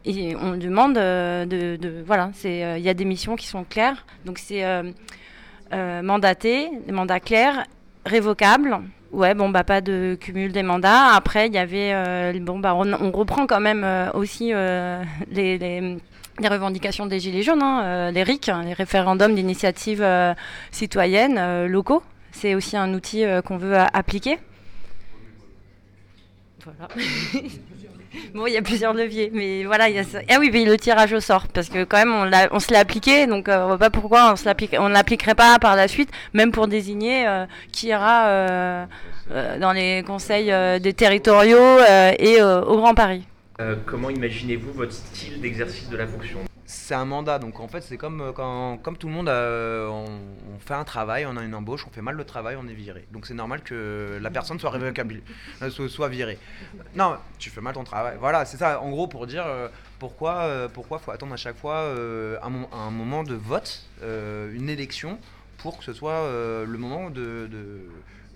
on 0.05 0.57
demande 0.57 0.97
euh, 0.97 1.45
de, 1.45 2.03
voilà, 2.05 2.31
c'est 2.33 2.63
euh, 2.63 2.77
il 2.77 2.83
y 2.83 2.89
a 2.89 2.93
des 2.93 3.05
missions 3.05 3.35
qui 3.35 3.47
sont 3.47 3.63
claires, 3.63 4.05
donc 4.25 4.39
c'est 4.39 4.63
euh, 4.63 6.01
mandaté, 6.01 6.69
des 6.85 6.91
mandats 6.91 7.19
clairs, 7.19 7.65
révocables. 8.05 8.79
Ouais, 9.11 9.33
bon 9.33 9.49
bah 9.49 9.65
pas 9.65 9.81
de 9.81 10.17
cumul 10.19 10.53
des 10.53 10.63
mandats. 10.63 11.13
Après, 11.13 11.47
il 11.47 11.53
y 11.53 11.57
avait 11.57 12.39
bon 12.39 12.59
bah 12.59 12.73
on, 12.75 13.11
reprend 13.11 13.45
quand 13.45 13.59
même 13.59 13.85
aussi 14.13 14.45
les, 15.31 15.97
revendications 16.41 17.05
des 17.07 17.19
Gilets 17.19 17.43
jaunes, 17.43 17.61
hein, 17.61 18.11
les 18.11 18.23
RIC, 18.23 18.47
hein, 18.47 18.63
les 18.63 18.73
référendums 18.73 19.35
d'initiatives 19.35 20.05
citoyennes 20.71 21.65
locaux. 21.65 22.03
C'est 22.31 22.55
aussi 22.55 22.77
un 22.77 22.93
outil 22.93 23.25
qu'on 23.45 23.57
veut 23.57 23.75
appliquer. 23.75 24.39
Voilà. 26.63 26.87
bon, 28.33 28.47
il 28.47 28.53
y 28.53 28.57
a 28.57 28.61
plusieurs 28.61 28.93
leviers, 28.93 29.31
mais 29.33 29.63
voilà, 29.63 29.89
il 29.89 29.95
y 29.95 29.99
a. 29.99 30.03
Ah 30.29 30.37
oui, 30.39 30.49
le 30.51 30.77
tirage 30.77 31.13
au 31.13 31.19
sort, 31.19 31.47
parce 31.47 31.69
que 31.69 31.83
quand 31.83 31.97
même, 31.97 32.13
on, 32.13 32.29
on 32.55 32.59
se 32.59 32.71
l'a 32.73 32.79
appliqué, 32.79 33.27
donc 33.27 33.47
euh, 33.49 33.63
on 33.63 33.67
voit 33.67 33.77
pas 33.77 33.89
pourquoi 33.89 34.33
on 34.33 34.89
ne 34.89 34.93
l'appliquerait 34.93 35.35
pas 35.35 35.59
par 35.59 35.75
la 35.75 35.87
suite, 35.87 36.09
même 36.33 36.51
pour 36.51 36.67
désigner 36.67 37.27
euh, 37.27 37.45
qui 37.71 37.87
ira 37.87 38.27
euh, 38.27 38.85
dans 39.59 39.71
les 39.71 40.03
conseils 40.05 40.51
des 40.81 40.93
territoriaux 40.93 41.79
et 42.19 42.41
au 42.41 42.77
Grand 42.77 42.93
Paris. 42.93 43.25
comment 43.85 44.09
imaginez-vous 44.09 44.73
votre 44.73 44.93
style 44.93 45.39
d'exercice 45.39 45.89
de 45.89 45.97
la 45.97 46.07
fonction? 46.07 46.39
C'est 46.71 46.95
un 46.95 47.05
mandat. 47.05 47.37
Donc 47.37 47.59
en 47.59 47.67
fait, 47.67 47.81
c'est 47.81 47.97
comme 47.97 48.21
euh, 48.21 48.31
quand, 48.31 48.77
comme 48.77 48.97
tout 48.97 49.07
le 49.07 49.13
monde, 49.13 49.27
euh, 49.29 49.87
on, 49.87 50.59
fait 50.59 50.73
un 50.73 50.83
travail, 50.83 51.25
on 51.25 51.35
a 51.35 51.43
une 51.43 51.53
embauche, 51.53 51.85
on 51.85 51.91
fait 51.91 52.01
mal 52.01 52.15
le 52.15 52.23
travail, 52.23 52.55
on 52.59 52.67
est 52.67 52.73
viré. 52.73 53.05
Donc 53.11 53.25
c'est 53.25 53.33
normal 53.33 53.61
que 53.61 54.17
la 54.21 54.29
personne 54.29 54.57
soit 54.59 54.69
révocable, 54.69 55.21
euh, 55.61 55.69
soit, 55.69 56.07
virée. 56.07 56.39
Non, 56.95 57.17
tu 57.37 57.49
fais 57.49 57.61
mal 57.61 57.73
ton 57.73 57.83
travail. 57.83 58.15
Voilà, 58.19 58.45
c'est 58.45 58.57
ça. 58.57 58.79
En 58.81 58.89
gros, 58.89 59.07
pour 59.07 59.27
dire 59.27 59.45
pourquoi, 59.99 60.67
pourquoi 60.73 60.99
faut 60.99 61.11
attendre 61.11 61.33
à 61.33 61.37
chaque 61.37 61.57
fois 61.57 61.93
un, 62.41 62.49
mo- 62.49 62.69
un 62.71 62.89
moment 62.89 63.23
de 63.23 63.35
vote, 63.35 63.83
une 64.01 64.69
élection, 64.69 65.19
pour 65.57 65.77
que 65.77 65.83
ce 65.83 65.93
soit 65.93 66.27
le 66.65 66.77
moment 66.77 67.09
de, 67.09 67.49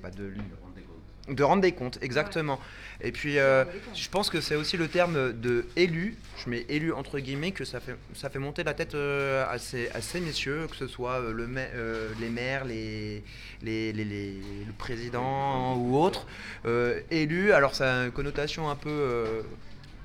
bah, 0.05 0.11
de, 0.15 1.33
de 1.33 1.43
rendre 1.43 1.61
des 1.63 1.71
comptes, 1.71 1.97
exactement. 2.03 2.59
Et 3.01 3.11
puis, 3.11 3.39
euh, 3.39 3.65
je 3.95 4.07
pense 4.09 4.29
que 4.29 4.39
c'est 4.41 4.55
aussi 4.55 4.77
le 4.77 4.87
terme 4.87 5.33
de 5.33 5.65
élu, 5.75 6.15
je 6.37 6.49
mets 6.49 6.65
élu 6.69 6.93
entre 6.93 7.17
guillemets, 7.19 7.51
que 7.51 7.65
ça 7.65 7.79
fait, 7.79 7.95
ça 8.13 8.29
fait 8.29 8.37
monter 8.39 8.63
la 8.63 8.73
tête 8.75 8.93
euh, 8.93 9.43
à, 9.49 9.57
ces, 9.57 9.89
à 9.89 10.01
ces 10.01 10.21
messieurs, 10.21 10.67
que 10.69 10.75
ce 10.75 10.87
soit 10.87 11.13
euh, 11.19 11.33
le, 11.33 11.47
ma- 11.47 11.61
euh, 11.61 12.09
les 12.19 12.29
maires, 12.29 12.63
les, 12.65 13.23
les, 13.63 13.91
les- 13.91 14.05
les- 14.05 14.41
le 14.67 14.73
président 14.77 15.75
ou 15.75 15.97
autre. 15.97 16.27
Euh, 16.65 16.99
élu, 17.09 17.51
alors 17.53 17.73
ça 17.73 18.01
a 18.01 18.05
une 18.05 18.11
connotation 18.11 18.69
un 18.69 18.75
peu 18.75 18.89
euh, 18.91 19.41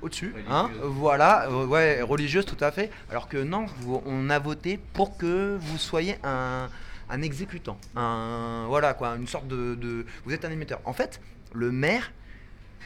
au-dessus, 0.01 0.33
hein, 0.49 0.71
voilà, 0.83 1.47
euh, 1.49 1.65
ouais, 1.67 2.01
religieuse 2.01 2.45
tout 2.45 2.57
à 2.61 2.71
fait. 2.71 2.89
Alors 3.11 3.27
que 3.29 3.37
non, 3.37 3.67
vous- 3.81 4.01
on 4.07 4.29
a 4.31 4.39
voté 4.39 4.79
pour 4.93 5.15
que 5.17 5.55
vous 5.61 5.77
soyez 5.77 6.15
un, 6.23 6.67
un 7.11 7.21
exécutant, 7.21 7.77
un 7.95 8.65
voilà 8.67 8.93
quoi, 8.93 9.09
une 9.15 9.27
sorte 9.27 9.47
de, 9.47 9.75
de- 9.75 10.05
vous 10.25 10.33
êtes 10.33 10.45
un 10.45 10.51
émetteur. 10.51 10.79
En 10.85 10.93
fait, 10.93 11.19
le 11.53 11.71
maire 11.71 12.11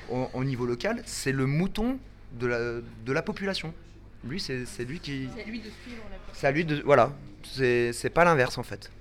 au, 0.10 0.28
au 0.34 0.44
niveau 0.44 0.66
local, 0.66 1.02
c'est 1.06 1.32
le 1.32 1.46
mouton 1.46 1.98
de 2.40 2.48
la, 2.48 2.60
de 3.06 3.12
la 3.14 3.22
population. 3.22 3.74
Lui, 4.28 4.40
c'est 4.40 4.66
c'est 4.66 4.84
lui 4.86 5.00
qui, 5.00 5.30
C'est 5.36 5.44
à 5.44 5.46
lui 5.46 5.60
de 5.60 5.70
suivre 5.84 6.04
la 6.10 6.18
c'est 6.34 6.48
à 6.48 6.52
lui 6.52 6.66
de, 6.66 6.82
voilà, 6.84 7.12
c'est 7.44 7.94
c'est 7.94 8.10
pas 8.10 8.26
l'inverse 8.26 8.58
en 8.58 8.64
fait. 8.64 8.92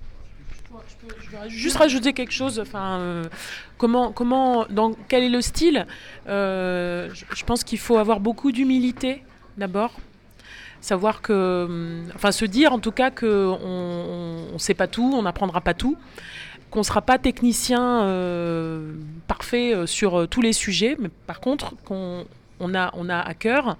Je 1.19 1.49
juste 1.49 1.77
rajouter 1.77 2.11
quelque 2.13 2.33
chose. 2.33 2.59
Enfin, 2.59 2.99
euh, 2.99 3.23
comment, 3.77 4.11
comment, 4.11 4.65
dans 4.69 4.93
quel 5.07 5.23
est 5.23 5.29
le 5.29 5.41
style? 5.41 5.87
Euh, 6.27 7.09
je, 7.13 7.23
je 7.33 7.43
pense 7.45 7.63
qu'il 7.63 7.79
faut 7.79 7.97
avoir 7.97 8.19
beaucoup 8.19 8.51
d'humilité 8.51 9.23
d'abord, 9.57 9.93
savoir 10.85 11.21
que, 11.21 11.65
hum, 11.65 12.05
enfin, 12.15 12.31
se 12.31 12.45
dire 12.45 12.71
en 12.71 12.79
tout 12.79 12.91
cas 12.91 13.11
que 13.11 13.47
on, 13.63 14.53
on 14.53 14.57
sait 14.57 14.73
pas 14.73 14.87
tout, 14.87 15.11
on 15.15 15.23
n'apprendra 15.23 15.61
pas 15.61 15.73
tout, 15.73 15.97
qu'on 16.69 16.83
sera 16.83 17.01
pas 17.01 17.17
technicien 17.17 18.03
euh, 18.03 18.93
parfait 19.27 19.73
euh, 19.73 19.85
sur 19.85 20.19
euh, 20.19 20.27
tous 20.27 20.41
les 20.41 20.53
sujets, 20.53 20.95
mais 20.99 21.09
par 21.25 21.39
contre 21.39 21.75
qu'on 21.83 22.25
on 22.59 22.75
a, 22.75 22.91
on 22.95 23.09
a 23.09 23.19
à 23.19 23.33
cœur 23.33 23.77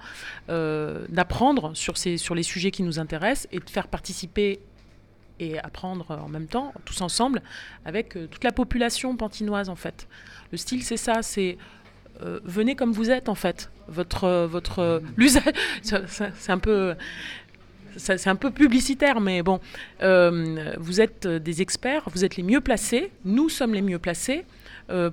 d'apprendre 0.49 1.73
sur, 1.75 1.97
sur 1.97 2.35
les 2.35 2.43
sujets 2.43 2.71
qui 2.71 2.83
nous 2.83 2.99
intéressent 2.99 3.47
et 3.53 3.59
de 3.59 3.69
faire 3.69 3.87
participer 3.87 4.59
et 5.39 5.59
apprendre 5.59 6.11
en 6.11 6.27
même 6.27 6.47
temps, 6.47 6.73
tous 6.83 6.99
ensemble, 6.99 7.41
avec 7.85 8.17
toute 8.29 8.43
la 8.43 8.51
population 8.51 9.15
pantinoise 9.15 9.69
en 9.69 9.75
fait. 9.75 10.09
Le 10.51 10.57
style, 10.57 10.83
c'est 10.83 10.97
ça, 10.97 11.21
c'est 11.21 11.57
venez 12.19 12.75
comme 12.75 12.91
vous 12.91 13.11
êtes 13.11 13.29
en 13.29 13.35
fait. 13.35 13.69
Votre, 13.87 14.45
votre 14.45 14.79
euh, 14.79 14.99
c'est 15.81 16.51
un 16.51 16.57
peu, 16.57 16.95
c'est 17.97 18.27
un 18.27 18.35
peu 18.35 18.51
publicitaire, 18.51 19.21
mais 19.21 19.43
bon, 19.43 19.59
euh, 20.01 20.73
vous 20.77 21.01
êtes 21.01 21.25
euh, 21.25 21.39
des 21.39 21.61
experts, 21.61 22.03
vous 22.13 22.25
êtes 22.25 22.35
les 22.35 22.43
mieux 22.43 22.61
placés, 22.61 23.11
nous 23.23 23.49
sommes 23.49 23.73
les 23.73 23.81
mieux 23.81 23.99
placés. 23.99 24.45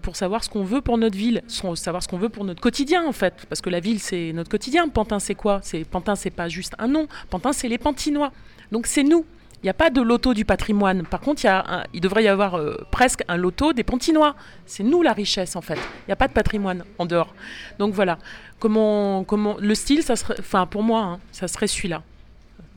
pour 0.03 0.16
savoir 0.16 0.45
ce 0.45 0.51
qu'on 0.51 0.64
veut 0.64 0.83
pour 0.83 0.99
notre 0.99 1.16
ville, 1.16 1.43
savoir 1.49 2.03
ce 2.03 2.09
qu'on 2.09 2.18
veut 2.18 2.29
pour 2.29 2.45
notre 2.45 2.61
quotidien 2.61 3.07
en 3.07 3.12
fait, 3.12 3.47
parce 3.49 3.62
que 3.62 3.70
la 3.70 3.81
ville 3.81 4.01
c'est 4.01 4.33
notre 4.35 4.51
quotidien. 4.51 4.89
Pantin 4.89 5.18
c'est 5.18 5.35
quoi? 5.35 5.61
C'est 5.62 5.85
Pantin 5.85 6.14
c'est 6.14 6.31
pas 6.31 6.49
juste 6.49 6.75
un 6.79 6.89
nom. 6.89 7.09
Pantin 7.31 7.53
c'est 7.53 7.68
les 7.68 7.79
Pantinois. 7.79 8.33
Donc 8.70 8.87
c'est 8.87 9.03
nous. 9.03 9.25
Il 9.62 9.66
n'y 9.66 9.70
a 9.70 9.74
pas 9.74 9.90
de 9.90 10.02
loto 10.02 10.34
du 10.34 10.44
patrimoine. 10.44 11.04
Par 11.06 11.20
contre, 11.20 11.44
il, 11.44 11.46
y 11.46 11.50
a 11.50 11.86
il 11.94 12.00
devrait 12.00 12.24
y 12.24 12.28
avoir 12.28 12.56
euh, 12.56 12.76
presque 12.90 13.22
un 13.28 13.36
loto 13.36 13.72
des 13.72 13.84
Pantinois. 13.84 14.34
C'est 14.66 14.82
nous 14.82 15.02
la 15.02 15.12
richesse, 15.12 15.54
en 15.54 15.60
fait. 15.60 15.76
Il 15.76 16.08
n'y 16.08 16.12
a 16.12 16.16
pas 16.16 16.26
de 16.26 16.32
patrimoine 16.32 16.84
en 16.98 17.06
dehors. 17.06 17.32
Donc 17.78 17.94
voilà. 17.94 18.18
Comment, 18.58 19.22
comment, 19.22 19.56
le 19.60 19.74
style, 19.76 20.02
ça 20.02 20.16
serait, 20.16 20.34
enfin 20.40 20.66
pour 20.66 20.82
moi, 20.82 21.02
hein, 21.02 21.20
ça 21.30 21.46
serait 21.46 21.68
celui-là. 21.68 22.02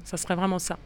Ça 0.03 0.17
serait 0.17 0.35
vraiment 0.35 0.59
ça. 0.59 0.77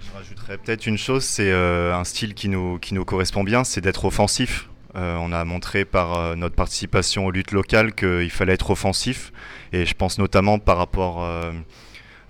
Je 0.00 0.18
rajouterais 0.18 0.58
peut-être 0.58 0.86
une 0.88 0.98
chose, 0.98 1.22
c'est 1.22 1.52
euh, 1.52 1.94
un 1.94 2.02
style 2.02 2.34
qui 2.34 2.48
nous, 2.48 2.80
qui 2.80 2.94
nous 2.94 3.04
correspond 3.04 3.44
bien, 3.44 3.62
c'est 3.62 3.80
d'être 3.80 4.04
offensif. 4.04 4.68
Euh, 4.96 5.16
on 5.20 5.30
a 5.32 5.44
montré 5.44 5.84
par 5.84 6.36
notre 6.36 6.56
participation 6.56 7.26
aux 7.26 7.30
luttes 7.30 7.52
locales 7.52 7.94
qu'il 7.94 8.30
fallait 8.30 8.54
être 8.54 8.70
offensif. 8.70 9.32
Et 9.72 9.86
je 9.86 9.94
pense 9.94 10.18
notamment 10.18 10.58
par 10.58 10.76
rapport 10.76 11.24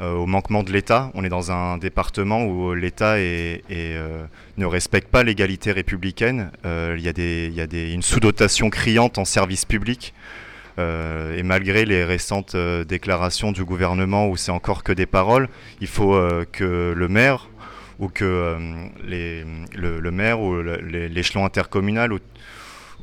au 0.02 0.26
manquement 0.26 0.62
de 0.62 0.72
l'État. 0.72 1.10
On 1.14 1.24
est 1.24 1.28
dans 1.28 1.52
un 1.52 1.78
département 1.78 2.44
où 2.44 2.74
l'État 2.74 3.18
est- 3.20 3.62
est, 3.70 3.94
euh, 3.96 4.24
ne 4.58 4.66
respecte 4.66 5.08
pas 5.08 5.22
l'égalité 5.22 5.72
républicaine. 5.72 6.50
Euh, 6.64 6.96
Il 6.98 7.04
y 7.04 7.08
a, 7.08 7.12
des, 7.66 7.92
une 7.92 8.02
sous-dotation 8.02 8.68
criante 8.70 9.18
en 9.18 9.24
services 9.24 9.64
publics. 9.64 10.12
Euh, 10.78 11.36
et 11.36 11.42
malgré 11.42 11.84
les 11.84 12.02
récentes 12.02 12.54
euh, 12.54 12.82
déclarations 12.84 13.52
du 13.52 13.62
gouvernement 13.64 14.28
où 14.28 14.36
c'est 14.38 14.50
encore 14.52 14.82
que 14.82 14.92
des 14.92 15.04
paroles, 15.06 15.48
il 15.82 15.86
faut 15.86 16.14
euh, 16.14 16.46
que 16.50 16.94
le 16.96 17.08
maire 17.08 17.48
ou 17.98 18.08
que 18.08 18.24
euh, 18.24 18.58
le, 19.04 20.10
maire 20.10 20.40
ou 20.40 20.62
l'échelon 20.62 21.44
intercommunal 21.44 22.12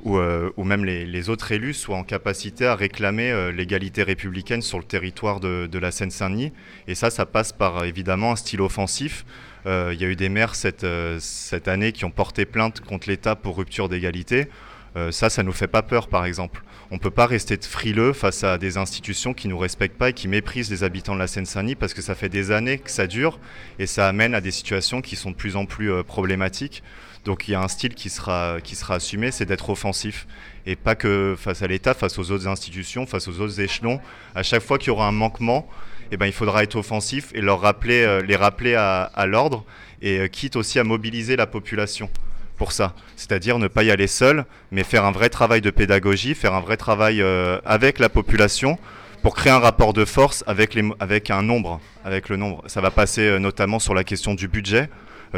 ou, 0.03 0.17
euh, 0.17 0.49
ou 0.57 0.63
même 0.63 0.85
les, 0.85 1.05
les 1.05 1.29
autres 1.29 1.51
élus 1.51 1.73
soient 1.73 1.97
en 1.97 2.03
capacité 2.03 2.65
à 2.65 2.75
réclamer 2.75 3.31
euh, 3.31 3.51
l'égalité 3.51 4.03
républicaine 4.03 4.61
sur 4.61 4.77
le 4.77 4.83
territoire 4.83 5.39
de, 5.39 5.67
de 5.71 5.79
la 5.79 5.91
Seine-Saint-Denis. 5.91 6.51
Et 6.87 6.95
ça, 6.95 7.09
ça 7.09 7.25
passe 7.25 7.51
par 7.51 7.83
évidemment 7.85 8.31
un 8.31 8.35
style 8.35 8.61
offensif. 8.61 9.25
Euh, 9.65 9.91
Il 9.93 10.01
y 10.01 10.05
a 10.05 10.07
eu 10.07 10.15
des 10.15 10.29
maires 10.29 10.55
cette, 10.55 10.83
euh, 10.83 11.17
cette 11.19 11.67
année 11.67 11.91
qui 11.91 12.05
ont 12.05 12.11
porté 12.11 12.45
plainte 12.45 12.79
contre 12.81 13.09
l'État 13.09 13.35
pour 13.35 13.57
rupture 13.57 13.89
d'égalité. 13.89 14.47
Euh, 14.95 15.11
ça, 15.11 15.29
ça 15.29 15.43
nous 15.43 15.51
fait 15.51 15.67
pas 15.67 15.83
peur, 15.83 16.07
par 16.07 16.25
exemple. 16.25 16.63
On 16.91 16.97
peut 16.97 17.11
pas 17.11 17.27
rester 17.27 17.57
frileux 17.61 18.13
face 18.13 18.43
à 18.43 18.57
des 18.57 18.77
institutions 18.77 19.35
qui 19.35 19.47
nous 19.47 19.59
respectent 19.59 19.97
pas 19.97 20.09
et 20.09 20.13
qui 20.13 20.27
méprisent 20.27 20.71
les 20.71 20.83
habitants 20.83 21.13
de 21.13 21.19
la 21.19 21.27
Seine-Saint-Denis 21.27 21.75
parce 21.75 21.93
que 21.93 22.01
ça 22.01 22.15
fait 22.15 22.29
des 22.29 22.49
années 22.49 22.79
que 22.79 22.89
ça 22.89 23.05
dure 23.05 23.39
et 23.77 23.85
ça 23.85 24.07
amène 24.07 24.33
à 24.33 24.41
des 24.41 24.49
situations 24.49 25.01
qui 25.01 25.15
sont 25.15 25.29
de 25.29 25.35
plus 25.35 25.55
en 25.55 25.65
plus 25.65 25.91
euh, 25.91 26.01
problématiques. 26.01 26.81
Donc 27.25 27.47
il 27.47 27.51
y 27.51 27.55
a 27.55 27.61
un 27.61 27.67
style 27.67 27.95
qui 27.95 28.09
sera, 28.09 28.57
qui 28.63 28.75
sera 28.75 28.95
assumé, 28.95 29.31
c'est 29.31 29.45
d'être 29.45 29.69
offensif. 29.69 30.25
Et 30.65 30.75
pas 30.75 30.95
que 30.95 31.35
face 31.37 31.61
à 31.61 31.67
l'État, 31.67 31.93
face 31.93 32.17
aux 32.17 32.31
autres 32.31 32.47
institutions, 32.47 33.05
face 33.05 33.27
aux 33.27 33.41
autres 33.41 33.59
échelons. 33.59 33.99
À 34.35 34.43
chaque 34.43 34.63
fois 34.63 34.77
qu'il 34.77 34.87
y 34.87 34.91
aura 34.91 35.07
un 35.07 35.11
manquement, 35.11 35.67
eh 36.11 36.17
ben, 36.17 36.25
il 36.25 36.33
faudra 36.33 36.63
être 36.63 36.75
offensif 36.75 37.31
et 37.33 37.41
leur 37.41 37.61
rappeler, 37.61 38.03
euh, 38.03 38.21
les 38.21 38.35
rappeler 38.35 38.75
à, 38.75 39.25
l'ordre 39.27 39.63
et 40.01 40.19
euh, 40.19 40.27
quitte 40.27 40.55
aussi 40.55 40.79
à 40.79 40.83
mobiliser 40.83 41.35
la 41.35 41.45
population 41.45 42.09
pour 42.57 42.71
ça. 42.71 42.93
C'est-à-dire 43.15 43.59
ne 43.59 43.67
pas 43.67 43.83
y 43.83 43.91
aller 43.91 44.07
seul, 44.07 44.45
mais 44.71 44.83
faire 44.83 45.05
un 45.05 45.11
vrai 45.11 45.29
travail 45.29 45.61
de 45.61 45.69
pédagogie, 45.69 46.35
faire 46.35 46.53
un 46.53 46.61
vrai 46.61 46.77
travail 46.77 47.21
euh, 47.21 47.59
avec 47.65 47.99
la 47.99 48.09
population 48.09 48.77
pour 49.21 49.35
créer 49.35 49.51
un 49.51 49.59
rapport 49.59 49.93
de 49.93 50.05
force 50.05 50.43
avec, 50.47 50.77
avec 50.99 51.29
un 51.29 51.41
nombre, 51.41 51.79
avec 52.05 52.29
le 52.29 52.37
nombre. 52.37 52.63
Ça 52.67 52.81
va 52.81 52.89
passer 52.89 53.37
notamment 53.37 53.77
sur 53.79 53.93
la 53.93 54.05
question 54.05 54.33
du 54.33 54.47
budget. 54.47 54.89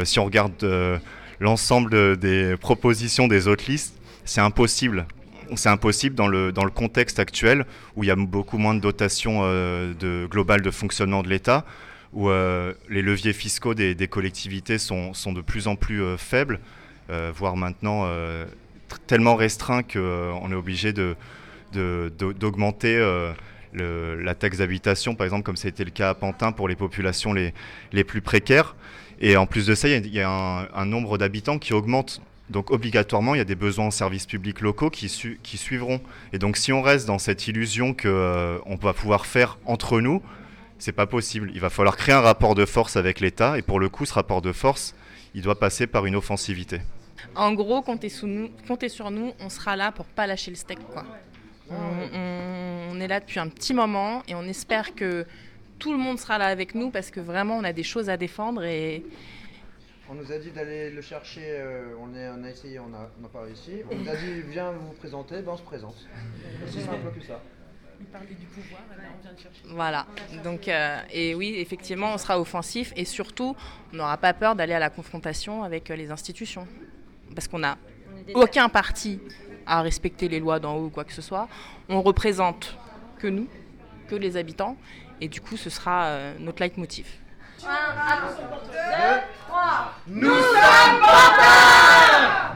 Si 0.04 0.20
on 0.20 0.24
regarde 0.24 0.54
l'ensemble 1.42 1.90
de- 1.90 2.14
des 2.18 2.56
propositions 2.56 3.26
des 3.28 3.48
autres 3.48 3.64
listes, 3.68 3.94
c'est 4.24 4.40
impossible. 4.40 5.06
C'est 5.56 5.68
impossible 5.68 6.14
dans 6.14 6.28
le, 6.28 6.50
dans 6.52 6.64
le 6.64 6.70
contexte 6.70 7.18
actuel 7.18 7.66
où 7.96 8.04
il 8.04 8.06
y 8.06 8.10
a 8.10 8.16
beaucoup 8.16 8.56
moins 8.56 8.74
de 8.74 8.80
dotation 8.80 9.40
euh, 9.42 9.92
de, 9.98 10.26
globale 10.30 10.62
de 10.62 10.70
fonctionnement 10.70 11.22
de 11.22 11.28
l'État, 11.28 11.66
où 12.14 12.30
euh, 12.30 12.72
les 12.88 13.02
leviers 13.02 13.32
fiscaux 13.34 13.74
des, 13.74 13.94
collectivités 14.08 14.78
sont, 14.78 15.12
sont 15.14 15.32
de 15.32 15.40
plus 15.42 15.66
en 15.66 15.76
plus 15.76 16.00
euh, 16.02 16.16
faibles, 16.16 16.60
euh, 17.10 17.32
voire 17.34 17.56
maintenant 17.56 18.08
tellement 19.06 19.34
restreints 19.36 19.82
qu'on 19.82 20.50
est 20.52 20.54
obligé 20.54 20.92
de, 20.92 21.16
de- 21.72 22.12
de- 22.18 22.32
d'augmenter 22.32 22.96
la 23.74 24.34
taxe 24.34 24.58
d'habitation, 24.58 25.14
par 25.14 25.24
exemple, 25.24 25.44
comme 25.44 25.56
c'était 25.56 25.84
le 25.84 25.90
cas 25.90 26.10
à 26.10 26.14
Pantin 26.14 26.52
pour 26.52 26.68
les 26.68 26.76
populations 26.76 27.32
les, 27.32 27.54
les 27.92 28.04
plus 28.04 28.20
précaires. 28.20 28.76
Et 29.20 29.36
en 29.36 29.46
plus 29.46 29.66
de 29.66 29.74
ça, 29.74 29.88
il 29.88 30.06
y 30.12 30.20
a, 30.20 30.68
un, 30.74 30.86
nombre 30.86 31.16
d'habitants 31.16 31.58
qui 31.58 31.72
augmente. 31.72 32.20
Donc 32.50 32.70
obligatoirement, 32.70 33.34
il 33.34 33.38
y 33.38 33.40
a 33.40 33.44
des 33.44 33.54
besoins 33.54 33.86
en 33.86 33.90
services 33.90 34.26
publics 34.26 34.60
locaux 34.60 34.90
qui, 34.90 35.08
su- 35.08 35.38
qui 35.42 35.56
suivront. 35.56 36.00
Et 36.32 36.38
donc 36.38 36.56
si 36.56 36.72
on 36.72 36.82
reste 36.82 37.06
dans 37.06 37.18
cette 37.18 37.46
illusion 37.46 37.94
qu'on 37.94 38.76
va 38.80 38.92
pouvoir 38.92 39.24
faire 39.26 39.58
entre 39.64 40.00
nous, 40.00 40.22
c'est 40.78 40.92
pas 40.92 41.06
possible. 41.06 41.50
Il 41.54 41.60
va 41.60 41.70
falloir 41.70 41.96
créer 41.96 42.14
un 42.14 42.20
rapport 42.20 42.54
de 42.56 42.66
force 42.66 42.96
avec 42.96 43.20
l'État. 43.20 43.56
Et 43.56 43.62
pour 43.62 43.78
le 43.78 43.88
coup, 43.88 44.04
ce 44.04 44.12
rapport 44.12 44.42
de 44.42 44.52
force, 44.52 44.94
il 45.34 45.42
doit 45.42 45.58
passer 45.58 45.86
par 45.86 46.04
une 46.04 46.16
offensivité. 46.16 46.80
En 47.36 47.52
gros, 47.52 47.80
comptez, 47.80 48.08
sous 48.08 48.26
nous, 48.26 48.50
comptez 48.66 48.88
sur 48.88 49.10
nous, 49.12 49.32
on 49.38 49.48
sera 49.48 49.76
là 49.76 49.92
pour 49.92 50.06
pas 50.06 50.26
lâcher 50.26 50.50
le 50.50 50.56
steak. 50.56 50.80
Quoi. 50.92 51.04
On, 51.70 51.74
on- 51.74 52.92
on 52.92 53.00
est 53.00 53.08
là 53.08 53.20
depuis 53.20 53.40
un 53.40 53.48
petit 53.48 53.72
moment 53.74 54.22
et 54.28 54.34
on 54.34 54.42
espère 54.42 54.94
que 54.94 55.24
tout 55.78 55.92
le 55.92 55.98
monde 55.98 56.18
sera 56.18 56.38
là 56.38 56.46
avec 56.46 56.74
nous 56.74 56.90
parce 56.90 57.10
que 57.10 57.20
vraiment 57.20 57.56
on 57.56 57.64
a 57.64 57.72
des 57.72 57.82
choses 57.82 58.08
à 58.10 58.16
défendre 58.16 58.62
et 58.64 59.02
On 60.10 60.14
nous 60.14 60.30
a 60.30 60.38
dit 60.38 60.50
d'aller 60.50 60.90
le 60.90 61.00
chercher, 61.00 61.40
euh, 61.44 61.94
on, 62.00 62.14
est, 62.14 62.28
on 62.28 62.44
a 62.44 62.50
essayé, 62.50 62.78
on 62.78 62.88
n'a 62.88 63.08
on 63.24 63.28
pas 63.28 63.42
réussi. 63.42 63.80
On 63.90 63.96
nous 63.96 64.08
a 64.08 64.14
dit 64.14 64.42
viens 64.50 64.72
vous 64.72 64.92
présenter, 64.92 65.40
ben 65.40 65.52
on 65.52 65.56
se 65.56 65.62
présente. 65.62 65.96
C'est 66.60 66.68
aussi 66.78 66.86
simple 66.86 67.10
que 67.18 67.24
ça. 67.24 67.40
Il 67.98 68.06
parlait 68.06 68.26
du 68.34 68.46
pouvoir, 68.46 68.82
là, 68.90 69.04
on 69.16 69.22
vient 69.22 69.32
de 69.32 69.38
chercher. 69.38 69.62
Voilà. 69.68 70.06
Donc, 70.44 70.68
euh, 70.68 70.98
et 71.12 71.34
oui, 71.34 71.54
effectivement, 71.56 72.12
on 72.14 72.18
sera 72.18 72.38
offensif 72.38 72.92
et 72.96 73.04
surtout, 73.06 73.56
on 73.92 73.96
n'aura 73.96 74.18
pas 74.18 74.34
peur 74.34 74.54
d'aller 74.54 74.74
à 74.74 74.80
la 74.80 74.90
confrontation 74.90 75.62
avec 75.64 75.90
euh, 75.90 75.96
les 75.96 76.10
institutions. 76.10 76.66
Parce 77.34 77.48
qu'on 77.48 77.60
n'a 77.60 77.78
aucun 78.34 78.68
parti 78.68 79.18
à 79.66 79.82
respecter 79.82 80.28
les 80.28 80.40
lois 80.40 80.58
d'en 80.58 80.76
haut 80.76 80.86
ou 80.86 80.90
quoi 80.90 81.04
que 81.04 81.12
ce 81.12 81.22
soit. 81.22 81.48
On 81.88 82.02
représente 82.02 82.76
que 83.18 83.26
nous, 83.26 83.48
que 84.08 84.14
les 84.14 84.36
habitants. 84.36 84.76
Et 85.20 85.28
du 85.28 85.40
coup, 85.40 85.56
ce 85.56 85.70
sera 85.70 86.04
euh, 86.04 86.34
notre 86.38 86.62
leitmotiv. 86.62 87.06
Nous 90.08 90.28
sommes 90.28 91.00
Pantins 91.00 92.52